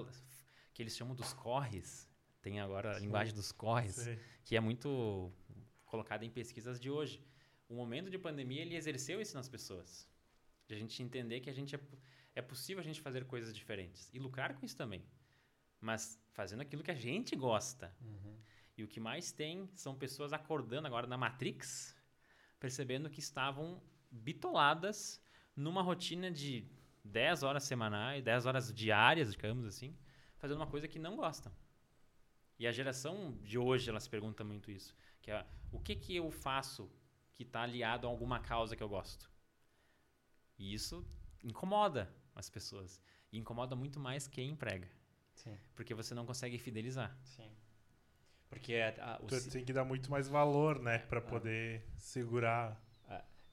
que 0.73 0.81
eles 0.81 0.95
chamam 0.95 1.15
dos 1.15 1.31
corres. 1.33 2.10
Tem 2.41 2.59
agora 2.59 2.91
a 2.91 2.93
Sim. 2.95 3.05
linguagem 3.05 3.33
dos 3.33 3.51
corres, 3.51 3.95
Sei. 3.95 4.19
que 4.43 4.55
é 4.55 4.59
muito 4.59 5.31
colocada 5.85 6.25
em 6.25 6.29
pesquisas 6.29 6.79
de 6.79 6.89
hoje. 6.89 7.23
O 7.69 7.75
momento 7.75 8.09
de 8.09 8.17
pandemia 8.17 8.61
ele 8.61 8.75
exerceu 8.75 9.21
isso 9.21 9.35
nas 9.35 9.47
pessoas. 9.47 10.09
De 10.67 10.73
a 10.73 10.77
gente 10.77 11.01
entender 11.03 11.39
que 11.39 11.49
a 11.49 11.53
gente 11.53 11.75
é, 11.75 11.79
é 12.35 12.41
possível 12.41 12.81
a 12.81 12.83
gente 12.83 12.99
fazer 13.01 13.25
coisas 13.25 13.53
diferentes 13.53 14.09
e 14.13 14.19
lucrar 14.19 14.55
com 14.55 14.65
isso 14.65 14.75
também. 14.75 15.03
Mas 15.79 16.19
fazendo 16.31 16.61
aquilo 16.61 16.83
que 16.83 16.91
a 16.91 16.95
gente 16.95 17.35
gosta. 17.35 17.95
E 18.77 18.83
o 18.83 18.87
que 18.87 18.99
mais 18.99 19.31
tem 19.31 19.69
são 19.75 19.95
pessoas 19.95 20.33
acordando 20.33 20.87
agora 20.87 21.05
na 21.05 21.17
Matrix, 21.17 21.95
percebendo 22.59 23.09
que 23.09 23.19
estavam 23.19 23.81
bitoladas 24.09 25.21
numa 25.55 25.81
rotina 25.81 26.31
de 26.31 26.65
10 27.03 27.43
horas 27.43 27.63
semanais, 27.63 28.23
10 28.23 28.45
horas 28.45 28.73
diárias, 28.73 29.31
digamos 29.31 29.65
assim, 29.65 29.95
fazendo 30.37 30.57
uma 30.57 30.67
coisa 30.67 30.87
que 30.87 30.99
não 30.99 31.15
gostam. 31.15 31.51
E 32.61 32.67
a 32.67 32.71
geração 32.71 33.35
de 33.41 33.57
hoje, 33.57 33.89
ela 33.89 33.99
se 33.99 34.07
pergunta 34.07 34.43
muito 34.43 34.69
isso, 34.69 34.95
que 35.19 35.31
é 35.31 35.43
o 35.71 35.79
que 35.79 35.95
que 35.95 36.15
eu 36.15 36.29
faço 36.29 36.87
que 37.33 37.41
está 37.41 37.61
aliado 37.63 38.05
a 38.05 38.09
alguma 38.11 38.39
causa 38.39 38.75
que 38.75 38.83
eu 38.83 38.87
gosto? 38.87 39.31
E 40.59 40.71
isso 40.71 41.03
incomoda 41.43 42.07
as 42.35 42.51
pessoas. 42.51 43.01
E 43.31 43.39
incomoda 43.39 43.75
muito 43.75 43.99
mais 43.99 44.27
quem 44.27 44.49
emprega, 44.51 44.87
Sim, 45.33 45.57
porque 45.73 45.95
você 45.95 46.13
não 46.13 46.23
consegue 46.23 46.59
fidelizar. 46.59 47.17
sim. 47.23 47.49
Porque 48.47 48.75
a- 48.75 49.15
a- 49.15 49.19
o 49.23 49.49
tem 49.49 49.65
que 49.65 49.73
dar 49.73 49.83
muito 49.85 50.11
mais 50.11 50.27
valor, 50.27 50.79
né? 50.79 50.99
Pra 50.99 51.17
Ah. 51.17 51.23
poder 51.23 51.83
segurar. 51.97 52.79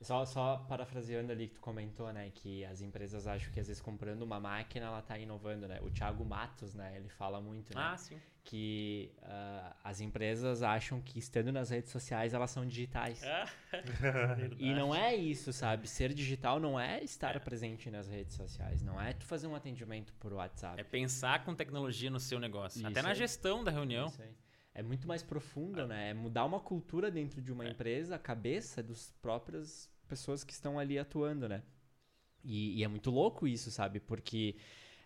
Só, 0.01 0.25
só 0.25 0.59
parafraseando 0.69 1.33
ali 1.33 1.49
que 1.49 1.55
tu 1.55 1.61
comentou, 1.61 2.13
né? 2.13 2.31
Que 2.33 2.65
as 2.65 2.81
empresas 2.81 3.27
acham 3.27 3.51
que 3.53 3.59
às 3.59 3.67
vezes 3.67 3.83
comprando 3.83 4.23
uma 4.23 4.39
máquina 4.39 4.87
ela 4.87 5.03
tá 5.03 5.19
inovando, 5.19 5.67
né? 5.67 5.81
O 5.83 5.91
Thiago 5.91 6.25
Matos, 6.25 6.73
né? 6.75 6.95
Ele 6.97 7.09
fala 7.09 7.41
muito, 7.41 7.75
né? 7.75 7.83
Ah, 7.83 7.97
sim. 7.97 8.17
Que 8.45 9.11
ah, 9.25 9.75
as 9.83 10.01
empresas 10.01 10.63
acham 10.63 11.01
que 11.03 11.19
estando 11.19 11.51
nas 11.53 11.71
redes 11.71 11.91
sociais 11.91 12.33
elas 12.33 12.51
são 12.51 12.65
digitais. 12.65 13.23
Ah, 13.25 13.47
E 14.57 14.73
não 14.73 14.95
é 14.95 15.15
isso, 15.17 15.53
sabe? 15.53 15.89
Ser 15.89 16.15
digital 16.15 16.61
não 16.61 16.79
é 16.79 17.03
estar 17.03 17.39
presente 17.41 17.91
nas 17.91 18.09
redes 18.09 18.35
sociais. 18.37 18.81
Não 18.83 19.01
é 19.01 19.13
tu 19.13 19.27
fazer 19.27 19.49
um 19.49 19.55
atendimento 19.57 20.15
por 20.15 20.33
WhatsApp. 20.33 20.81
É 20.81 20.85
pensar 20.85 21.45
com 21.45 21.55
tecnologia 21.55 22.09
no 22.09 22.21
seu 22.21 22.39
negócio. 22.39 22.81
Até 22.87 23.01
Isso 23.01 23.03
na 23.03 23.09
aí. 23.11 23.15
gestão 23.17 23.65
da 23.65 23.71
reunião. 23.73 24.07
Isso 24.07 24.23
aí. 24.23 24.31
É 24.79 24.83
muito 24.83 25.09
mais 25.09 25.25
profundo, 25.25 25.87
né? 25.89 26.11
É 26.11 26.15
mudar 26.15 26.45
uma 26.45 26.61
cultura 26.61 27.11
dentro 27.11 27.43
de 27.43 27.53
uma 27.53 27.65
É. 27.67 27.71
empresa, 27.71 28.15
a 28.15 28.19
cabeça 28.19 28.81
dos 28.81 29.11
próprias 29.21 29.91
pessoas 30.07 30.45
que 30.45 30.53
estão 30.53 30.79
ali 30.79 30.97
atuando, 30.99 31.49
né? 31.49 31.65
E, 32.45 32.79
e 32.79 32.85
é 32.85 32.89
muito 32.89 33.11
louco 33.11 33.47
isso, 33.49 33.73
sabe? 33.73 33.99
Porque 33.99 34.55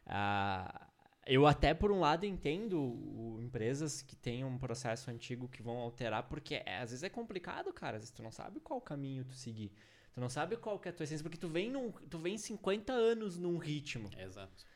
ah, 0.05 0.89
eu 1.25 1.47
até 1.47 1.73
por 1.73 1.91
um 1.91 2.01
lado 2.01 2.27
entendo 2.27 2.79
o- 2.83 3.41
empresas 3.41 4.03
que 4.03 4.15
têm 4.15 4.45
um 4.45 4.59
processo 4.59 5.11
antigo 5.11 5.49
que 5.49 5.63
vão 5.63 5.79
alterar, 5.79 6.25
porque 6.29 6.57
é- 6.57 6.79
às 6.83 6.91
vezes 6.91 7.03
é 7.03 7.09
complicado, 7.09 7.73
cara. 7.73 7.97
Às 7.97 8.03
vezes 8.03 8.15
tu 8.15 8.23
não 8.23 8.31
sabe 8.31 8.61
qual 8.61 8.79
caminho 8.79 9.25
tu 9.25 9.35
seguir. 9.35 9.73
Tu 10.13 10.21
não 10.21 10.29
sabe 10.29 10.57
qual 10.59 10.79
que 10.79 10.87
é 10.89 10.91
a 10.91 10.95
tua 10.95 11.05
essência, 11.05 11.23
porque 11.23 11.39
tu 11.39 11.49
vem, 11.49 11.71
num, 11.71 11.91
tu 12.11 12.19
vem 12.19 12.37
50 12.37 12.93
anos 12.93 13.39
num 13.39 13.57
ritmo. 13.57 14.11
Exato. 14.19 14.67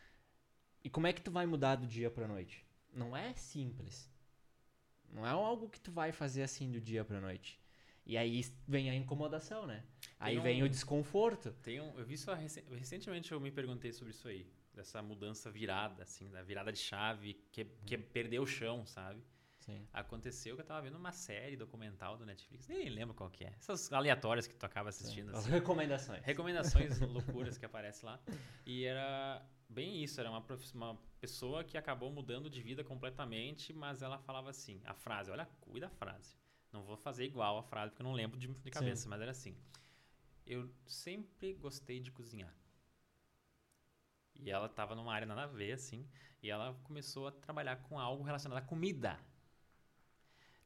E 0.82 0.88
como 0.88 1.06
é 1.06 1.12
que 1.12 1.20
tu 1.20 1.30
vai 1.30 1.44
mudar 1.44 1.74
do 1.76 1.86
dia 1.86 2.10
pra 2.10 2.26
noite? 2.26 2.64
Não 2.94 3.14
é 3.14 3.34
simples. 3.34 4.08
Não 5.16 5.26
é 5.26 5.30
algo 5.30 5.68
que 5.68 5.80
tu 5.80 5.90
vai 5.90 6.12
fazer 6.12 6.42
assim 6.42 6.70
do 6.70 6.80
dia 6.80 7.04
pra 7.04 7.20
noite. 7.20 7.58
E 8.04 8.16
aí 8.16 8.44
vem 8.68 8.88
a 8.90 8.94
incomodação, 8.94 9.66
né? 9.66 9.82
Aí 10.20 10.34
Tem 10.34 10.42
vem 10.42 10.62
um- 10.62 10.66
o 10.66 10.68
desconforto. 10.68 11.50
Tem 11.62 11.80
um, 11.80 11.98
eu 11.98 12.04
vi 12.04 12.14
isso 12.14 12.32
rec- 12.32 12.64
recentemente 12.70 13.32
eu 13.32 13.40
me 13.40 13.50
perguntei 13.50 13.92
sobre 13.92 14.12
isso 14.12 14.28
aí, 14.28 14.46
dessa 14.74 15.02
mudança 15.02 15.50
virada, 15.50 16.02
assim, 16.04 16.30
da 16.30 16.42
virada 16.42 16.70
de 16.72 16.78
chave, 16.78 17.34
que, 17.50 17.64
que 17.86 17.96
perdeu 17.98 18.42
o 18.42 18.46
chão, 18.46 18.86
sabe? 18.86 19.20
Sim. 19.58 19.84
Aconteceu 19.92 20.54
que 20.54 20.62
eu 20.62 20.66
tava 20.66 20.82
vendo 20.82 20.96
uma 20.96 21.10
série 21.10 21.56
documental 21.56 22.16
do 22.16 22.24
Netflix, 22.24 22.68
nem 22.68 22.88
lembro 22.88 23.12
qual 23.14 23.28
que 23.28 23.42
é. 23.44 23.52
Essas 23.58 23.92
aleatórias 23.92 24.46
que 24.46 24.54
tu 24.54 24.64
acaba 24.64 24.90
assistindo. 24.90 25.30
As 25.30 25.38
assim. 25.38 25.50
recomendações. 25.50 26.22
Recomendações 26.24 27.00
loucuras 27.00 27.58
que 27.58 27.64
aparecem 27.66 28.08
lá. 28.08 28.20
E 28.64 28.84
era 28.84 29.42
bem 29.68 30.02
isso, 30.02 30.20
era 30.20 30.30
uma, 30.30 30.44
uma 30.74 30.98
pessoa 31.20 31.64
que 31.64 31.76
acabou 31.76 32.10
mudando 32.10 32.48
de 32.48 32.62
vida 32.62 32.84
completamente, 32.84 33.72
mas 33.72 34.02
ela 34.02 34.18
falava 34.18 34.50
assim, 34.50 34.80
a 34.84 34.94
frase, 34.94 35.30
olha, 35.30 35.46
cuida 35.60 35.88
da 35.88 35.94
frase. 35.94 36.36
Não 36.72 36.82
vou 36.82 36.96
fazer 36.96 37.24
igual 37.24 37.58
a 37.58 37.62
frase, 37.62 37.90
porque 37.90 38.02
eu 38.02 38.06
não 38.06 38.12
lembro 38.12 38.38
de, 38.38 38.48
de 38.48 38.70
cabeça, 38.70 39.08
mas 39.08 39.20
era 39.20 39.30
assim. 39.30 39.56
Eu 40.46 40.70
sempre 40.86 41.54
gostei 41.54 42.00
de 42.00 42.10
cozinhar. 42.10 42.54
E 44.34 44.50
ela 44.50 44.66
estava 44.66 44.94
numa 44.94 45.14
área 45.14 45.26
nada 45.26 45.44
a 45.44 45.46
ver, 45.46 45.72
assim, 45.72 46.06
e 46.42 46.50
ela 46.50 46.74
começou 46.84 47.26
a 47.26 47.32
trabalhar 47.32 47.76
com 47.76 47.98
algo 47.98 48.22
relacionado 48.22 48.58
à 48.58 48.62
comida. 48.62 49.18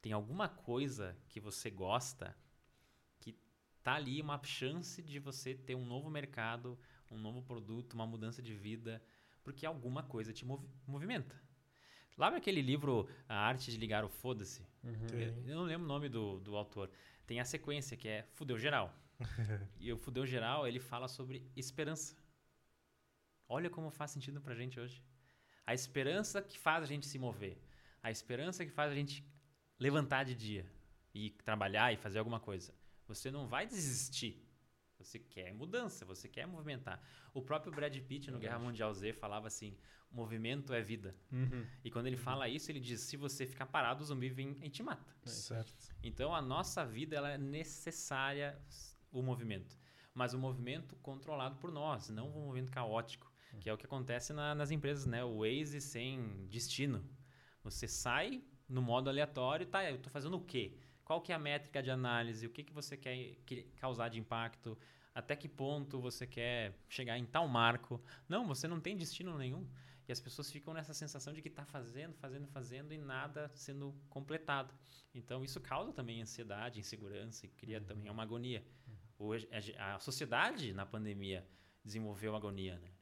Tem 0.03 0.13
alguma 0.13 0.49
coisa 0.49 1.17
que 1.29 1.39
você 1.39 1.71
gosta 1.71 2.37
que 3.21 3.39
tá 3.83 3.95
ali 3.95 4.21
uma 4.21 4.43
chance 4.43 5.03
de 5.03 5.19
você 5.19 5.55
ter 5.55 5.75
um 5.75 5.85
novo 5.85 6.11
mercado, 6.11 6.79
um 7.11 7.19
novo 7.19 7.43
produto, 7.43 7.95
uma 7.95 8.07
mudança 8.07 8.41
de 8.43 8.55
vida, 8.55 9.03
porque 9.43 9.67
alguma 9.67 10.03
coisa 10.03 10.33
te 10.33 10.45
movi- 10.45 10.69
movimenta. 10.87 11.41
Lembra 12.17 12.37
aquele 12.39 12.61
livro 12.61 13.09
A 13.29 13.35
Arte 13.35 13.71
de 13.71 13.79
Ligar 13.79 14.05
o 14.05 14.09
Foda-se? 14.09 14.67
Uhum. 14.85 15.47
Eu 15.47 15.57
não 15.57 15.63
lembro 15.65 15.85
o 15.85 15.89
nome 15.89 16.09
do, 16.09 16.39
do 16.41 16.55
autor. 16.57 16.91
Tem 17.27 17.41
a 17.41 17.45
sequência 17.45 17.97
que 17.97 18.09
é 18.09 18.23
Fudeu 18.35 18.59
Geral. 18.59 18.95
e 19.79 19.93
o 19.93 19.97
Fudeu 19.97 20.27
Geral, 20.27 20.67
ele 20.69 20.79
fala 20.81 21.09
sobre 21.09 21.51
esperança. 21.57 22.15
Olha 23.49 23.71
como 23.71 23.91
faz 23.91 24.11
sentido 24.11 24.41
pra 24.41 24.55
gente 24.55 24.79
hoje. 24.79 25.03
A 25.67 25.75
esperança 25.75 26.43
que 26.43 26.59
faz 26.59 26.83
a 26.85 26.87
gente 26.87 27.07
se 27.07 27.19
mover. 27.19 27.59
A 28.03 28.11
esperança 28.11 28.65
que 28.65 28.71
faz 28.71 28.93
a 28.93 28.95
gente 28.95 29.25
levantar 29.79 30.25
de 30.25 30.35
dia 30.35 30.67
e 31.15 31.31
trabalhar 31.31 31.93
e 31.93 31.97
fazer 31.97 32.19
alguma 32.19 32.39
coisa. 32.41 32.75
Você 33.07 33.31
não 33.31 33.47
vai 33.47 33.67
desistir. 33.67 34.47
Você 35.03 35.19
quer 35.19 35.53
mudança, 35.55 36.05
você 36.05 36.29
quer 36.29 36.47
movimentar. 36.47 37.03
O 37.33 37.41
próprio 37.43 37.73
Brad 37.73 37.97
Pitt 38.01 38.31
no 38.31 38.39
Guerra 38.39 38.59
Mundial 38.59 38.93
Z 38.95 39.13
falava 39.15 39.47
assim: 39.47 39.77
movimento 40.11 40.73
é 40.75 40.81
vida. 40.83 41.15
Uhum. 41.33 41.65
E 41.85 41.91
quando 41.91 42.07
ele 42.07 42.17
fala 42.17 42.49
isso, 42.49 42.71
ele 42.71 42.81
diz: 42.81 43.01
se 43.01 43.17
você 43.17 43.47
ficar 43.47 43.67
parado, 43.67 44.03
o 44.03 44.07
zumbi 44.07 44.29
vem 44.29 44.57
e 44.63 44.69
te 44.69 44.83
mata. 44.83 45.15
Certo. 45.25 45.73
Então 46.03 46.35
a 46.35 46.43
nossa 46.43 46.85
vida 46.85 47.17
ela 47.17 47.31
é 47.31 47.39
necessária 47.39 48.59
o 49.11 49.23
movimento, 49.23 49.77
mas 50.15 50.35
o 50.35 50.39
movimento 50.39 50.95
controlado 50.97 51.57
por 51.57 51.71
nós, 51.73 52.09
não 52.11 52.29
um 52.29 52.45
movimento 52.47 52.71
caótico, 52.71 53.31
que 53.61 53.69
é 53.69 53.73
o 53.73 53.77
que 53.79 53.87
acontece 53.87 54.33
na- 54.33 54.55
nas 54.55 54.71
empresas, 54.71 55.07
né? 55.07 55.25
O 55.25 55.39
Waze 55.39 55.81
sem 55.81 56.47
destino. 56.49 57.05
Você 57.65 57.89
sai 57.89 58.43
no 58.69 58.81
modo 58.81 59.09
aleatório, 59.11 59.67
tá? 59.67 59.89
Eu 59.91 59.97
estou 59.97 60.13
fazendo 60.13 60.37
o 60.37 60.45
quê? 60.45 60.77
Qual 61.11 61.21
que 61.21 61.33
é 61.33 61.35
a 61.35 61.41
métrica 61.41 61.83
de 61.83 61.91
análise? 61.91 62.47
O 62.47 62.51
que 62.51 62.63
que 62.63 62.73
você 62.73 62.97
quer 62.97 63.35
que- 63.45 63.65
causar 63.75 64.09
de 64.11 64.21
impacto? 64.21 64.79
Até 65.13 65.35
que 65.35 65.49
ponto 65.49 66.01
você 66.01 66.25
quer 66.25 66.73
chegar 66.89 67.19
em 67.19 67.27
tal 67.27 67.49
marco? 67.49 68.01
Não, 68.29 68.47
você 68.47 68.69
não 68.69 68.81
tem 68.81 68.97
destino 68.97 69.37
nenhum. 69.37 69.69
E 70.07 70.13
as 70.13 70.21
pessoas 70.21 70.53
ficam 70.53 70.73
nessa 70.73 70.95
sensação 70.95 71.33
de 71.33 71.43
que 71.43 71.49
está 71.49 71.65
fazendo, 71.65 72.15
fazendo, 72.15 72.47
fazendo 72.47 72.95
e 72.95 72.97
nada 72.99 73.51
sendo 73.57 73.93
completado. 74.09 74.73
Então 75.13 75.43
isso 75.43 75.61
causa 75.61 75.93
também 75.93 76.23
ansiedade, 76.23 76.79
insegurança 76.79 77.45
e 77.45 77.49
cria 77.49 77.81
também 77.81 78.09
uma 78.09 78.23
agonia. 78.23 78.65
Hoje, 79.19 79.49
a 79.51 79.59
ge- 79.59 79.75
a 79.79 79.99
sociedade 79.99 80.73
na 80.73 80.87
pandemia 80.87 81.45
desenvolveu 81.85 82.37
agonia, 82.37 82.79
né? 82.79 82.93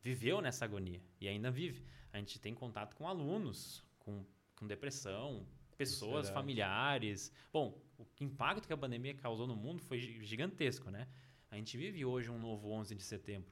Viveu 0.00 0.40
nessa 0.40 0.64
agonia 0.64 1.02
e 1.20 1.28
ainda 1.28 1.50
vive. 1.50 1.84
A 2.14 2.16
gente 2.16 2.38
tem 2.40 2.54
contato 2.54 2.96
com 2.96 3.06
alunos 3.06 3.84
com, 3.98 4.24
com 4.56 4.66
depressão, 4.66 5.46
pessoas, 5.78 6.26
familiares. 6.34 7.32
Bom, 7.52 7.80
o 7.98 8.04
impacto 8.20 8.66
que 8.66 8.72
a 8.72 8.76
pandemia 8.76 9.14
causou 9.14 9.46
no 9.46 9.56
mundo 9.56 9.80
foi 9.82 9.98
gi- 9.98 10.24
gigantesco, 10.24 10.90
né? 10.90 11.06
A 11.50 11.56
gente 11.56 11.76
vive 11.78 12.04
hoje 12.04 12.30
um 12.30 12.38
novo 12.38 12.68
11 12.70 12.94
de 12.94 13.02
setembro, 13.02 13.50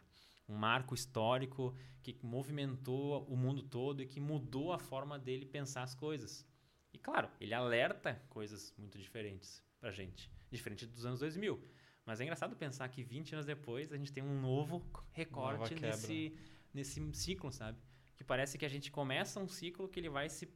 um 0.49 0.55
marco 0.55 0.95
histórico 0.95 1.75
que 2.03 2.19
movimentou 2.23 3.25
o 3.25 3.37
mundo 3.37 3.63
todo 3.63 4.03
e 4.03 4.07
que 4.07 4.21
mudou 4.21 4.73
a 4.73 4.79
forma 4.79 5.19
dele 5.19 5.47
pensar 5.47 5.83
as 5.83 5.95
coisas. 5.95 6.47
E 6.93 6.99
claro, 6.99 7.31
ele 7.41 7.55
alerta 7.55 8.21
coisas 8.29 8.75
muito 8.77 8.99
diferentes 8.99 9.63
pra 9.81 9.91
gente, 9.91 10.31
diferente 10.51 10.87
dos 10.87 11.05
anos 11.07 11.21
2000. 11.21 11.63
Mas 12.05 12.21
é 12.21 12.25
engraçado 12.25 12.55
pensar 12.55 12.89
que 12.89 13.03
20 13.03 13.33
anos 13.35 13.47
depois 13.47 13.93
a 13.93 13.97
gente 13.97 14.13
tem 14.13 14.23
um 14.23 14.41
novo 14.41 14.79
recorte 15.13 15.75
nesse, 15.93 16.39
nesse 16.73 17.13
ciclo, 17.15 17.51
sabe? 17.51 17.79
Que 18.17 18.23
parece 18.23 18.57
que 18.57 18.65
a 18.65 18.69
gente 18.69 18.91
começa 18.91 19.41
um 19.41 19.49
ciclo 19.49 19.89
que 19.89 19.99
ele 19.99 20.09
vai 20.09 20.29
se 20.29 20.47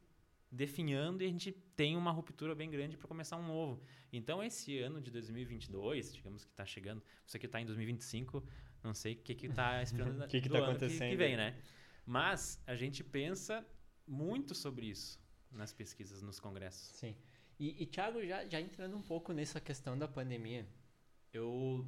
definhando 0.51 1.23
e 1.23 1.25
a 1.25 1.29
gente 1.29 1.51
tem 1.75 1.95
uma 1.95 2.11
ruptura 2.11 2.53
bem 2.53 2.69
grande 2.69 2.97
para 2.97 3.07
começar 3.07 3.37
um 3.37 3.47
novo. 3.47 3.81
Então, 4.11 4.43
esse 4.43 4.79
ano 4.79 4.99
de 4.99 5.09
2022, 5.09 6.13
digamos 6.13 6.43
que 6.43 6.51
está 6.51 6.65
chegando, 6.65 7.01
você 7.25 7.39
que 7.39 7.45
está 7.45 7.61
em 7.61 7.65
2025, 7.65 8.43
não 8.83 8.93
sei 8.93 9.13
o 9.13 9.17
que 9.17 9.45
está 9.45 9.81
esperando 9.81 10.23
O 10.25 10.27
que 10.27 10.37
está 10.37 10.59
acontecendo? 10.59 10.99
Que, 10.99 11.09
que 11.11 11.15
vem, 11.15 11.37
né? 11.37 11.57
Mas 12.05 12.61
a 12.67 12.75
gente 12.75 13.03
pensa 13.03 13.65
muito 14.05 14.53
sobre 14.53 14.87
isso 14.87 15.19
nas 15.49 15.71
pesquisas, 15.71 16.21
nos 16.21 16.39
congressos. 16.39 16.89
Sim. 16.97 17.15
E, 17.57 17.83
e 17.83 17.85
Thiago, 17.85 18.25
já, 18.25 18.45
já 18.47 18.59
entrando 18.59 18.97
um 18.97 19.01
pouco 19.01 19.31
nessa 19.31 19.61
questão 19.61 19.97
da 19.97 20.07
pandemia, 20.07 20.67
eu. 21.31 21.87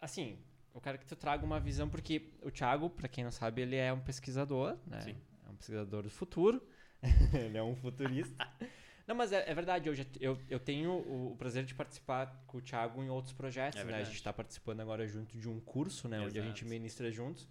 Assim, 0.00 0.38
eu 0.74 0.80
quero 0.80 0.98
que 0.98 1.06
tu 1.06 1.16
traga 1.16 1.44
uma 1.44 1.58
visão, 1.58 1.88
porque 1.88 2.34
o 2.42 2.50
Thiago, 2.50 2.88
para 2.88 3.08
quem 3.08 3.24
não 3.24 3.30
sabe, 3.30 3.62
ele 3.62 3.76
é 3.76 3.92
um 3.92 4.00
pesquisador, 4.00 4.78
né? 4.86 5.00
Sim. 5.00 5.16
Pesquisador 5.60 6.02
do 6.02 6.10
futuro. 6.10 6.60
ele 7.32 7.56
é 7.56 7.62
um 7.62 7.76
futurista. 7.76 8.34
Não, 9.06 9.14
mas 9.14 9.32
é, 9.32 9.44
é 9.50 9.54
verdade, 9.54 9.88
eu, 9.88 9.94
já, 9.94 10.04
eu, 10.20 10.38
eu 10.48 10.60
tenho 10.60 10.92
o, 10.92 11.32
o, 11.32 11.36
prazer 11.36 11.64
de 11.64 11.74
participar 11.74 12.44
com 12.46 12.58
o 12.58 12.60
Thiago 12.60 13.02
em 13.02 13.10
outros 13.10 13.32
projetos, 13.32 13.80
é 13.80 13.84
né? 13.84 13.96
A 13.96 14.04
gente 14.04 14.14
está 14.14 14.32
participando 14.32 14.80
agora 14.80 15.06
junto 15.08 15.36
de 15.36 15.48
um 15.48 15.58
curso, 15.58 16.08
né? 16.08 16.16
Exato. 16.16 16.28
Onde 16.28 16.38
a 16.38 16.42
gente 16.42 16.64
ministra 16.64 17.10
juntos. 17.10 17.48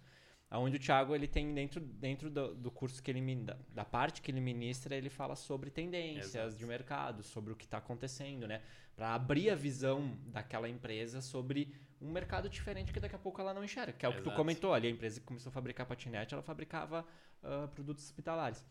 Onde 0.52 0.76
o 0.76 0.80
Thiago 0.80 1.14
ele 1.14 1.28
tem 1.28 1.54
dentro, 1.54 1.80
dentro 1.80 2.28
do, 2.28 2.54
do 2.56 2.70
curso 2.72 3.00
que 3.00 3.08
ele 3.08 3.36
da, 3.36 3.56
da, 3.72 3.84
parte 3.84 4.20
que 4.20 4.32
ele 4.32 4.40
ministra, 4.40 4.96
ele 4.96 5.08
fala 5.08 5.36
sobre 5.36 5.70
tendências 5.70 6.34
Exato. 6.34 6.56
de 6.56 6.66
mercado, 6.66 7.22
sobre 7.22 7.52
o 7.52 7.56
que 7.56 7.64
está 7.64 7.78
acontecendo, 7.78 8.48
né? 8.48 8.60
Para 8.96 9.14
abrir 9.14 9.50
a 9.50 9.54
visão 9.54 10.18
daquela 10.26 10.68
empresa 10.68 11.20
sobre 11.20 11.72
um 12.00 12.10
mercado 12.10 12.48
diferente 12.48 12.92
que 12.92 12.98
daqui 12.98 13.14
a 13.14 13.18
pouco 13.18 13.40
ela 13.40 13.54
não 13.54 13.62
enxerga. 13.62 13.92
Que 13.92 14.04
é 14.04 14.08
o 14.08 14.10
Exato. 14.10 14.24
que 14.24 14.30
tu 14.30 14.34
comentou 14.34 14.74
ali, 14.74 14.88
a 14.88 14.90
empresa 14.90 15.20
que 15.20 15.26
começou 15.26 15.50
a 15.50 15.52
fabricar 15.52 15.86
patinete, 15.86 16.34
ela 16.34 16.42
fabricava 16.42 17.06
uh, 17.44 17.68
produtos 17.68 18.04
hospitalares. 18.04 18.66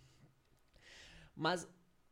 Mas 1.33 1.65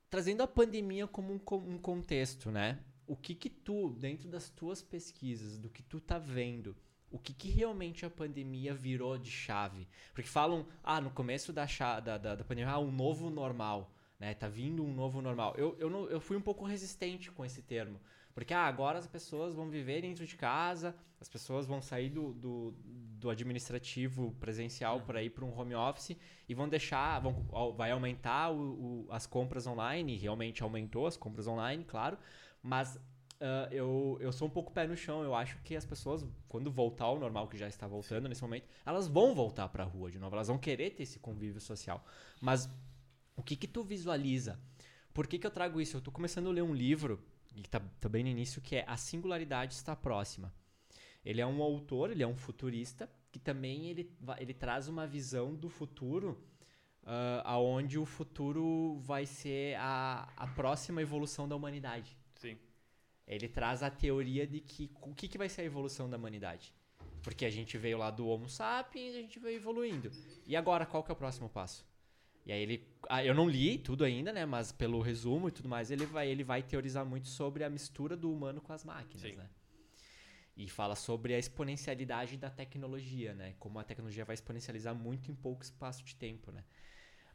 trazendo 0.10 0.44
a 0.44 0.48
pandemia 0.48 1.08
como 1.08 1.34
um, 1.34 1.40
como 1.40 1.70
um 1.70 1.78
contexto, 1.78 2.50
né? 2.50 2.80
O 3.06 3.18
que 3.18 3.36
que 3.36 3.50
tu, 3.50 3.90
dentro 3.90 4.30
das 4.30 4.50
tuas 4.50 4.82
pesquisas, 4.82 5.58
do 5.58 5.70
que 5.70 5.84
tu 5.84 6.00
tá 6.00 6.18
vendo, 6.18 6.74
o 7.12 7.18
que, 7.18 7.34
que 7.34 7.50
realmente 7.50 8.06
a 8.06 8.10
pandemia 8.10 8.74
virou 8.74 9.18
de 9.18 9.32
chave? 9.32 9.88
Porque 10.14 10.30
falam, 10.30 10.66
ah, 10.84 11.00
no 11.00 11.10
começo 11.10 11.54
da, 11.54 11.66
da, 11.66 12.18
da, 12.18 12.36
da 12.36 12.44
pandemia, 12.44 12.74
ah, 12.74 12.80
um 12.80 12.92
novo 12.92 13.30
normal, 13.30 13.92
né? 14.20 14.34
Tá 14.34 14.48
vindo 14.48 14.84
um 14.84 14.94
novo 14.94 15.22
normal. 15.22 15.54
Eu, 15.58 15.76
eu, 15.80 15.90
não, 15.90 16.06
eu 16.10 16.20
fui 16.20 16.36
um 16.36 16.42
pouco 16.42 16.66
resistente 16.66 17.32
com 17.32 17.46
esse 17.46 17.62
termo. 17.62 18.00
Porque 18.34 18.54
ah, 18.54 18.66
agora 18.66 19.00
as 19.00 19.08
pessoas 19.08 19.56
vão 19.56 19.70
viver 19.70 20.02
dentro 20.02 20.26
de 20.26 20.36
casa, 20.36 20.96
as 21.20 21.28
pessoas 21.28 21.66
vão 21.66 21.82
sair 21.82 22.10
do, 22.10 22.34
do, 22.34 22.76
do 23.20 23.30
administrativo 23.30 24.36
presencial 24.40 25.02
para 25.02 25.24
ir 25.24 25.32
para 25.32 25.44
um 25.44 25.58
home 25.58 25.74
office 25.74 26.16
e 26.48 26.54
vão 26.54 26.70
deixar, 26.70 27.20
vão, 27.20 27.74
vai 27.76 27.90
aumentar 27.90 28.52
o, 28.52 29.06
o, 29.06 29.08
as 29.10 29.26
compras 29.26 29.66
online, 29.66 30.18
realmente 30.18 30.62
aumentou 30.62 31.08
as 31.08 31.18
compras 31.18 31.48
online, 31.48 31.84
claro, 31.84 32.18
mas 32.62 33.00
Uh, 33.40 33.72
eu, 33.72 34.18
eu 34.20 34.32
sou 34.32 34.48
um 34.48 34.52
pouco 34.52 34.72
pé 34.72 34.88
no 34.88 34.98
chão. 34.98 35.24
Eu 35.24 35.36
acho 35.36 35.58
que 35.64 35.76
as 35.76 35.86
pessoas, 35.86 36.26
quando 36.48 36.72
voltar 36.72 37.06
ao 37.06 37.20
normal, 37.20 37.48
que 37.48 37.58
já 37.58 37.68
está 37.68 37.88
voltando 37.88 38.24
Sim. 38.24 38.30
nesse 38.30 38.42
momento, 38.42 38.68
elas 38.86 39.08
vão 39.08 39.36
voltar 39.36 39.68
para 39.70 39.84
a 39.84 39.88
rua 39.88 40.10
de 40.10 40.20
novo. 40.20 40.36
Elas 40.36 40.48
vão 40.48 40.58
querer 40.58 40.92
ter 40.92 41.04
esse 41.04 41.20
convívio 41.20 41.62
social. 41.62 42.04
Mas 42.42 42.70
o 43.36 43.44
que 43.44 43.56
que 43.56 43.68
tu 43.68 43.84
visualiza? 43.84 44.60
Por 45.14 45.28
que, 45.28 45.40
que 45.40 45.48
eu 45.48 45.52
trago 45.52 45.80
isso? 45.80 45.96
Eu 45.96 46.00
estou 46.00 46.14
começando 46.14 46.48
a 46.48 46.52
ler 46.52 46.62
um 46.62 46.74
livro, 46.74 47.24
e 47.56 47.62
está 47.62 47.80
tá 47.80 48.10
bem 48.10 48.24
no 48.24 48.30
início, 48.30 48.62
que 48.62 48.76
é 48.76 48.84
A 48.88 48.98
Singularidade 48.98 49.74
Está 49.74 49.96
Próxima. 49.96 50.54
Ele 51.26 51.42
é 51.42 51.46
um 51.46 51.62
autor, 51.62 52.12
ele 52.12 52.24
é 52.24 52.28
um 52.28 52.36
futurista, 52.36 53.10
que 53.32 53.40
também 53.40 53.88
ele, 53.88 54.12
ele 54.40 54.54
traz 54.54 54.88
uma 54.88 55.06
visão 55.06 55.56
do 55.56 55.70
futuro, 55.70 56.40
uh, 57.04 57.42
aonde 57.44 57.98
o 57.98 58.06
futuro 58.06 59.00
vai 59.00 59.26
ser 59.26 59.76
a, 59.80 60.32
a 60.38 60.48
próxima 60.48 61.02
evolução 61.02 61.48
da 61.48 61.56
humanidade. 61.56 62.18
Sim. 62.36 62.58
Ele 63.28 63.48
traz 63.48 63.84
a 63.84 63.90
teoria 63.90 64.48
de 64.48 64.62
que 64.62 64.90
o 65.02 65.14
que, 65.14 65.28
que 65.28 65.38
vai 65.38 65.50
ser 65.50 65.62
a 65.62 65.66
evolução 65.66 66.10
da 66.10 66.18
humanidade. 66.18 66.74
Porque 67.22 67.46
a 67.46 67.50
gente 67.50 67.78
veio 67.78 67.98
lá 67.98 68.10
do 68.10 68.26
Homo 68.28 68.48
sapiens, 68.48 69.16
a 69.16 69.20
gente 69.20 69.38
veio 69.38 69.58
evoluindo. 69.58 70.10
E 70.46 70.56
agora, 70.56 70.86
qual 70.86 71.04
que 71.04 71.12
é 71.12 71.14
o 71.14 71.18
próximo 71.18 71.50
passo? 71.50 71.86
E 72.46 72.52
aí 72.54 72.62
ele, 72.62 72.88
ah, 73.10 73.22
eu 73.26 73.36
não 73.36 73.50
li 73.50 73.78
tudo 73.78 74.06
ainda, 74.06 74.32
né? 74.32 74.46
Mas 74.46 74.72
pelo 74.72 75.02
resumo 75.02 75.50
e 75.50 75.52
tudo 75.52 75.68
mais, 75.68 75.92
ele 75.92 76.06
vai, 76.06 76.30
ele 76.30 76.46
vai 76.46 76.64
teorizar 76.64 77.06
muito 77.06 77.28
sobre 77.28 77.66
a 77.66 77.70
mistura 77.70 78.16
do 78.16 78.32
humano 78.32 78.62
com 78.62 78.72
as 78.72 78.86
máquinas, 78.86 79.22
Sim. 79.22 79.36
né? 79.36 79.50
E 80.56 80.70
fala 80.70 80.96
sobre 80.96 81.34
a 81.34 81.38
exponencialidade 81.38 82.38
da 82.38 82.50
tecnologia, 82.50 83.34
né? 83.34 83.56
Como 83.60 83.78
a 83.78 83.84
tecnologia 83.84 84.24
vai 84.24 84.34
exponencializar 84.34 84.96
muito 84.96 85.30
em 85.30 85.36
pouco 85.36 85.62
espaço 85.62 86.02
de 86.06 86.16
tempo, 86.16 86.50
né? 86.50 86.64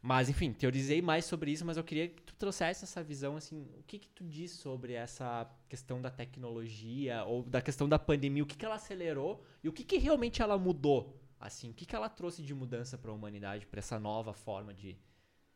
Mas, 0.03 0.29
enfim, 0.29 0.53
teorizei 0.53 1.01
mais 1.01 1.25
sobre 1.25 1.53
isso, 1.53 1.65
mas 1.65 1.77
eu 1.77 1.85
queria 1.85 2.09
que 2.09 2.21
tu 2.25 2.35
trouxesse 2.35 2.83
essa 2.83 3.01
visão, 3.05 3.37
assim, 3.37 3.69
o 3.79 3.85
que 3.85 4.01
que 4.01 4.09
tu 4.09 4.25
diz 4.25 4.51
sobre 4.51 4.95
essa 4.95 5.49
questão 5.69 6.03
da 6.03 6.11
tecnologia 6.11 7.23
ou 7.23 7.45
da 7.45 7.63
questão 7.63 7.89
da 7.89 8.01
pandemia, 8.01 8.43
o 8.43 8.47
que 8.47 8.57
que 8.57 8.65
ela 8.65 8.75
acelerou 8.75 9.47
e 9.63 9.69
o 9.69 9.73
que 9.73 9.85
que 9.85 9.99
realmente 9.99 10.43
ela 10.43 10.59
mudou, 10.59 11.23
assim, 11.39 11.71
o 11.71 11.75
que 11.75 11.87
que 11.87 11.95
ela 11.95 12.09
trouxe 12.09 12.43
de 12.43 12.53
mudança 12.53 12.99
para 12.99 13.13
a 13.13 13.15
humanidade, 13.15 13.65
para 13.65 13.79
essa 13.79 13.97
nova 13.97 14.35
forma 14.35 14.75
de 14.75 14.99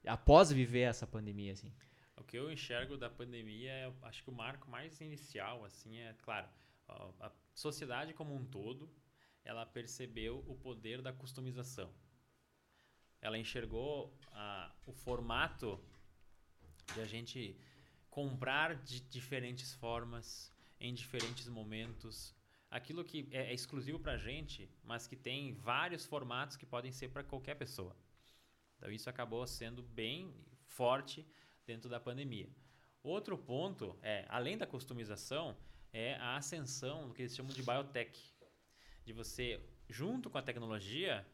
após 0.06 0.52
viver 0.52 0.82
essa 0.82 1.08
pandemia, 1.08 1.52
assim? 1.52 1.72
O 2.16 2.22
que 2.22 2.38
eu 2.38 2.48
enxergo 2.48 2.96
da 2.96 3.10
pandemia, 3.10 3.72
é, 3.72 3.92
acho 4.02 4.22
que 4.22 4.30
o 4.30 4.32
marco 4.32 4.70
mais 4.70 5.00
inicial, 5.00 5.64
assim, 5.64 5.98
é, 5.98 6.14
claro, 6.22 6.46
a 6.88 7.32
sociedade 7.52 8.14
como 8.14 8.32
um 8.32 8.44
todo, 8.44 8.88
ela 9.44 9.66
percebeu 9.66 10.44
o 10.46 10.54
poder 10.54 11.02
da 11.02 11.12
customização 11.12 11.90
ela 13.26 13.36
enxergou 13.36 14.16
ah, 14.32 14.72
o 14.86 14.92
formato 14.92 15.80
de 16.94 17.00
a 17.00 17.06
gente 17.06 17.56
comprar 18.08 18.76
de 18.76 19.00
diferentes 19.00 19.74
formas, 19.74 20.52
em 20.78 20.94
diferentes 20.94 21.48
momentos. 21.48 22.34
Aquilo 22.70 23.04
que 23.04 23.28
é, 23.32 23.50
é 23.50 23.52
exclusivo 23.52 23.98
para 23.98 24.12
a 24.12 24.16
gente, 24.16 24.70
mas 24.84 25.08
que 25.08 25.16
tem 25.16 25.52
vários 25.54 26.06
formatos 26.06 26.56
que 26.56 26.64
podem 26.64 26.92
ser 26.92 27.08
para 27.08 27.24
qualquer 27.24 27.56
pessoa. 27.56 27.96
Então, 28.76 28.92
isso 28.92 29.10
acabou 29.10 29.44
sendo 29.46 29.82
bem 29.82 30.32
forte 30.64 31.26
dentro 31.66 31.88
da 31.90 31.98
pandemia. 31.98 32.48
Outro 33.02 33.36
ponto 33.36 33.98
é, 34.02 34.24
além 34.28 34.56
da 34.56 34.66
customização, 34.66 35.56
é 35.92 36.14
a 36.16 36.36
ascensão 36.36 37.08
do 37.08 37.14
que 37.14 37.22
eles 37.22 37.34
chamam 37.34 37.52
de 37.52 37.62
biotech. 37.62 38.20
De 39.04 39.12
você, 39.12 39.60
junto 39.88 40.30
com 40.30 40.38
a 40.38 40.42
tecnologia, 40.42 41.26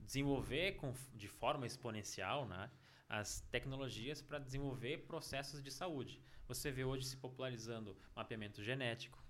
desenvolver 0.00 0.72
com, 0.76 0.94
de 1.14 1.28
forma 1.28 1.66
exponencial 1.66 2.46
né, 2.46 2.70
as 3.08 3.40
tecnologias 3.50 4.20
para 4.20 4.38
desenvolver 4.38 5.06
processos 5.06 5.62
de 5.62 5.70
saúde. 5.70 6.20
Você 6.46 6.70
vê 6.70 6.84
hoje 6.84 7.04
se 7.04 7.16
popularizando 7.16 7.96
mapeamento 8.14 8.62
genético. 8.62 9.22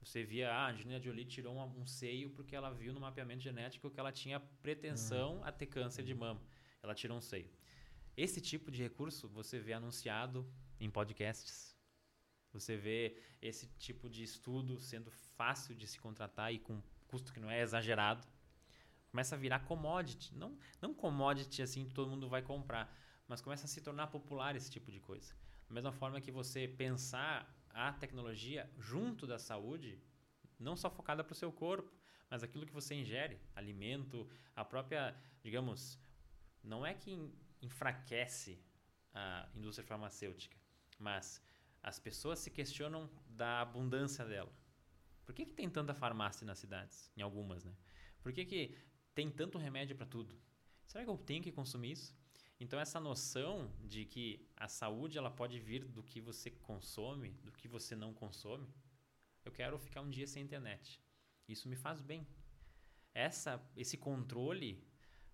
Você 0.00 0.22
via, 0.22 0.52
ah, 0.52 0.66
a 0.66 0.70
Angelina 0.70 1.00
Jolie 1.00 1.24
tirou 1.24 1.54
um, 1.54 1.80
um, 1.80 1.86
seio 1.86 2.30
porque 2.30 2.54
ela 2.54 2.70
viu 2.70 2.92
no 2.92 3.00
mapeamento 3.00 3.42
genético 3.42 3.90
que 3.90 3.98
ela 3.98 4.12
tinha 4.12 4.38
pretensão 4.62 5.36
uhum. 5.36 5.44
a 5.44 5.50
ter 5.50 5.66
câncer 5.66 6.04
de 6.04 6.14
mama. 6.14 6.40
Ela 6.82 6.94
tirou 6.94 7.16
um 7.16 7.20
seio. 7.20 7.50
Esse 8.16 8.40
tipo 8.40 8.70
de 8.70 8.82
recurso 8.82 9.28
você 9.28 9.58
vê 9.58 9.72
anunciado 9.72 10.48
em 10.78 10.88
podcasts. 10.90 11.76
Você 12.52 12.76
vê 12.76 13.18
esse 13.42 13.66
tipo 13.78 14.08
de 14.08 14.22
estudo 14.22 14.78
sendo 14.80 15.10
fácil 15.10 15.74
de 15.74 15.86
se 15.86 15.98
contratar 15.98 16.52
e 16.52 16.58
com 16.58 16.82
custo 17.06 17.32
que 17.32 17.40
não 17.40 17.50
é 17.50 17.60
exagerado 17.60 18.26
começa 19.16 19.34
a 19.34 19.38
virar 19.38 19.60
commodity. 19.60 20.34
Não, 20.34 20.58
não 20.78 20.92
commodity 20.92 21.62
assim 21.62 21.86
que 21.86 21.94
todo 21.94 22.10
mundo 22.10 22.28
vai 22.28 22.42
comprar, 22.42 22.94
mas 23.26 23.40
começa 23.40 23.64
a 23.64 23.68
se 23.68 23.80
tornar 23.80 24.08
popular 24.08 24.54
esse 24.54 24.70
tipo 24.70 24.92
de 24.92 25.00
coisa. 25.00 25.34
Da 25.66 25.74
mesma 25.74 25.90
forma 25.90 26.20
que 26.20 26.30
você 26.30 26.68
pensar 26.68 27.50
a 27.70 27.94
tecnologia 27.94 28.70
junto 28.78 29.26
da 29.26 29.38
saúde, 29.38 29.98
não 30.60 30.76
só 30.76 30.90
focada 30.90 31.24
para 31.24 31.32
o 31.32 31.34
seu 31.34 31.50
corpo, 31.50 31.90
mas 32.28 32.42
aquilo 32.42 32.66
que 32.66 32.74
você 32.74 32.94
ingere, 32.94 33.40
alimento, 33.54 34.28
a 34.54 34.62
própria, 34.62 35.16
digamos, 35.42 35.98
não 36.62 36.84
é 36.84 36.92
que 36.92 37.32
enfraquece 37.62 38.62
a 39.14 39.48
indústria 39.54 39.86
farmacêutica, 39.86 40.58
mas 40.98 41.42
as 41.82 41.98
pessoas 41.98 42.38
se 42.38 42.50
questionam 42.50 43.08
da 43.30 43.62
abundância 43.62 44.26
dela. 44.26 44.52
Por 45.24 45.34
que, 45.34 45.46
que 45.46 45.54
tem 45.54 45.70
tanta 45.70 45.94
farmácia 45.94 46.46
nas 46.46 46.58
cidades? 46.58 47.10
Em 47.16 47.22
algumas, 47.22 47.64
né? 47.64 47.72
Por 48.22 48.32
que, 48.32 48.44
que 48.44 48.76
tem 49.16 49.30
tanto 49.30 49.56
remédio 49.56 49.96
para 49.96 50.04
tudo. 50.04 50.38
Será 50.86 51.02
que 51.02 51.10
eu 51.10 51.16
tenho 51.16 51.42
que 51.42 51.50
consumir 51.50 51.92
isso? 51.92 52.14
Então 52.60 52.78
essa 52.78 53.00
noção 53.00 53.72
de 53.82 54.04
que 54.04 54.46
a 54.54 54.68
saúde 54.68 55.16
ela 55.16 55.30
pode 55.30 55.58
vir 55.58 55.86
do 55.86 56.02
que 56.02 56.20
você 56.20 56.50
consome, 56.50 57.30
do 57.42 57.50
que 57.50 57.66
você 57.66 57.96
não 57.96 58.12
consome. 58.12 58.68
Eu 59.42 59.50
quero 59.50 59.78
ficar 59.78 60.02
um 60.02 60.10
dia 60.10 60.26
sem 60.26 60.42
internet. 60.42 61.00
Isso 61.48 61.66
me 61.66 61.76
faz 61.76 62.02
bem. 62.02 62.26
Essa 63.14 63.52
esse 63.74 63.96
controle 63.96 64.86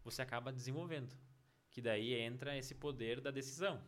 você 0.04 0.22
acaba 0.22 0.52
desenvolvendo, 0.52 1.12
que 1.68 1.82
daí 1.82 2.14
entra 2.14 2.56
esse 2.56 2.76
poder 2.76 3.20
da 3.20 3.32
decisão. 3.32 3.82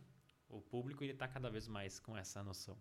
O 0.49 0.61
público 0.61 1.05
ele 1.05 1.13
está 1.13 1.29
cada 1.29 1.49
vez 1.49 1.69
mais 1.69 2.01
com 2.01 2.17
essa 2.17 2.43
noção. 2.43 2.77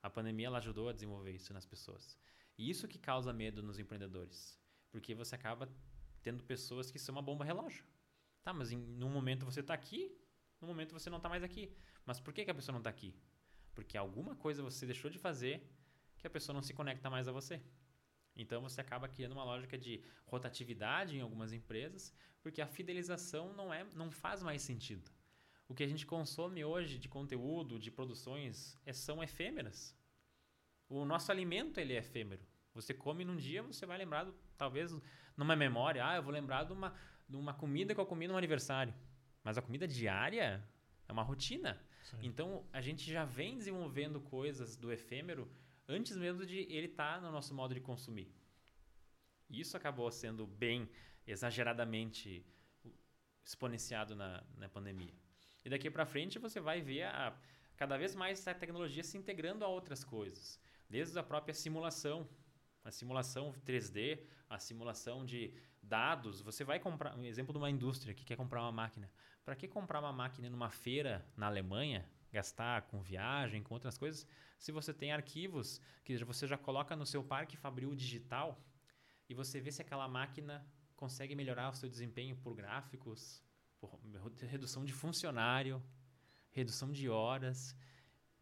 A 0.00 0.08
pandemia 0.08 0.46
ela 0.46 0.58
ajudou 0.58 0.88
a 0.88 0.92
desenvolver 0.92 1.32
isso 1.32 1.52
nas 1.52 1.66
pessoas. 1.66 2.16
E 2.56 2.70
isso 2.70 2.86
que 2.86 3.00
causa 3.00 3.32
medo 3.32 3.64
nos 3.64 3.80
empreendedores. 3.80 4.60
Porque 4.92 5.12
você 5.12 5.34
acaba 5.34 5.68
tendo 6.26 6.42
pessoas 6.42 6.90
que 6.90 6.98
são 6.98 7.14
uma 7.14 7.22
bomba 7.22 7.44
relógio. 7.44 7.84
Tá, 8.42 8.52
mas 8.52 8.72
em 8.72 8.78
num 9.00 9.08
momento 9.08 9.44
você 9.44 9.60
está 9.60 9.74
aqui, 9.74 10.12
no 10.60 10.66
momento 10.66 10.92
você 10.92 11.08
não 11.08 11.18
está 11.18 11.28
mais 11.28 11.44
aqui. 11.44 11.72
Mas 12.04 12.18
por 12.18 12.34
que, 12.34 12.44
que 12.44 12.50
a 12.50 12.54
pessoa 12.54 12.72
não 12.72 12.80
está 12.80 12.90
aqui? 12.90 13.14
Porque 13.76 13.96
alguma 13.96 14.34
coisa 14.34 14.60
você 14.60 14.84
deixou 14.86 15.08
de 15.08 15.20
fazer 15.20 15.54
que 16.18 16.26
a 16.26 16.30
pessoa 16.30 16.52
não 16.52 16.62
se 16.62 16.74
conecta 16.74 17.08
mais 17.08 17.28
a 17.28 17.32
você. 17.32 17.62
Então 18.34 18.60
você 18.60 18.80
acaba 18.80 19.08
criando 19.08 19.34
uma 19.34 19.44
lógica 19.44 19.78
de 19.78 20.02
rotatividade 20.26 21.16
em 21.16 21.20
algumas 21.20 21.52
empresas, 21.52 22.12
porque 22.42 22.60
a 22.60 22.66
fidelização 22.66 23.52
não 23.52 23.72
é, 23.72 23.84
não 23.94 24.10
faz 24.10 24.42
mais 24.42 24.62
sentido. 24.62 25.08
O 25.68 25.74
que 25.76 25.84
a 25.84 25.88
gente 25.92 26.04
consome 26.04 26.64
hoje 26.64 26.98
de 26.98 27.08
conteúdo, 27.08 27.78
de 27.78 27.90
produções, 27.92 28.76
é, 28.84 28.92
são 28.92 29.22
efêmeras. 29.22 29.96
O 30.88 31.04
nosso 31.04 31.30
alimento 31.30 31.78
ele 31.78 31.92
é 31.92 31.98
efêmero. 31.98 32.44
Você 32.74 32.92
come 32.92 33.24
num 33.24 33.36
dia, 33.36 33.62
você 33.62 33.86
vai 33.86 33.96
lembrar, 33.96 34.24
do, 34.24 34.34
talvez, 34.56 34.96
numa 35.36 35.56
memória, 35.56 36.06
ah, 36.06 36.16
eu 36.16 36.22
vou 36.22 36.32
lembrar 36.32 36.64
de 36.64 36.72
uma, 36.72 36.94
de 37.28 37.36
uma 37.36 37.54
comida 37.54 37.94
que 37.94 38.00
eu 38.00 38.06
comi 38.06 38.26
no 38.26 38.36
aniversário. 38.36 38.94
Mas 39.42 39.56
a 39.56 39.62
comida 39.62 39.86
diária 39.86 40.62
é 41.08 41.12
uma 41.12 41.22
rotina. 41.22 41.80
Sim. 42.02 42.18
Então, 42.22 42.66
a 42.72 42.80
gente 42.80 43.10
já 43.10 43.24
vem 43.24 43.56
desenvolvendo 43.56 44.20
coisas 44.20 44.76
do 44.76 44.92
efêmero 44.92 45.50
antes 45.88 46.16
mesmo 46.16 46.44
de 46.44 46.58
ele 46.58 46.86
estar 46.86 47.16
tá 47.16 47.20
no 47.20 47.30
nosso 47.30 47.54
modo 47.54 47.74
de 47.74 47.80
consumir. 47.80 48.32
Isso 49.48 49.76
acabou 49.76 50.10
sendo 50.10 50.46
bem 50.46 50.88
exageradamente 51.26 52.44
exponenciado 53.44 54.14
na, 54.16 54.42
na 54.56 54.68
pandemia. 54.68 55.14
E 55.64 55.68
daqui 55.68 55.90
para 55.90 56.04
frente 56.04 56.38
você 56.38 56.60
vai 56.60 56.80
ver 56.80 57.04
a, 57.04 57.36
cada 57.76 57.96
vez 57.96 58.14
mais 58.14 58.40
essa 58.40 58.54
tecnologia 58.54 59.02
se 59.04 59.16
integrando 59.16 59.64
a 59.64 59.68
outras 59.68 60.02
coisas, 60.02 60.60
desde 60.88 61.18
a 61.18 61.22
própria 61.22 61.54
simulação, 61.54 62.28
a 62.86 62.90
simulação 62.92 63.52
3D, 63.66 64.20
a 64.48 64.60
simulação 64.60 65.24
de 65.24 65.52
dados. 65.82 66.40
Você 66.40 66.62
vai 66.62 66.78
comprar, 66.78 67.16
um 67.16 67.24
exemplo 67.24 67.52
de 67.52 67.58
uma 67.58 67.68
indústria 67.68 68.14
que 68.14 68.24
quer 68.24 68.36
comprar 68.36 68.62
uma 68.62 68.70
máquina. 68.70 69.10
Para 69.44 69.56
que 69.56 69.66
comprar 69.66 69.98
uma 69.98 70.12
máquina 70.12 70.48
numa 70.48 70.70
feira 70.70 71.26
na 71.36 71.46
Alemanha, 71.46 72.08
gastar 72.32 72.82
com 72.82 73.02
viagem, 73.02 73.60
com 73.60 73.74
outras 73.74 73.98
coisas, 73.98 74.24
se 74.56 74.70
você 74.70 74.94
tem 74.94 75.12
arquivos 75.12 75.80
que 76.04 76.16
você 76.24 76.46
já 76.46 76.56
coloca 76.56 76.94
no 76.94 77.04
seu 77.04 77.24
parque 77.24 77.56
Fabril 77.56 77.92
digital 77.94 78.60
e 79.28 79.34
você 79.34 79.60
vê 79.60 79.72
se 79.72 79.82
aquela 79.82 80.06
máquina 80.06 80.64
consegue 80.94 81.34
melhorar 81.34 81.70
o 81.70 81.74
seu 81.74 81.88
desempenho 81.88 82.36
por 82.36 82.54
gráficos, 82.54 83.42
por 83.80 83.98
redução 84.48 84.84
de 84.84 84.92
funcionário, 84.92 85.82
redução 86.52 86.92
de 86.92 87.08
horas. 87.08 87.76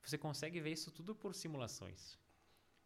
Você 0.02 0.18
consegue 0.18 0.60
ver 0.60 0.72
isso 0.72 0.90
tudo 0.90 1.14
por 1.14 1.34
simulações. 1.34 2.18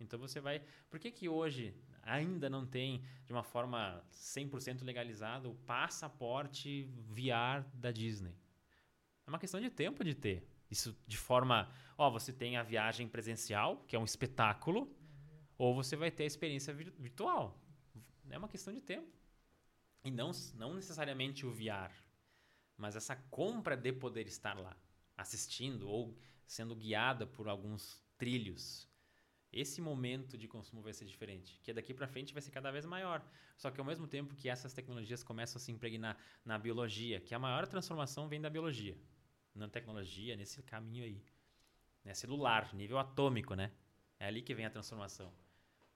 Então 0.00 0.18
você 0.18 0.40
vai. 0.40 0.62
Por 0.88 0.98
que, 0.98 1.10
que 1.10 1.28
hoje 1.28 1.74
ainda 2.02 2.48
não 2.48 2.66
tem, 2.66 3.02
de 3.24 3.32
uma 3.32 3.42
forma 3.42 4.02
100% 4.12 4.84
legalizada, 4.84 5.48
o 5.48 5.54
passaporte 5.54 6.84
VR 7.08 7.64
da 7.74 7.90
Disney? 7.90 8.34
É 9.26 9.30
uma 9.30 9.38
questão 9.38 9.60
de 9.60 9.70
tempo 9.70 10.04
de 10.04 10.14
ter. 10.14 10.46
Isso 10.70 10.96
de 11.06 11.16
forma. 11.16 11.70
Ó, 11.96 12.10
você 12.10 12.32
tem 12.32 12.56
a 12.56 12.62
viagem 12.62 13.08
presencial, 13.08 13.84
que 13.86 13.96
é 13.96 13.98
um 13.98 14.04
espetáculo, 14.04 14.94
ou 15.56 15.74
você 15.74 15.96
vai 15.96 16.10
ter 16.10 16.24
a 16.24 16.26
experiência 16.26 16.72
virtual. 16.72 17.60
É 18.30 18.38
uma 18.38 18.48
questão 18.48 18.72
de 18.72 18.80
tempo. 18.80 19.18
E 20.04 20.10
não, 20.10 20.30
não 20.54 20.74
necessariamente 20.74 21.44
o 21.44 21.52
VR, 21.52 21.92
mas 22.76 22.94
essa 22.94 23.16
compra 23.16 23.76
de 23.76 23.92
poder 23.92 24.26
estar 24.26 24.56
lá, 24.58 24.76
assistindo 25.16 25.88
ou 25.88 26.16
sendo 26.46 26.74
guiada 26.74 27.26
por 27.26 27.48
alguns 27.48 28.02
trilhos. 28.16 28.87
Esse 29.60 29.80
momento 29.80 30.38
de 30.38 30.46
consumo 30.46 30.80
vai 30.82 30.92
ser 30.92 31.04
diferente, 31.04 31.60
que 31.64 31.72
daqui 31.72 31.92
para 31.92 32.06
frente 32.06 32.32
vai 32.32 32.42
ser 32.42 32.50
cada 32.50 32.70
vez 32.70 32.84
maior. 32.86 33.24
Só 33.56 33.70
que 33.70 33.80
ao 33.80 33.86
mesmo 33.90 34.06
tempo 34.06 34.36
que 34.36 34.48
essas 34.48 34.72
tecnologias 34.72 35.22
começam 35.22 35.58
a 35.58 35.60
se 35.60 35.72
impregnar 35.72 36.16
na 36.44 36.56
biologia, 36.58 37.20
que 37.20 37.34
a 37.34 37.38
maior 37.38 37.66
transformação 37.66 38.28
vem 38.28 38.40
da 38.40 38.50
biologia 38.50 38.96
na 39.58 39.68
tecnologia, 39.68 40.36
nesse 40.36 40.62
caminho 40.62 41.04
aí. 41.04 41.22
Né? 42.04 42.14
Celular, 42.14 42.72
nível 42.74 42.98
atômico, 42.98 43.54
né? 43.54 43.72
É 44.18 44.26
ali 44.26 44.40
que 44.42 44.54
vem 44.54 44.64
a 44.64 44.70
transformação. 44.70 45.32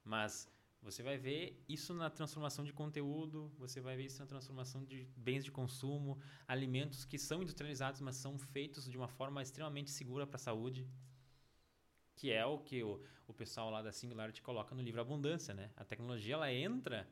Mas 0.04 0.50
você 0.80 1.02
vai 1.02 1.16
ver 1.16 1.64
isso 1.68 1.94
na 1.94 2.10
transformação 2.10 2.64
de 2.64 2.72
conteúdo, 2.72 3.52
você 3.56 3.80
vai 3.80 3.96
ver 3.96 4.06
isso 4.06 4.18
na 4.20 4.26
transformação 4.26 4.84
de 4.84 5.04
bens 5.16 5.44
de 5.44 5.52
consumo, 5.52 6.18
alimentos 6.46 7.04
que 7.04 7.18
são 7.18 7.42
industrializados, 7.42 8.00
mas 8.00 8.16
são 8.16 8.36
feitos 8.36 8.88
de 8.88 8.96
uma 8.96 9.08
forma 9.08 9.40
extremamente 9.40 9.90
segura 9.90 10.26
para 10.26 10.36
a 10.36 10.40
saúde, 10.40 10.88
que 12.22 12.30
é 12.30 12.46
o 12.46 12.56
que 12.56 12.84
o, 12.84 13.02
o 13.26 13.34
pessoal 13.34 13.68
lá 13.68 13.82
da 13.82 13.90
Singularity 13.90 14.40
coloca 14.42 14.76
no 14.76 14.80
livro 14.80 15.00
Abundância, 15.00 15.52
né? 15.52 15.72
A 15.76 15.84
tecnologia 15.84 16.34
ela 16.34 16.52
entra 16.52 17.08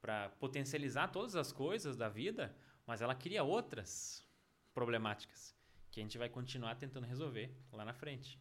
para 0.00 0.28
potencializar 0.38 1.08
todas 1.08 1.34
as 1.34 1.50
coisas 1.50 1.96
da 1.96 2.08
vida, 2.08 2.54
mas 2.86 3.02
ela 3.02 3.12
cria 3.12 3.42
outras 3.42 4.24
problemáticas 4.72 5.52
que 5.90 5.98
a 5.98 6.02
gente 6.04 6.16
vai 6.16 6.28
continuar 6.28 6.76
tentando 6.76 7.08
resolver 7.08 7.52
lá 7.72 7.84
na 7.84 7.92
frente. 7.92 8.38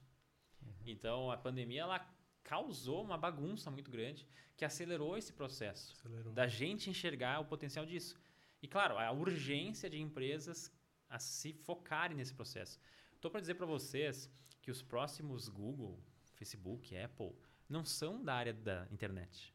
Uhum. 0.62 0.74
Então, 0.86 1.32
a 1.32 1.38
pandemia 1.38 1.82
ela 1.82 2.08
causou 2.44 3.04
uma 3.04 3.18
bagunça 3.18 3.72
muito 3.72 3.90
grande 3.90 4.28
que 4.56 4.64
acelerou 4.64 5.18
esse 5.18 5.34
processo 5.34 5.94
acelerou. 5.94 6.34
da 6.34 6.48
gente 6.48 6.88
enxergar 6.88 7.40
o 7.40 7.46
potencial 7.46 7.84
disso. 7.84 8.16
E 8.62 8.68
claro, 8.68 8.96
a 9.00 9.12
urgência 9.12 9.90
de 9.90 10.00
empresas 10.00 10.72
a 11.10 11.18
se 11.18 11.52
focarem 11.52 12.16
nesse 12.16 12.36
processo. 12.36 12.80
Estou 13.16 13.32
para 13.32 13.42
dizer 13.42 13.56
para 13.56 13.66
vocês 13.66 14.30
que 14.62 14.70
os 14.70 14.84
próximos 14.84 15.50
Google, 15.50 16.00
Facebook, 16.42 16.98
Apple 16.98 17.36
não 17.70 17.86
são 17.86 18.24
da 18.24 18.34
área 18.34 18.52
da 18.52 18.88
internet, 18.92 19.54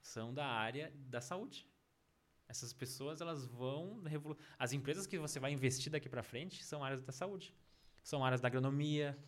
são 0.00 0.32
da 0.32 0.46
área 0.46 0.92
da 1.08 1.20
saúde. 1.20 1.68
Essas 2.46 2.72
pessoas 2.72 3.20
elas 3.20 3.44
vão 3.44 4.00
as 4.56 4.72
empresas 4.72 5.04
que 5.04 5.18
você 5.18 5.40
vai 5.40 5.52
investir 5.52 5.90
daqui 5.90 6.08
para 6.08 6.22
frente 6.22 6.62
são 6.62 6.84
áreas 6.84 7.02
da 7.02 7.10
saúde, 7.10 7.52
são 8.04 8.24
áreas 8.24 8.40
da 8.40 8.46
agronomia, 8.46 9.18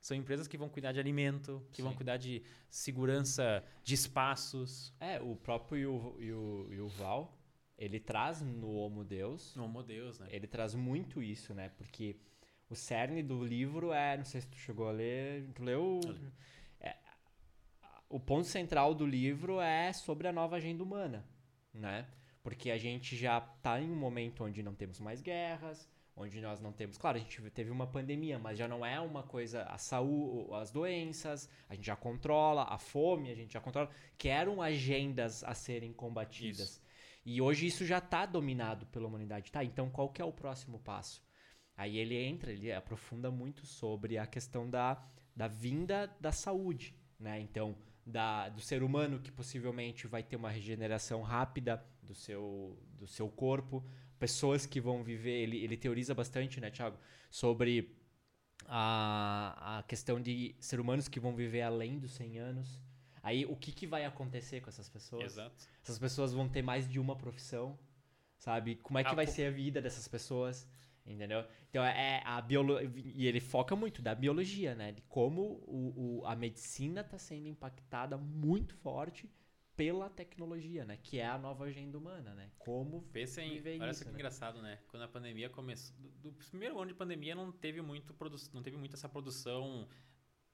são 0.00 0.16
empresas 0.16 0.48
que 0.48 0.56
vão 0.56 0.70
cuidar 0.70 0.92
de 0.92 1.00
alimento, 1.00 1.62
que 1.70 1.76
Sim. 1.76 1.82
vão 1.82 1.94
cuidar 1.94 2.16
de 2.16 2.42
segurança 2.70 3.62
de 3.84 3.94
espaços. 3.94 4.94
É, 4.98 5.20
o 5.20 5.36
próprio 5.36 6.16
Yuval, 6.72 7.38
ele 7.76 8.00
traz 8.00 8.40
no 8.40 8.72
Homo 8.72 9.04
Deus. 9.04 9.54
No 9.54 9.64
Homo 9.64 9.82
Deus, 9.82 10.18
né? 10.18 10.28
Ele 10.30 10.46
traz 10.46 10.74
muito 10.74 11.22
isso, 11.22 11.52
né? 11.52 11.68
Porque 11.76 12.16
o 12.72 12.76
cerne 12.76 13.22
do 13.22 13.44
livro 13.44 13.92
é, 13.92 14.16
não 14.16 14.24
sei 14.24 14.40
se 14.40 14.48
tu 14.48 14.56
chegou 14.56 14.88
a 14.88 14.92
ler, 14.92 15.46
tu 15.54 15.62
leu? 15.62 16.00
É, 16.80 16.96
o 18.08 18.18
ponto 18.18 18.46
central 18.46 18.94
do 18.94 19.06
livro 19.06 19.60
é 19.60 19.92
sobre 19.92 20.26
a 20.26 20.32
nova 20.32 20.56
agenda 20.56 20.82
humana, 20.82 21.24
né? 21.72 22.06
Porque 22.42 22.70
a 22.70 22.78
gente 22.78 23.14
já 23.14 23.38
está 23.38 23.78
em 23.78 23.90
um 23.90 23.96
momento 23.96 24.44
onde 24.44 24.62
não 24.62 24.74
temos 24.74 24.98
mais 24.98 25.20
guerras, 25.20 25.86
onde 26.16 26.40
nós 26.40 26.60
não 26.60 26.72
temos. 26.72 26.96
Claro, 26.96 27.18
a 27.18 27.20
gente 27.20 27.40
teve 27.50 27.70
uma 27.70 27.86
pandemia, 27.86 28.38
mas 28.38 28.58
já 28.58 28.66
não 28.66 28.84
é 28.84 28.98
uma 28.98 29.22
coisa. 29.22 29.64
A 29.64 29.76
saúde, 29.76 30.52
as 30.54 30.70
doenças, 30.70 31.48
a 31.68 31.74
gente 31.74 31.86
já 31.86 31.94
controla, 31.94 32.64
a 32.64 32.78
fome, 32.78 33.30
a 33.30 33.34
gente 33.34 33.52
já 33.52 33.60
controla, 33.60 33.90
que 34.16 34.28
eram 34.28 34.62
agendas 34.62 35.44
a 35.44 35.54
serem 35.54 35.92
combatidas. 35.92 36.70
Isso. 36.70 36.82
E 37.24 37.40
hoje 37.40 37.66
isso 37.66 37.84
já 37.84 37.98
está 37.98 38.26
dominado 38.26 38.86
pela 38.86 39.06
humanidade. 39.06 39.52
Tá, 39.52 39.62
então 39.62 39.90
qual 39.90 40.08
que 40.08 40.22
é 40.22 40.24
o 40.24 40.32
próximo 40.32 40.78
passo? 40.80 41.22
Aí 41.82 41.98
ele 41.98 42.14
entra, 42.14 42.52
ele 42.52 42.72
aprofunda 42.72 43.28
muito 43.28 43.66
sobre 43.66 44.16
a 44.16 44.24
questão 44.24 44.70
da, 44.70 45.04
da 45.34 45.48
vinda 45.48 46.08
da 46.20 46.30
saúde, 46.30 46.94
né? 47.18 47.40
Então, 47.40 47.76
da, 48.06 48.48
do 48.50 48.60
ser 48.60 48.84
humano 48.84 49.18
que 49.18 49.32
possivelmente 49.32 50.06
vai 50.06 50.22
ter 50.22 50.36
uma 50.36 50.48
regeneração 50.48 51.22
rápida 51.22 51.84
do 52.00 52.14
seu, 52.14 52.78
do 52.96 53.08
seu 53.08 53.28
corpo, 53.28 53.84
pessoas 54.16 54.64
que 54.64 54.80
vão 54.80 55.02
viver. 55.02 55.42
Ele, 55.42 55.56
ele 55.56 55.76
teoriza 55.76 56.14
bastante, 56.14 56.60
né, 56.60 56.70
Thiago, 56.70 56.96
sobre 57.28 57.96
a, 58.66 59.78
a 59.78 59.82
questão 59.82 60.20
de 60.20 60.54
ser 60.60 60.78
humanos 60.78 61.08
que 61.08 61.18
vão 61.18 61.34
viver 61.34 61.62
além 61.62 61.98
dos 61.98 62.12
100 62.12 62.38
anos. 62.38 62.80
Aí, 63.24 63.44
o 63.44 63.56
que, 63.56 63.72
que 63.72 63.88
vai 63.88 64.04
acontecer 64.04 64.60
com 64.60 64.68
essas 64.68 64.88
pessoas? 64.88 65.32
Exato. 65.32 65.68
Essas 65.82 65.98
pessoas 65.98 66.32
vão 66.32 66.48
ter 66.48 66.62
mais 66.62 66.88
de 66.88 67.00
uma 67.00 67.16
profissão, 67.16 67.76
sabe? 68.38 68.76
Como 68.76 69.00
é 69.00 69.02
que 69.02 69.10
a 69.10 69.14
vai 69.14 69.26
ser 69.26 69.46
a 69.46 69.50
vida 69.50 69.82
dessas 69.82 70.06
pessoas? 70.06 70.68
Entendeu? 71.04 71.44
Então 71.68 71.84
é 71.84 72.22
a 72.24 72.40
biologia. 72.40 72.90
E 72.94 73.26
ele 73.26 73.40
foca 73.40 73.74
muito 73.74 74.00
da 74.00 74.14
biologia, 74.14 74.74
né? 74.74 74.92
De 74.92 75.02
como 75.02 75.42
o, 75.66 76.20
o, 76.20 76.26
a 76.26 76.36
medicina 76.36 77.00
está 77.00 77.18
sendo 77.18 77.48
impactada 77.48 78.16
muito 78.16 78.74
forte 78.76 79.28
pela 79.76 80.08
tecnologia, 80.08 80.84
né? 80.84 80.98
Que 81.02 81.18
é 81.18 81.26
a 81.26 81.36
nova 81.36 81.64
agenda 81.64 81.98
humana, 81.98 82.34
né? 82.34 82.50
Como 82.58 83.02
Pensa 83.12 83.42
em, 83.42 83.54
viver 83.54 83.80
olha 83.80 83.90
isso, 83.90 84.04
que 84.04 84.10
né? 84.10 84.14
engraçado, 84.14 84.62
né? 84.62 84.78
Quando 84.88 85.02
a 85.02 85.08
pandemia 85.08 85.50
começou, 85.50 85.96
do, 85.98 86.30
do, 86.30 86.32
primeiro 86.32 86.78
ano 86.78 86.88
de 86.88 86.94
pandemia 86.94 87.34
não 87.34 87.50
teve 87.50 87.80
muito 87.82 88.14
não 88.52 88.62
teve 88.62 88.76
muito 88.76 88.94
essa 88.94 89.08
produção 89.08 89.88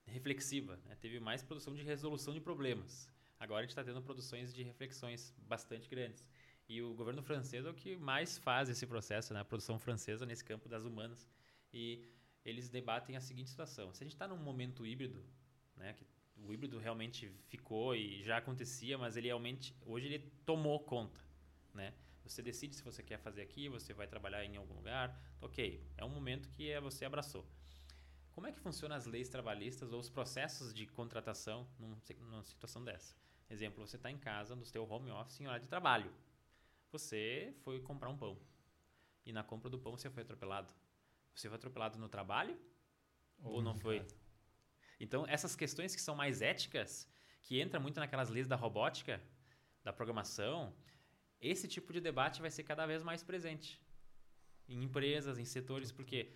reflexiva, 0.05 0.79
né? 0.85 0.95
Teve 0.99 1.19
mais 1.19 1.43
produção 1.43 1.75
de 1.75 1.83
resolução 1.83 2.33
de 2.33 2.41
problemas. 2.41 3.07
Agora 3.39 3.59
a 3.59 3.63
gente 3.63 3.71
está 3.71 3.83
tendo 3.83 4.01
produções 4.01 4.53
de 4.53 4.63
reflexões 4.63 5.33
bastante 5.47 5.87
grandes. 5.87 6.25
E 6.69 6.83
o 6.83 6.93
governo 6.93 7.23
francês 7.23 7.65
é 7.65 7.69
o 7.69 7.73
que 7.73 7.97
mais 7.97 8.37
faz 8.37 8.69
esse 8.69 8.85
processo, 8.85 9.33
né? 9.33 9.39
a 9.39 9.45
produção 9.45 9.79
francesa 9.79 10.23
nesse 10.23 10.45
campo 10.45 10.69
das 10.69 10.85
humanas. 10.85 11.27
E 11.73 12.07
eles 12.45 12.69
debatem 12.69 13.17
a 13.17 13.21
seguinte 13.21 13.49
situação: 13.49 13.91
se 13.91 14.03
a 14.03 14.05
gente 14.05 14.13
está 14.13 14.27
num 14.27 14.37
momento 14.37 14.85
híbrido, 14.85 15.25
né? 15.75 15.93
Que 15.93 16.05
o 16.37 16.53
híbrido 16.53 16.77
realmente 16.77 17.31
ficou 17.47 17.95
e 17.95 18.23
já 18.23 18.37
acontecia, 18.37 18.97
mas 18.97 19.17
ele 19.17 19.27
realmente 19.27 19.75
hoje 19.85 20.05
ele 20.05 20.19
tomou 20.45 20.79
conta, 20.79 21.19
né? 21.73 21.91
Você 22.23 22.43
decide 22.43 22.75
se 22.75 22.83
você 22.83 23.01
quer 23.01 23.17
fazer 23.17 23.41
aqui, 23.41 23.67
você 23.67 23.91
vai 23.91 24.05
trabalhar 24.05 24.45
em 24.45 24.55
algum 24.55 24.75
lugar, 24.75 25.19
ok? 25.41 25.83
É 25.97 26.05
um 26.05 26.09
momento 26.09 26.47
que 26.49 26.69
é, 26.69 26.79
você 26.79 27.03
abraçou. 27.03 27.43
Como 28.31 28.45
é 28.45 28.51
que 28.51 28.59
funcionam 28.59 28.95
as 28.95 29.07
leis 29.07 29.27
trabalhistas 29.27 29.91
ou 29.91 29.99
os 29.99 30.09
processos 30.09 30.71
de 30.71 30.85
contratação 30.85 31.67
num, 31.79 31.97
numa 32.19 32.43
situação 32.43 32.83
dessa? 32.83 33.15
Exemplo, 33.49 33.85
você 33.85 33.95
está 33.95 34.11
em 34.11 34.17
casa, 34.17 34.55
no 34.55 34.63
seu 34.63 34.87
home 34.87 35.09
office, 35.09 35.41
em 35.41 35.47
hora 35.47 35.59
de 35.59 35.67
trabalho. 35.67 36.13
Você 36.91 37.53
foi 37.63 37.79
comprar 37.81 38.09
um 38.09 38.17
pão. 38.17 38.39
E 39.25 39.31
na 39.31 39.43
compra 39.43 39.69
do 39.69 39.77
pão 39.77 39.95
você 39.97 40.09
foi 40.09 40.23
atropelado. 40.23 40.73
Você 41.33 41.47
foi 41.47 41.55
atropelado 41.55 41.99
no 41.99 42.09
trabalho 42.09 42.59
ou, 43.43 43.55
ou 43.55 43.61
não 43.61 43.75
foi? 43.75 44.05
Então, 44.99 45.25
essas 45.27 45.55
questões 45.55 45.95
que 45.95 46.01
são 46.01 46.15
mais 46.15 46.41
éticas, 46.41 47.07
que 47.41 47.59
entra 47.59 47.79
muito 47.79 47.99
naquelas 47.99 48.29
leis 48.29 48.47
da 48.47 48.55
robótica, 48.55 49.21
da 49.83 49.93
programação, 49.93 50.75
esse 51.39 51.67
tipo 51.67 51.93
de 51.93 52.01
debate 52.01 52.41
vai 52.41 52.51
ser 52.51 52.63
cada 52.63 52.85
vez 52.85 53.01
mais 53.01 53.23
presente 53.23 53.81
em 54.67 54.83
empresas, 54.83 55.37
em 55.37 55.45
setores, 55.45 55.91
porque 55.91 56.31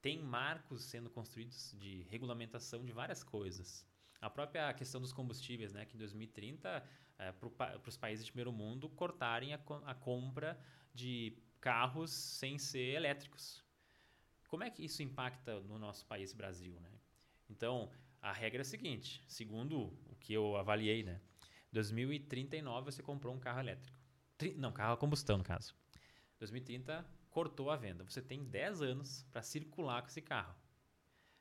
tem 0.00 0.18
marcos 0.18 0.84
sendo 0.84 1.08
construídos 1.08 1.74
de 1.78 2.02
regulamentação 2.10 2.84
de 2.84 2.92
várias 2.92 3.24
coisas. 3.24 3.86
A 4.20 4.28
própria 4.28 4.72
questão 4.74 5.00
dos 5.00 5.12
combustíveis, 5.12 5.72
né, 5.72 5.84
que 5.84 5.96
em 5.96 5.98
2030, 5.98 6.84
é, 7.22 7.32
para 7.32 7.88
os 7.88 7.96
países 7.96 8.24
de 8.24 8.32
primeiro 8.32 8.52
mundo, 8.52 8.88
cortarem 8.88 9.54
a, 9.54 9.60
a 9.86 9.94
compra 9.94 10.58
de 10.94 11.36
carros 11.60 12.10
sem 12.10 12.58
ser 12.58 12.94
elétricos. 12.94 13.64
Como 14.48 14.64
é 14.64 14.70
que 14.70 14.84
isso 14.84 15.02
impacta 15.02 15.60
no 15.60 15.78
nosso 15.78 16.04
país, 16.06 16.32
Brasil? 16.32 16.78
Né? 16.80 16.90
Então, 17.48 17.90
a 18.20 18.32
regra 18.32 18.60
é 18.60 18.62
a 18.62 18.64
seguinte, 18.64 19.22
segundo 19.26 19.98
o 20.06 20.16
que 20.16 20.32
eu 20.32 20.56
avaliei, 20.56 21.02
né? 21.02 21.20
2039 21.72 22.84
você 22.84 23.02
comprou 23.02 23.34
um 23.34 23.38
carro 23.38 23.60
elétrico. 23.60 23.98
Tri, 24.36 24.54
não, 24.54 24.72
carro 24.72 24.92
a 24.92 24.96
combustão, 24.96 25.38
no 25.38 25.44
caso. 25.44 25.74
2030 26.38 27.06
cortou 27.30 27.70
a 27.70 27.76
venda. 27.76 28.04
Você 28.04 28.20
tem 28.20 28.44
10 28.44 28.82
anos 28.82 29.24
para 29.32 29.42
circular 29.42 30.02
com 30.02 30.08
esse 30.08 30.20
carro. 30.20 30.54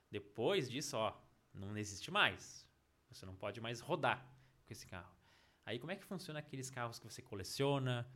Depois 0.10 0.70
disso, 0.70 0.96
ó, 0.96 1.14
não 1.54 1.78
existe 1.78 2.10
mais. 2.10 2.66
Você 3.10 3.26
não 3.26 3.36
pode 3.36 3.60
mais 3.60 3.82
rodar 3.82 4.26
com 4.66 4.72
esse 4.72 4.88
carro. 4.88 5.14
Aí 5.66 5.80
como 5.80 5.92
é 5.92 5.96
que 5.96 6.04
funciona 6.04 6.40
aqueles 6.40 6.70
carros 6.70 7.00
que 7.00 7.06
você 7.06 7.22
coleciona, 7.22 8.08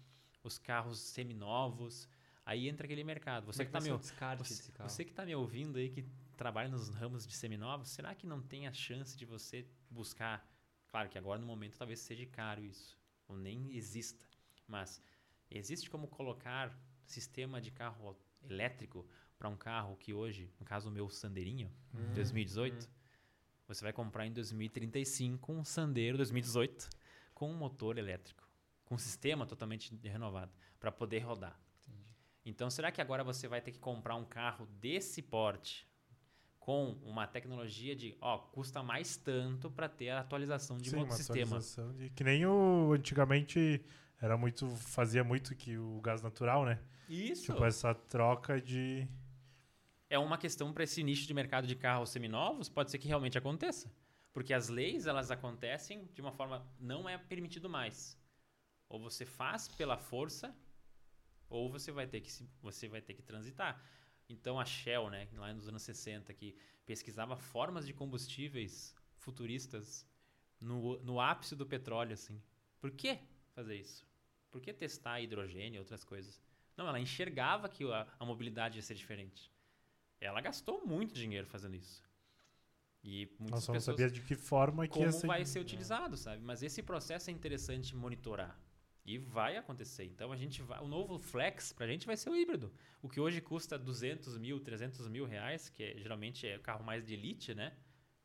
os 0.43 0.57
carros 0.57 0.99
seminovos? 0.99 2.07
Aí 2.45 2.67
entra 2.67 2.85
aquele 2.85 3.03
mercado. 3.03 3.45
Você 3.45 3.65
como 3.65 3.71
que 3.71 3.77
está 3.77 3.91
me 3.91 4.37
você, 4.37 4.71
você 4.83 5.05
que 5.05 5.13
tá 5.13 5.25
me 5.25 5.35
ouvindo 5.35 5.77
aí 5.77 5.89
que 5.89 6.05
trabalha 6.35 6.69
nos 6.69 6.89
ramos 6.89 7.25
de 7.25 7.35
seminovos, 7.35 7.89
será 7.89 8.13
que 8.13 8.27
não 8.27 8.41
tem 8.41 8.67
a 8.67 8.73
chance 8.73 9.17
de 9.17 9.25
você 9.25 9.65
buscar? 9.89 10.47
Claro 10.87 11.09
que 11.09 11.17
agora 11.17 11.39
no 11.39 11.47
momento 11.47 11.77
talvez 11.77 11.99
seja 11.99 12.25
caro 12.27 12.63
isso, 12.63 12.97
ou 13.27 13.37
nem 13.37 13.75
exista, 13.75 14.23
mas 14.67 15.01
existe 15.49 15.89
como 15.89 16.07
colocar 16.07 16.77
sistema 17.05 17.59
de 17.59 17.71
carro 17.71 18.17
elétrico 18.43 19.07
para 19.37 19.49
um 19.49 19.57
carro 19.57 19.95
que 19.97 20.13
hoje, 20.13 20.51
no 20.59 20.65
caso 20.65 20.89
o 20.89 20.91
meu 20.91 21.09
Sandeirinho, 21.09 21.71
uhum. 21.93 22.13
2018, 22.13 22.83
uhum. 22.83 22.89
você 23.67 23.83
vai 23.83 23.93
comprar 23.93 24.25
em 24.25 24.31
2035 24.31 25.51
um 25.51 25.63
Sandero 25.63 26.17
2018 26.17 26.89
com 27.35 27.51
um 27.51 27.55
motor 27.55 27.99
elétrico, 27.99 28.49
com 28.85 28.95
um 28.95 28.97
sistema 28.97 29.45
totalmente 29.45 29.93
renovado 30.03 30.51
para 30.79 30.91
poder 30.91 31.19
rodar. 31.19 31.59
Entendi. 31.87 32.09
Então, 32.45 32.69
será 32.71 32.91
que 32.91 33.01
agora 33.01 33.23
você 33.23 33.47
vai 33.47 33.61
ter 33.61 33.71
que 33.71 33.79
comprar 33.79 34.15
um 34.15 34.25
carro 34.25 34.65
desse 34.79 35.21
porte 35.21 35.87
com 36.57 36.97
uma 37.03 37.27
tecnologia 37.27 37.95
de, 37.95 38.17
ó, 38.19 38.39
custa 38.39 38.81
mais 38.81 39.17
tanto 39.17 39.69
para 39.69 39.87
ter 39.87 40.09
a 40.09 40.21
atualização 40.21 40.77
de 40.77 40.89
Sim, 40.89 41.03
um 41.03 41.11
sistema? 41.11 41.59
De, 41.95 42.09
que 42.09 42.23
nem 42.23 42.43
o 42.47 42.93
antigamente 42.93 43.85
era 44.19 44.35
muito 44.35 44.67
fazia 44.69 45.23
muito 45.23 45.53
que 45.55 45.77
o 45.77 45.99
gás 46.01 46.23
natural, 46.23 46.65
né? 46.65 46.79
Isso. 47.07 47.51
Tipo 47.53 47.65
essa 47.65 47.93
troca 47.93 48.59
de 48.59 49.07
é 50.09 50.17
uma 50.17 50.37
questão 50.37 50.71
para 50.71 50.83
esse 50.83 51.03
nicho 51.03 51.27
de 51.27 51.33
mercado 51.33 51.67
de 51.67 51.75
carros 51.75 52.09
seminovos, 52.09 52.69
pode 52.69 52.89
ser 52.89 52.97
que 52.97 53.07
realmente 53.07 53.37
aconteça. 53.37 53.91
Porque 54.35 54.53
as 54.53 54.67
leis, 54.67 55.07
elas 55.07 55.31
acontecem 55.31 56.09
de 56.13 56.19
uma 56.19 56.33
forma 56.33 56.69
não 56.77 57.07
é 57.07 57.17
permitido 57.17 57.69
mais. 57.69 58.19
Ou 58.89 58.99
você 58.99 59.25
faz 59.25 59.69
pela 59.69 59.95
força, 59.95 60.53
ou 61.49 61.71
você 61.71 61.89
vai 61.89 62.05
ter 62.05 62.19
que 62.19 62.29
você 62.61 62.89
vai 62.89 63.01
ter 63.01 63.13
que 63.13 63.21
transitar. 63.21 63.81
Então 64.27 64.59
a 64.59 64.65
Shell, 64.65 65.09
né, 65.09 65.29
lá 65.35 65.53
nos 65.53 65.69
anos 65.69 65.83
60 65.83 66.33
que 66.33 66.53
pesquisava 66.85 67.37
formas 67.37 67.87
de 67.87 67.93
combustíveis 67.93 68.93
futuristas 69.19 70.05
no, 70.59 71.01
no 71.01 71.21
ápice 71.21 71.55
do 71.55 71.65
petróleo 71.65 72.11
assim. 72.11 72.43
Por 72.81 72.91
que 72.91 73.17
fazer 73.53 73.77
isso? 73.77 74.05
Por 74.51 74.59
que 74.59 74.73
testar 74.73 75.21
hidrogênio 75.21 75.77
e 75.77 75.79
outras 75.79 76.03
coisas? 76.03 76.41
Não, 76.75 76.85
ela 76.85 76.99
enxergava 76.99 77.69
que 77.69 77.89
a, 77.89 78.05
a 78.19 78.25
mobilidade 78.25 78.79
ia 78.79 78.81
ser 78.81 78.95
diferente. 78.95 79.49
Ela 80.19 80.41
gastou 80.41 80.85
muito 80.85 81.13
dinheiro 81.13 81.47
fazendo 81.47 81.77
isso. 81.77 82.04
E 83.05 83.27
muitas 83.39 83.51
Nossa, 83.51 83.71
pessoas 83.71 83.87
não 83.87 83.93
sabia 83.93 84.09
de 84.09 84.19
que 84.21 84.33
forma 84.33 84.87
que 84.87 84.93
como 84.93 85.05
ia 85.05 85.11
ser... 85.11 85.27
vai 85.27 85.45
ser 85.45 85.59
utilizado, 85.59 86.17
sabe? 86.17 86.41
Mas 86.41 86.63
esse 86.63 86.81
processo 86.81 87.29
é 87.29 87.33
interessante 87.33 87.95
monitorar. 87.95 88.59
E 89.05 89.19
vai 89.19 89.55
acontecer. 89.55 90.05
Então 90.05 90.31
a 90.31 90.35
gente 90.35 90.63
vai, 90.63 90.81
o 90.81 90.87
novo 90.87 91.19
Flex 91.19 91.71
pra 91.71 91.85
gente 91.85 92.07
vai 92.07 92.17
ser 92.17 92.31
o 92.31 92.35
híbrido. 92.35 92.73
O 93.03 93.07
que 93.07 93.19
hoje 93.19 93.39
custa 93.39 93.77
200 93.77 94.39
mil, 94.39 94.59
300 94.59 95.07
mil 95.07 95.23
reais, 95.23 95.69
que 95.69 95.83
é, 95.83 95.97
geralmente 95.99 96.47
é 96.47 96.57
o 96.57 96.59
carro 96.59 96.83
mais 96.83 97.05
de 97.05 97.13
elite, 97.13 97.53
né? 97.53 97.73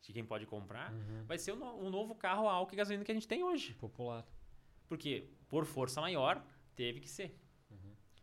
De 0.00 0.14
quem 0.14 0.24
pode 0.24 0.46
comprar, 0.46 0.90
uhum. 0.90 1.24
vai 1.26 1.36
ser 1.36 1.52
o, 1.52 1.56
no, 1.56 1.76
o, 1.76 1.90
novo 1.90 2.14
carro 2.14 2.48
a 2.48 2.52
álcool 2.54 2.72
e 2.72 2.76
gasolina 2.76 3.04
que 3.04 3.10
a 3.10 3.14
gente 3.14 3.28
tem 3.28 3.44
hoje. 3.44 3.74
Popular. 3.74 4.26
Porque 4.88 5.28
por 5.46 5.66
força 5.66 6.00
maior 6.00 6.42
teve 6.74 7.00
que 7.00 7.10
ser. 7.10 7.38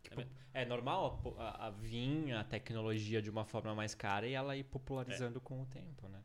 Tipo, 0.02 0.24
é 0.54 0.66
normal 0.66 1.22
a, 1.38 1.44
a, 1.44 1.68
a, 1.68 1.70
vir 1.70 2.34
a 2.34 2.44
tecnologia 2.44 3.22
de 3.22 3.30
uma 3.30 3.46
forma 3.46 3.76
mais 3.76 3.94
cara 3.94 4.26
e 4.26 4.34
ela 4.34 4.56
ir 4.56 4.64
popularizando 4.64 5.38
é. 5.38 5.42
com 5.42 5.62
o 5.62 5.66
tempo, 5.68 6.08
né? 6.08 6.24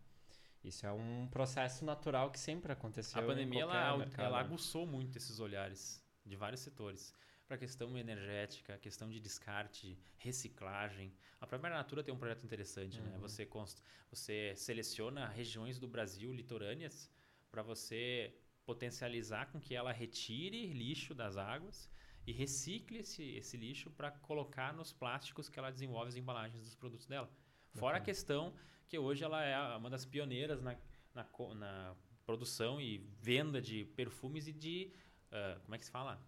Isso 0.64 0.86
é 0.86 0.92
um 0.92 1.26
processo 1.28 1.84
natural 1.84 2.30
que 2.30 2.38
sempre 2.38 2.72
aconteceu. 2.72 3.20
A 3.20 3.26
pandemia 3.26 3.62
ela, 3.62 4.06
ela 4.16 4.40
aguçou 4.40 4.86
muito 4.86 5.18
esses 5.18 5.40
olhares 5.40 6.02
de 6.24 6.36
vários 6.36 6.60
setores 6.60 7.12
para 7.46 7.56
a 7.56 7.58
questão 7.58 7.98
energética, 7.98 8.74
a 8.74 8.78
questão 8.78 9.10
de 9.10 9.18
descarte, 9.18 9.98
reciclagem. 10.16 11.12
A 11.40 11.46
própria 11.46 11.74
Natura 11.74 12.02
tem 12.02 12.14
um 12.14 12.16
projeto 12.16 12.44
interessante, 12.44 13.00
né? 13.00 13.06
uhum. 13.08 13.12
né? 13.14 13.18
Você 13.18 13.44
const... 13.44 13.82
você 14.08 14.54
seleciona 14.56 15.28
regiões 15.28 15.78
do 15.78 15.88
Brasil 15.88 16.32
litorâneas 16.32 17.10
para 17.50 17.62
você 17.62 18.34
potencializar 18.64 19.46
com 19.50 19.60
que 19.60 19.74
ela 19.74 19.92
retire 19.92 20.72
lixo 20.72 21.14
das 21.14 21.36
águas 21.36 21.90
e 22.26 22.32
recicle 22.32 22.98
esse, 22.98 23.24
esse 23.34 23.56
lixo 23.56 23.90
para 23.90 24.10
colocar 24.10 24.72
nos 24.72 24.92
plásticos 24.92 25.48
que 25.48 25.58
ela 25.58 25.70
desenvolve 25.70 26.08
as 26.08 26.16
embalagens 26.16 26.64
dos 26.64 26.76
produtos 26.76 27.06
dela. 27.06 27.28
Fora 27.74 27.98
a 27.98 28.00
questão 28.00 28.54
que 28.92 28.98
hoje 28.98 29.24
ela 29.24 29.42
é 29.42 29.58
uma 29.74 29.88
das 29.88 30.04
pioneiras 30.04 30.60
na, 30.60 30.76
na, 31.14 31.26
na 31.54 31.96
produção 32.26 32.78
e 32.78 32.98
venda 33.22 33.58
de 33.58 33.86
perfumes 33.96 34.46
e 34.46 34.52
de. 34.52 34.92
Uh, 35.28 35.58
como 35.60 35.74
é 35.74 35.78
que 35.78 35.86
se 35.86 35.90
fala? 35.90 36.22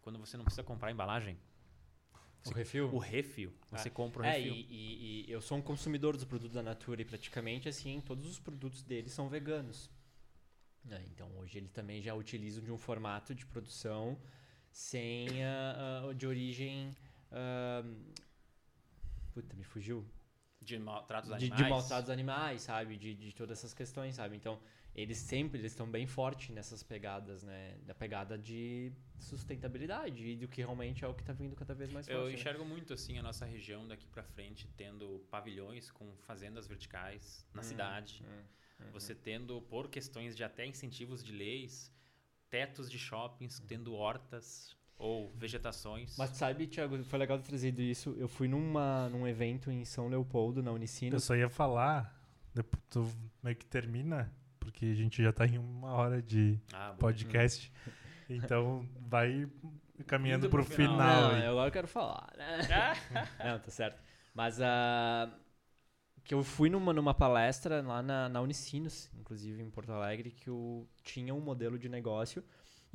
Quando 0.00 0.18
você 0.18 0.38
não 0.38 0.44
precisa 0.44 0.62
comprar 0.62 0.90
embalagem. 0.90 1.38
Você, 2.42 2.50
o 2.50 2.56
refil? 2.56 2.94
O 2.94 2.98
refil. 2.98 3.52
Você 3.70 3.88
ah, 3.88 3.90
compra 3.90 4.22
o 4.22 4.24
é, 4.24 4.38
refil. 4.38 4.54
E, 4.54 4.60
e, 4.70 5.26
e, 5.28 5.30
eu 5.30 5.42
sou 5.42 5.58
um 5.58 5.60
consumidor 5.60 6.14
dos 6.14 6.24
produtos 6.24 6.54
da 6.54 6.62
Natura 6.62 7.02
e 7.02 7.04
praticamente 7.04 7.68
assim, 7.68 8.00
todos 8.00 8.26
os 8.26 8.40
produtos 8.40 8.82
deles 8.82 9.12
são 9.12 9.28
veganos. 9.28 9.90
É, 10.88 11.02
então 11.10 11.30
hoje 11.36 11.58
eles 11.58 11.72
também 11.72 12.00
já 12.00 12.14
utilizam 12.14 12.64
de 12.64 12.72
um 12.72 12.78
formato 12.78 13.34
de 13.34 13.44
produção 13.44 14.18
sem 14.70 15.28
uh, 15.28 16.08
uh, 16.08 16.14
de 16.14 16.26
origem. 16.26 16.96
Uh, 17.30 18.14
puta, 19.34 19.54
me 19.54 19.64
fugiu. 19.64 20.06
De 20.60 20.78
maltratos 20.78 21.28
de, 21.28 21.34
animais. 21.36 21.62
De 21.62 21.70
maltratos 21.70 22.10
animais, 22.10 22.62
sabe? 22.62 22.96
De, 22.96 23.14
de 23.14 23.34
todas 23.34 23.58
essas 23.58 23.74
questões, 23.74 24.14
sabe? 24.14 24.36
Então, 24.36 24.58
eles 24.96 25.18
sempre 25.18 25.60
eles 25.60 25.72
estão 25.72 25.88
bem 25.88 26.06
fortes 26.06 26.48
nessas 26.54 26.82
pegadas, 26.82 27.42
né? 27.42 27.76
Da 27.84 27.94
pegada 27.94 28.38
de 28.38 28.90
sustentabilidade 29.18 30.26
e 30.26 30.36
do 30.36 30.48
que 30.48 30.62
realmente 30.62 31.04
é 31.04 31.08
o 31.08 31.14
que 31.14 31.22
está 31.22 31.34
vindo 31.34 31.54
cada 31.54 31.74
vez 31.74 31.92
mais 31.92 32.06
forte. 32.06 32.18
Eu 32.18 32.26
né? 32.28 32.32
enxergo 32.32 32.64
né? 32.64 32.70
muito 32.70 32.94
assim 32.94 33.18
a 33.18 33.22
nossa 33.22 33.44
região 33.44 33.86
daqui 33.86 34.08
para 34.08 34.22
frente 34.22 34.66
tendo 34.76 35.24
pavilhões 35.30 35.90
com 35.90 36.16
fazendas 36.22 36.66
verticais 36.66 37.46
na 37.52 37.60
hum, 37.60 37.64
cidade. 37.64 38.24
Hum, 38.24 38.42
hum, 38.80 38.90
Você 38.92 39.14
tendo 39.14 39.60
por 39.62 39.90
questões 39.90 40.34
de 40.34 40.42
até 40.42 40.64
incentivos 40.64 41.22
de 41.22 41.32
leis, 41.32 41.92
tetos 42.48 42.90
de 42.90 42.98
shoppings 42.98 43.60
tendo 43.60 43.94
hortas 43.94 44.74
ou 44.98 45.30
vegetações. 45.34 46.16
Mas 46.16 46.30
sabe, 46.30 46.66
Thiago, 46.66 47.02
foi 47.04 47.18
legal 47.18 47.38
ter 47.38 47.48
trazido 47.48 47.80
isso. 47.82 48.14
Eu 48.18 48.28
fui 48.28 48.48
numa, 48.48 49.08
num 49.08 49.26
evento 49.26 49.70
em 49.70 49.84
São 49.84 50.08
Leopoldo, 50.08 50.62
na 50.62 50.72
Unicino. 50.72 51.16
Eu 51.16 51.20
só 51.20 51.34
ia 51.34 51.48
falar, 51.48 52.18
depois 52.54 52.82
tu 52.88 53.10
meio 53.42 53.56
que 53.56 53.66
termina, 53.66 54.32
porque 54.58 54.86
a 54.86 54.94
gente 54.94 55.22
já 55.22 55.30
está 55.30 55.46
em 55.46 55.58
uma 55.58 55.92
hora 55.92 56.22
de 56.22 56.58
ah, 56.72 56.94
podcast. 56.98 57.70
Então 58.28 58.88
vai 59.00 59.48
caminhando 60.06 60.48
para 60.48 60.60
o 60.60 60.64
final. 60.64 60.96
final 60.96 61.32
Não, 61.32 61.50
agora 61.50 61.68
eu 61.68 61.72
quero 61.72 61.88
falar, 61.88 62.32
né? 62.36 62.58
Não, 63.44 63.58
tá 63.58 63.70
certo. 63.70 64.02
Mas 64.34 64.58
uh, 64.58 65.32
que 66.24 66.34
eu 66.34 66.42
fui 66.42 66.68
numa, 66.68 66.92
numa 66.92 67.14
palestra 67.14 67.80
lá 67.82 68.02
na, 68.02 68.28
na 68.28 68.40
Unicinos, 68.40 69.10
inclusive 69.14 69.62
em 69.62 69.70
Porto 69.70 69.92
Alegre, 69.92 70.30
que 70.30 70.50
o, 70.50 70.86
tinha 71.02 71.32
um 71.32 71.40
modelo 71.40 71.78
de 71.78 71.88
negócio 71.88 72.42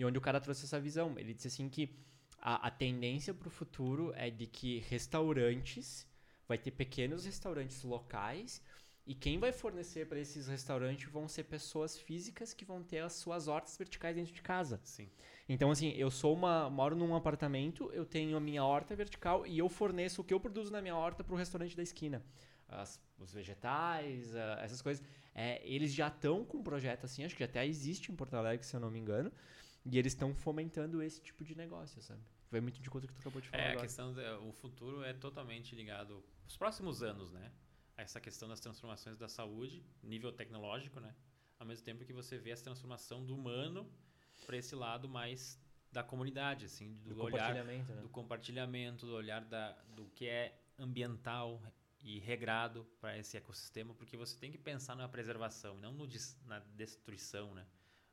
e 0.01 0.05
onde 0.05 0.17
o 0.17 0.21
cara 0.21 0.41
trouxe 0.41 0.65
essa 0.65 0.79
visão. 0.79 1.13
Ele 1.15 1.31
disse 1.31 1.47
assim 1.47 1.69
que 1.69 1.95
a, 2.39 2.67
a 2.67 2.71
tendência 2.71 3.35
para 3.35 3.47
o 3.47 3.51
futuro 3.51 4.11
é 4.15 4.31
de 4.31 4.47
que 4.47 4.79
restaurantes, 4.89 6.07
vai 6.47 6.57
ter 6.57 6.71
pequenos 6.71 7.23
restaurantes 7.23 7.83
locais 7.83 8.61
e 9.05 9.13
quem 9.13 9.37
vai 9.37 9.51
fornecer 9.51 10.07
para 10.07 10.19
esses 10.19 10.47
restaurantes 10.47 11.07
vão 11.11 11.27
ser 11.27 11.43
pessoas 11.43 11.99
físicas 11.99 12.51
que 12.51 12.65
vão 12.65 12.81
ter 12.81 12.99
as 12.99 13.13
suas 13.13 13.47
hortas 13.47 13.77
verticais 13.77 14.15
dentro 14.15 14.33
de 14.33 14.41
casa. 14.41 14.79
Sim. 14.83 15.07
Então, 15.47 15.69
assim, 15.69 15.89
eu 15.91 16.09
sou 16.09 16.33
uma. 16.33 16.67
moro 16.69 16.95
num 16.95 17.15
apartamento, 17.15 17.91
eu 17.93 18.05
tenho 18.05 18.35
a 18.35 18.39
minha 18.39 18.63
horta 18.63 18.95
vertical 18.95 19.45
e 19.45 19.59
eu 19.59 19.69
forneço 19.69 20.21
o 20.21 20.23
que 20.23 20.33
eu 20.33 20.39
produzo 20.39 20.71
na 20.71 20.81
minha 20.81 20.95
horta 20.95 21.23
para 21.23 21.33
o 21.35 21.37
restaurante 21.37 21.77
da 21.77 21.83
esquina. 21.83 22.23
As, 22.67 22.99
os 23.19 23.31
vegetais, 23.31 24.33
essas 24.61 24.81
coisas. 24.81 25.03
É, 25.33 25.61
eles 25.63 25.93
já 25.93 26.07
estão 26.07 26.43
com 26.43 26.57
um 26.57 26.63
projeto 26.63 27.05
assim, 27.05 27.23
acho 27.23 27.35
que 27.35 27.43
até 27.43 27.65
existe 27.65 28.11
em 28.11 28.15
Porto 28.15 28.33
Alegre, 28.33 28.65
se 28.65 28.75
eu 28.75 28.79
não 28.79 28.89
me 28.89 28.99
engano. 28.99 29.31
E 29.85 29.97
eles 29.97 30.13
estão 30.13 30.33
fomentando 30.35 31.01
esse 31.01 31.21
tipo 31.21 31.43
de 31.43 31.55
negócio, 31.55 32.01
sabe? 32.01 32.21
Vai 32.51 32.61
muito 32.61 32.81
de 32.81 32.89
conta 32.89 33.07
que 33.07 33.13
tu 33.13 33.19
acabou 33.19 33.41
de 33.41 33.49
falar. 33.49 33.63
É, 33.63 33.67
agora. 33.67 33.79
a 33.79 33.83
questão. 33.83 34.13
o 34.47 34.51
futuro 34.51 35.03
é 35.03 35.13
totalmente 35.13 35.75
ligado. 35.75 36.23
Os 36.47 36.57
próximos 36.57 37.01
anos, 37.01 37.31
né? 37.31 37.51
A 37.97 38.01
essa 38.03 38.19
questão 38.19 38.47
das 38.47 38.59
transformações 38.59 39.17
da 39.17 39.27
saúde, 39.27 39.83
nível 40.03 40.31
tecnológico, 40.31 40.99
né? 40.99 41.15
Ao 41.57 41.65
mesmo 41.65 41.83
tempo 41.85 42.03
que 42.05 42.13
você 42.13 42.37
vê 42.37 42.51
essa 42.51 42.63
transformação 42.63 43.25
do 43.25 43.33
humano 43.35 43.89
para 44.45 44.57
esse 44.57 44.75
lado 44.75 45.07
mais 45.07 45.59
da 45.91 46.03
comunidade, 46.03 46.65
assim, 46.65 46.93
do, 47.03 47.13
do 47.13 47.23
olhar 47.23 47.47
compartilhamento, 47.47 47.93
né? 47.93 48.01
do 48.01 48.09
compartilhamento, 48.09 49.05
do 49.05 49.13
olhar 49.13 49.43
da, 49.43 49.71
do 49.95 50.05
que 50.09 50.25
é 50.25 50.57
ambiental 50.79 51.61
e 52.01 52.17
regrado 52.19 52.85
para 52.99 53.17
esse 53.17 53.37
ecossistema, 53.37 53.93
porque 53.93 54.17
você 54.17 54.37
tem 54.37 54.51
que 54.51 54.57
pensar 54.57 54.95
na 54.95 55.07
preservação, 55.07 55.77
não 55.77 55.91
no 55.93 56.07
na 56.45 56.59
destruição, 56.75 57.53
né? 57.53 57.65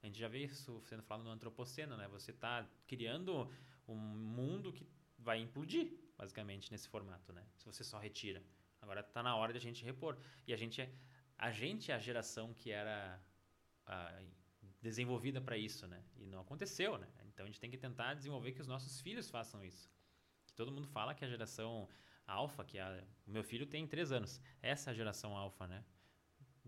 A 0.02 0.06
gente 0.06 0.18
já 0.18 0.28
vê 0.28 0.44
isso 0.44 0.80
sendo 0.82 1.02
falado 1.02 1.24
no 1.24 1.30
antropoceno, 1.30 1.96
né? 1.96 2.06
Você 2.08 2.30
está 2.30 2.66
criando 2.86 3.50
um 3.86 3.96
mundo 3.96 4.72
que 4.72 4.86
vai 5.18 5.40
implodir, 5.40 5.92
basicamente, 6.16 6.70
nesse 6.70 6.88
formato, 6.88 7.32
né? 7.32 7.44
Se 7.56 7.66
você 7.66 7.82
só 7.82 7.98
retira. 7.98 8.42
Agora 8.80 9.00
está 9.00 9.22
na 9.22 9.34
hora 9.34 9.52
de 9.52 9.58
a 9.58 9.60
gente 9.60 9.84
repor. 9.84 10.16
E 10.46 10.52
a 10.52 10.56
gente 10.56 10.80
é 10.80 10.92
a 11.36 11.52
gente 11.52 11.92
é 11.92 11.94
a 11.94 11.98
geração 11.98 12.52
que 12.52 12.70
era 12.70 13.22
ah, 13.86 14.22
desenvolvida 14.80 15.40
para 15.40 15.56
isso, 15.56 15.86
né? 15.86 16.02
E 16.16 16.26
não 16.26 16.40
aconteceu, 16.40 16.98
né? 16.98 17.08
Então 17.26 17.44
a 17.44 17.46
gente 17.46 17.60
tem 17.60 17.70
que 17.70 17.78
tentar 17.78 18.14
desenvolver 18.14 18.52
que 18.52 18.60
os 18.60 18.66
nossos 18.66 19.00
filhos 19.00 19.30
façam 19.30 19.64
isso. 19.64 19.88
Que 20.46 20.52
todo 20.52 20.72
mundo 20.72 20.88
fala 20.88 21.14
que 21.14 21.24
a 21.24 21.28
geração 21.28 21.88
alfa, 22.26 22.64
que 22.64 22.78
a, 22.78 23.04
o 23.26 23.30
meu 23.30 23.44
filho 23.44 23.66
tem 23.66 23.86
três 23.86 24.10
anos, 24.10 24.40
essa 24.60 24.90
é 24.90 24.92
a 24.92 24.94
geração 24.94 25.36
alfa, 25.36 25.66
né? 25.66 25.84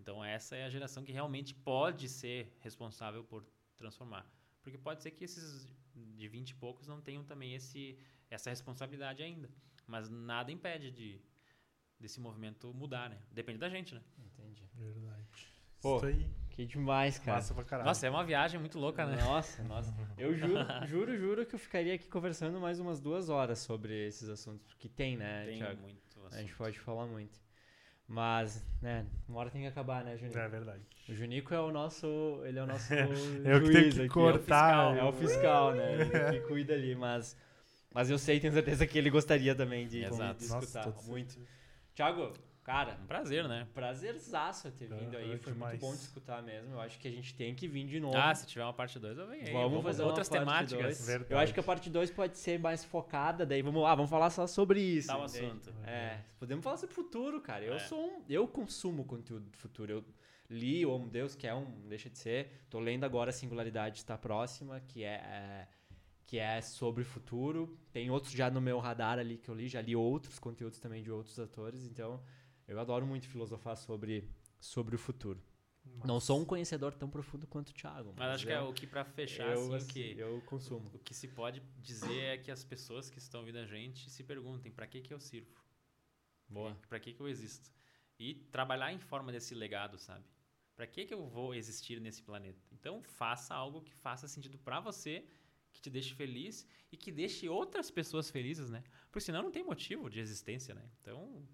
Então 0.01 0.25
essa 0.25 0.57
é 0.57 0.65
a 0.65 0.71
geração 0.71 1.05
que 1.05 1.13
realmente 1.13 1.55
pode 1.55 2.09
ser 2.09 2.57
responsável 2.61 3.23
por 3.23 3.45
transformar. 3.77 4.27
Porque 4.63 4.79
pode 4.79 5.03
ser 5.03 5.11
que 5.11 5.25
esses 5.25 5.69
de 5.95 6.29
20 6.29 6.51
e 6.51 6.55
poucos 6.55 6.87
não 6.87 7.01
tenham 7.01 7.25
também 7.25 7.55
esse, 7.55 7.99
essa 8.31 8.51
responsabilidade 8.51 9.23
ainda. 9.23 9.49
Mas 9.87 10.09
nada 10.09 10.51
impede 10.53 10.91
de 10.91 11.21
desse 11.99 12.19
movimento 12.19 12.73
mudar, 12.73 13.11
né? 13.11 13.19
Depende 13.31 13.59
da 13.59 13.69
gente, 13.69 13.95
né? 13.95 14.03
Entendi. 14.19 14.63
Verdade. 14.75 15.27
Pô, 15.83 15.97
Isso 15.97 16.07
aí. 16.07 16.27
Que 16.51 16.67
demais, 16.67 17.19
cara. 17.19 17.39
Massa 17.39 17.55
pra 17.55 17.65
caralho. 17.65 17.87
Nossa, 17.89 18.07
é 18.07 18.11
uma 18.11 18.25
viagem 18.25 18.59
muito 18.59 18.79
louca, 18.79 19.05
né? 19.07 19.23
Nossa, 19.23 19.63
nossa. 19.65 19.95
Eu 20.19 20.35
juro, 20.35 20.65
juro, 20.87 21.17
juro 21.17 21.47
que 21.47 21.55
eu 21.55 21.59
ficaria 21.59 21.95
aqui 21.95 22.09
conversando 22.09 22.59
mais 22.61 22.79
umas 22.81 23.01
duas 23.01 23.29
horas 23.31 23.59
sobre 23.61 24.07
esses 24.07 24.29
assuntos. 24.29 24.67
Porque 24.67 24.89
tem, 24.89 25.17
né, 25.17 25.47
Tem 25.47 25.59
Thiago? 25.59 25.81
muito 25.81 26.01
A 26.27 26.37
gente 26.39 26.47
assunto. 26.47 26.57
pode 26.59 26.79
falar 26.81 27.07
muito. 27.07 27.39
Mas, 28.11 28.67
né, 28.83 29.07
uma 29.29 29.39
hora 29.39 29.51
tem 29.51 29.63
que 29.63 29.69
acabar, 29.69 30.03
né, 30.03 30.17
Junico? 30.17 30.37
É 30.37 30.49
verdade. 30.49 30.83
O 31.09 31.15
Junico 31.15 31.55
é 31.55 31.61
o 31.61 31.71
nosso. 31.71 32.41
Ele 32.45 32.59
é 32.59 32.63
o 32.65 32.67
nosso 32.67 32.93
Eu 33.47 33.61
que 33.61 33.67
juiz 33.67 33.73
tenho 33.73 33.95
que 33.95 34.01
aqui. 34.01 34.09
cortar. 34.09 34.97
É 34.97 35.05
o 35.05 35.13
fiscal, 35.13 35.73
né? 35.75 36.01
Ele 36.01 36.41
que 36.41 36.49
cuida 36.49 36.75
ali, 36.75 36.97
mas. 36.97 37.37
Mas 37.95 38.11
eu 38.11 38.19
sei, 38.19 38.41
tenho 38.41 38.53
certeza 38.53 38.85
que 38.85 38.99
ele 38.99 39.11
gostaria 39.11 39.55
também 39.55 39.87
de, 39.87 40.01
de 40.01 40.07
Exato. 40.07 40.43
escutar. 40.43 40.87
Nossa, 40.87 41.09
muito. 41.09 41.39
Thiago, 41.95 42.33
cara, 42.65 42.99
Um 43.03 43.07
prazer, 43.07 43.49
né? 43.49 43.67
prazerzaço 43.75 44.71
ter 44.73 44.87
vindo 44.89 45.17
aí. 45.17 45.33
É, 45.33 45.39
Foi 45.39 45.53
demais. 45.53 45.81
muito 45.81 45.91
bom 45.91 45.97
te 45.97 46.03
escutar 46.03 46.43
mesmo. 46.43 46.73
Eu 46.73 46.81
acho 46.81 46.99
que 46.99 47.09
a 47.09 47.11
gente 47.11 47.35
tem 47.35 47.55
que 47.55 47.67
vir 47.69 47.87
de 47.87 47.99
novo. 48.01 48.17
Ah, 48.17 48.35
se 48.35 48.47
tiver 48.47 48.63
uma 48.65 48.73
parte 48.73 48.99
2, 48.99 49.19
eu 49.19 49.27
venho 49.27 49.47
aí. 49.47 49.53
Vamos 49.53 49.83
fazer 49.83 50.03
outras 50.03 50.29
temáticas. 50.29 51.09
Eu 51.29 51.39
acho 51.39 51.53
que 51.55 51.61
a 51.61 51.63
parte 51.63 51.91
2 51.91 52.11
pode 52.11 52.39
ser 52.39 52.59
mais 52.59 52.85
focada, 52.85 53.45
daí 53.47 53.63
vamos 53.63 53.83
lá, 53.83 53.95
vamos 53.95 54.11
falar 54.11 54.31
só 54.31 54.47
sobre 54.47 54.81
isso. 54.81 55.09
Tal 55.09 55.25
entende? 55.27 55.47
assunto. 55.47 55.75
É, 55.87 56.21
podemos 56.39 56.63
falar 56.63 56.77
sobre 56.77 56.95
futuro, 56.95 57.41
cara. 57.41 57.65
Eu 57.65 57.75
É. 57.75 57.79
sou 57.81 57.99
um, 58.19 58.23
eu 58.29 58.47
consumo 58.47 59.05
conteúdo 59.05 59.49
do 59.51 59.57
futuro. 59.57 59.93
Eu 59.93 60.05
li 60.49 60.85
o 60.85 60.91
Homo 60.91 61.09
Deus, 61.09 61.35
que 61.35 61.47
é 61.47 61.55
um, 61.55 61.65
deixa 61.89 62.11
de 62.11 62.19
ser. 62.19 62.65
Tô 62.69 62.79
lendo 62.81 63.05
agora 63.05 63.31
a 63.31 63.33
Singularidade 63.33 63.99
está 63.99 64.19
próxima, 64.19 64.81
que 64.81 65.05
é, 65.05 65.15
é, 65.15 65.69
que 66.27 66.39
é 66.39 66.61
sobre 66.61 67.05
futuro. 67.05 67.79
Tem 67.93 68.11
outros 68.11 68.33
já 68.33 68.51
no 68.51 68.61
meu 68.61 68.79
radar 68.79 69.19
ali 69.19 69.37
que 69.39 69.49
eu 69.49 69.55
li, 69.55 69.69
já 69.69 69.81
li 69.81 69.95
outros 69.97 70.39
conteúdos 70.39 70.79
também 70.79 71.03
de 71.03 71.11
outros 71.11 71.39
atores, 71.39 71.85
então 71.85 72.21
eu 72.71 72.81
adoro 72.81 73.07
muito 73.07 73.29
filosofar 73.29 73.77
sobre 73.77 74.29
sobre 74.61 74.95
o 74.95 74.99
futuro. 74.99 75.43
Não 76.05 76.21
sou 76.21 76.39
um 76.39 76.45
conhecedor 76.45 76.95
tão 76.95 77.09
profundo 77.09 77.47
quanto 77.47 77.71
o 77.71 77.73
Thiago, 77.73 78.15
Mas 78.17 78.35
acho 78.35 78.47
que 78.47 78.53
é 78.53 78.61
o 78.61 78.73
que 78.73 78.87
pra 78.87 79.05
fechar, 79.05 79.51
eu, 79.53 79.75
assim, 79.75 79.85
o 79.85 79.89
que, 79.89 80.19
eu 80.19 80.41
consumo. 80.43 80.91
o 80.95 80.99
que 80.99 81.15
se 81.15 81.27
pode 81.29 81.61
dizer 81.79 82.21
é 82.21 82.39
que 82.39 82.51
as 82.51 82.63
pessoas 82.63 83.11
que 83.11 83.19
estão 83.19 83.41
ouvindo 83.41 83.59
a 83.59 83.67
gente 83.67 84.09
se 84.11 84.23
perguntem 84.23 84.71
pra 84.71 84.87
que 84.87 85.01
que 85.01 85.13
eu 85.13 85.19
sirvo? 85.19 85.51
Boa. 86.49 86.77
Pra 86.89 87.01
que 87.01 87.13
que 87.13 87.21
eu 87.21 87.29
existo? 87.29 87.73
E 88.19 88.35
trabalhar 88.35 88.93
em 88.93 88.99
forma 88.99 89.33
desse 89.33 89.55
legado, 89.55 89.99
sabe? 89.99 90.25
Pra 90.77 90.87
que 90.87 91.07
que 91.07 91.15
eu 91.15 91.27
vou 91.27 91.55
existir 91.55 92.01
nesse 92.01 92.23
planeta? 92.23 92.63
Então, 92.71 93.03
faça 93.03 93.55
algo 93.55 93.83
que 93.83 93.95
faça 93.95 94.29
sentido 94.29 94.59
pra 94.59 94.81
você, 94.81 95.25
que 95.73 95.81
te 95.81 95.89
deixe 95.91 96.15
feliz 96.15 96.67
e 96.93 96.97
que 96.97 97.11
deixe 97.11 97.49
outras 97.49 97.91
pessoas 97.91 98.31
felizes, 98.31 98.69
né? 98.71 98.85
Porque 99.11 99.21
senão 99.21 99.43
não 99.43 99.51
tem 99.51 99.65
motivo 99.65 100.11
de 100.11 100.21
existência, 100.21 100.75
né? 100.75 100.91
Então, 101.01 101.47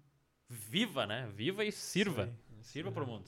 viva, 0.49 1.05
né? 1.05 1.29
Viva 1.35 1.63
e 1.63 1.71
sirva. 1.71 2.23
Aí. 2.23 2.33
Sirva 2.63 2.91
pro 2.91 3.05
mundo. 3.05 3.25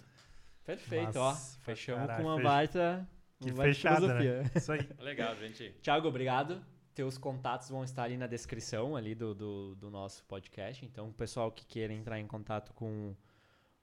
Perfeito, 0.66 1.18
ó. 1.18 1.34
Fechamos 1.62 2.02
caralho, 2.02 2.24
com 2.24 2.30
uma 2.30 2.36
fech- 2.38 2.48
baita, 2.48 3.10
Que 3.40 3.46
uma 3.50 3.56
baita 3.58 3.74
fechada, 3.74 3.96
filosofia. 4.02 4.44
né? 4.44 4.52
Isso 4.56 4.72
aí. 4.72 4.90
Legal, 5.00 5.36
gente. 5.36 5.70
Thiago, 5.82 6.08
obrigado. 6.08 6.64
Teus 6.94 7.18
contatos 7.18 7.70
vão 7.70 7.84
estar 7.84 8.04
ali 8.04 8.18
na 8.18 8.28
descrição 8.28 8.96
ali 8.96 9.16
do, 9.16 9.34
do, 9.34 9.76
do 9.76 9.90
nosso 9.90 10.24
podcast. 10.26 10.84
Então, 10.86 11.08
o 11.10 11.14
pessoal 11.14 11.52
que 11.52 11.66
queira 11.66 11.94
entrar 11.94 12.20
em 12.20 12.28
contato 12.28 12.74
com, 12.74 13.16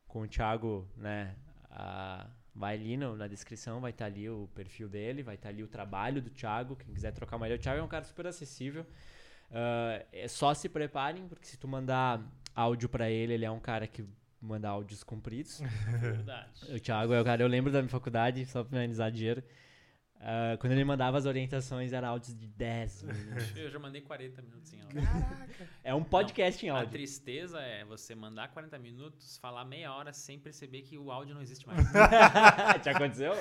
com 0.06 0.20
o 0.22 0.28
Thiago, 0.28 0.86
né, 0.96 1.34
a- 1.70 2.26
vai 2.54 2.74
ali 2.74 2.96
no- 2.96 3.16
na 3.16 3.26
descrição, 3.26 3.80
vai 3.80 3.90
estar 3.90 4.06
ali 4.06 4.28
o 4.30 4.48
perfil 4.54 4.88
dele, 4.88 5.22
vai 5.22 5.34
estar 5.34 5.48
ali 5.48 5.62
o 5.62 5.68
trabalho 5.68 6.20
do 6.22 6.30
Thiago. 6.30 6.76
Quem 6.76 6.92
quiser 6.92 7.12
trocar 7.12 7.36
uma 7.36 7.46
ideia, 7.46 7.58
o 7.58 7.62
Thiago 7.62 7.80
é 7.80 7.82
um 7.82 7.88
cara 7.88 8.04
super 8.04 8.26
acessível. 8.26 8.86
Ah, 9.50 10.04
é 10.12 10.28
só 10.28 10.52
se 10.54 10.68
preparem, 10.68 11.26
porque 11.28 11.46
se 11.46 11.56
tu 11.56 11.66
mandar 11.68 12.20
áudio 12.56 12.88
pra 12.88 13.08
ele, 13.10 13.34
ele 13.34 13.44
é 13.44 13.50
um 13.50 13.60
cara 13.60 13.86
que 13.86 14.04
manda 14.40 14.68
áudios 14.68 15.04
compridos. 15.04 15.60
Verdade. 16.00 16.48
O 16.74 16.80
Thiago 16.80 17.12
é 17.12 17.20
o 17.20 17.24
cara, 17.24 17.42
eu 17.42 17.48
lembro 17.48 17.70
da 17.70 17.80
minha 17.80 17.90
faculdade, 17.90 18.44
só 18.46 18.62
pra 18.62 18.70
finalizar 18.70 19.10
dinheiro. 19.12 19.42
ah, 20.20 20.56
quando 20.58 20.72
ele 20.72 20.84
mandava 20.84 21.18
as 21.18 21.26
orientações, 21.26 21.92
era 21.92 22.08
áudios 22.08 22.34
de 22.36 22.46
10 22.46 23.02
minutos. 23.02 23.56
Eu 23.56 23.70
já 23.70 23.78
mandei 23.78 24.00
40 24.00 24.40
minutos 24.42 24.72
em 24.72 24.80
áudio. 24.80 25.02
É 25.84 25.94
um 25.94 26.02
podcast 26.02 26.64
em 26.64 26.70
A 26.70 26.74
áudio. 26.78 26.90
tristeza 26.92 27.60
é 27.60 27.84
você 27.84 28.14
mandar 28.14 28.48
40 28.48 28.78
minutos, 28.78 29.36
falar 29.38 29.64
meia 29.64 29.92
hora 29.92 30.12
sem 30.12 30.38
perceber 30.38 30.82
que 30.82 30.96
o 30.96 31.10
áudio 31.12 31.34
não 31.34 31.42
existe 31.42 31.66
mais. 31.66 31.78
Te 32.82 32.88
aconteceu? 32.88 33.32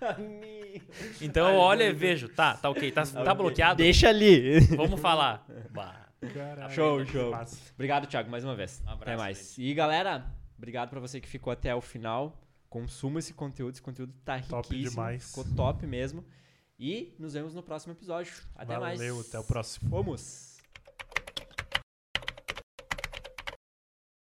Então 1.22 1.48
eu 1.48 1.56
olho 1.56 1.82
e 1.82 1.92
vejo, 1.92 2.28
tá, 2.28 2.56
tá 2.56 2.68
ok, 2.68 2.90
tá, 2.90 3.04
tá 3.06 3.32
bloqueado, 3.34 3.76
Deixa 3.78 4.08
ali. 4.08 4.60
vamos 4.76 5.00
falar. 5.00 5.46
Bah. 5.70 6.08
Caralho. 6.32 6.72
Show, 6.74 7.04
show. 7.06 7.32
Obrigado, 7.74 8.06
Thiago, 8.06 8.30
mais 8.30 8.44
uma 8.44 8.54
vez. 8.54 8.80
Um 8.86 8.90
abraço, 8.90 9.02
até 9.02 9.16
mais. 9.16 9.38
gente. 9.38 9.62
E 9.62 9.74
galera, 9.74 10.24
obrigado 10.56 10.90
pra 10.90 11.00
você 11.00 11.20
que 11.20 11.28
ficou 11.28 11.52
até 11.52 11.74
o 11.74 11.80
final. 11.80 12.40
Consuma 12.68 13.18
esse 13.20 13.32
conteúdo, 13.34 13.74
esse 13.74 13.82
conteúdo 13.82 14.12
tá 14.24 14.40
Top 14.40 14.68
riquíssimo. 14.68 14.90
demais. 14.90 15.28
Ficou 15.28 15.44
top 15.54 15.86
mesmo. 15.86 16.24
E 16.78 17.14
nos 17.18 17.34
vemos 17.34 17.54
no 17.54 17.62
próximo 17.62 17.92
episódio. 17.92 18.32
Até 18.54 18.78
mais. 18.78 18.98
Valeu, 18.98 19.20
até 19.20 19.38
o 19.38 19.44
próximo. 19.44 19.88
Vamos! 19.90 20.53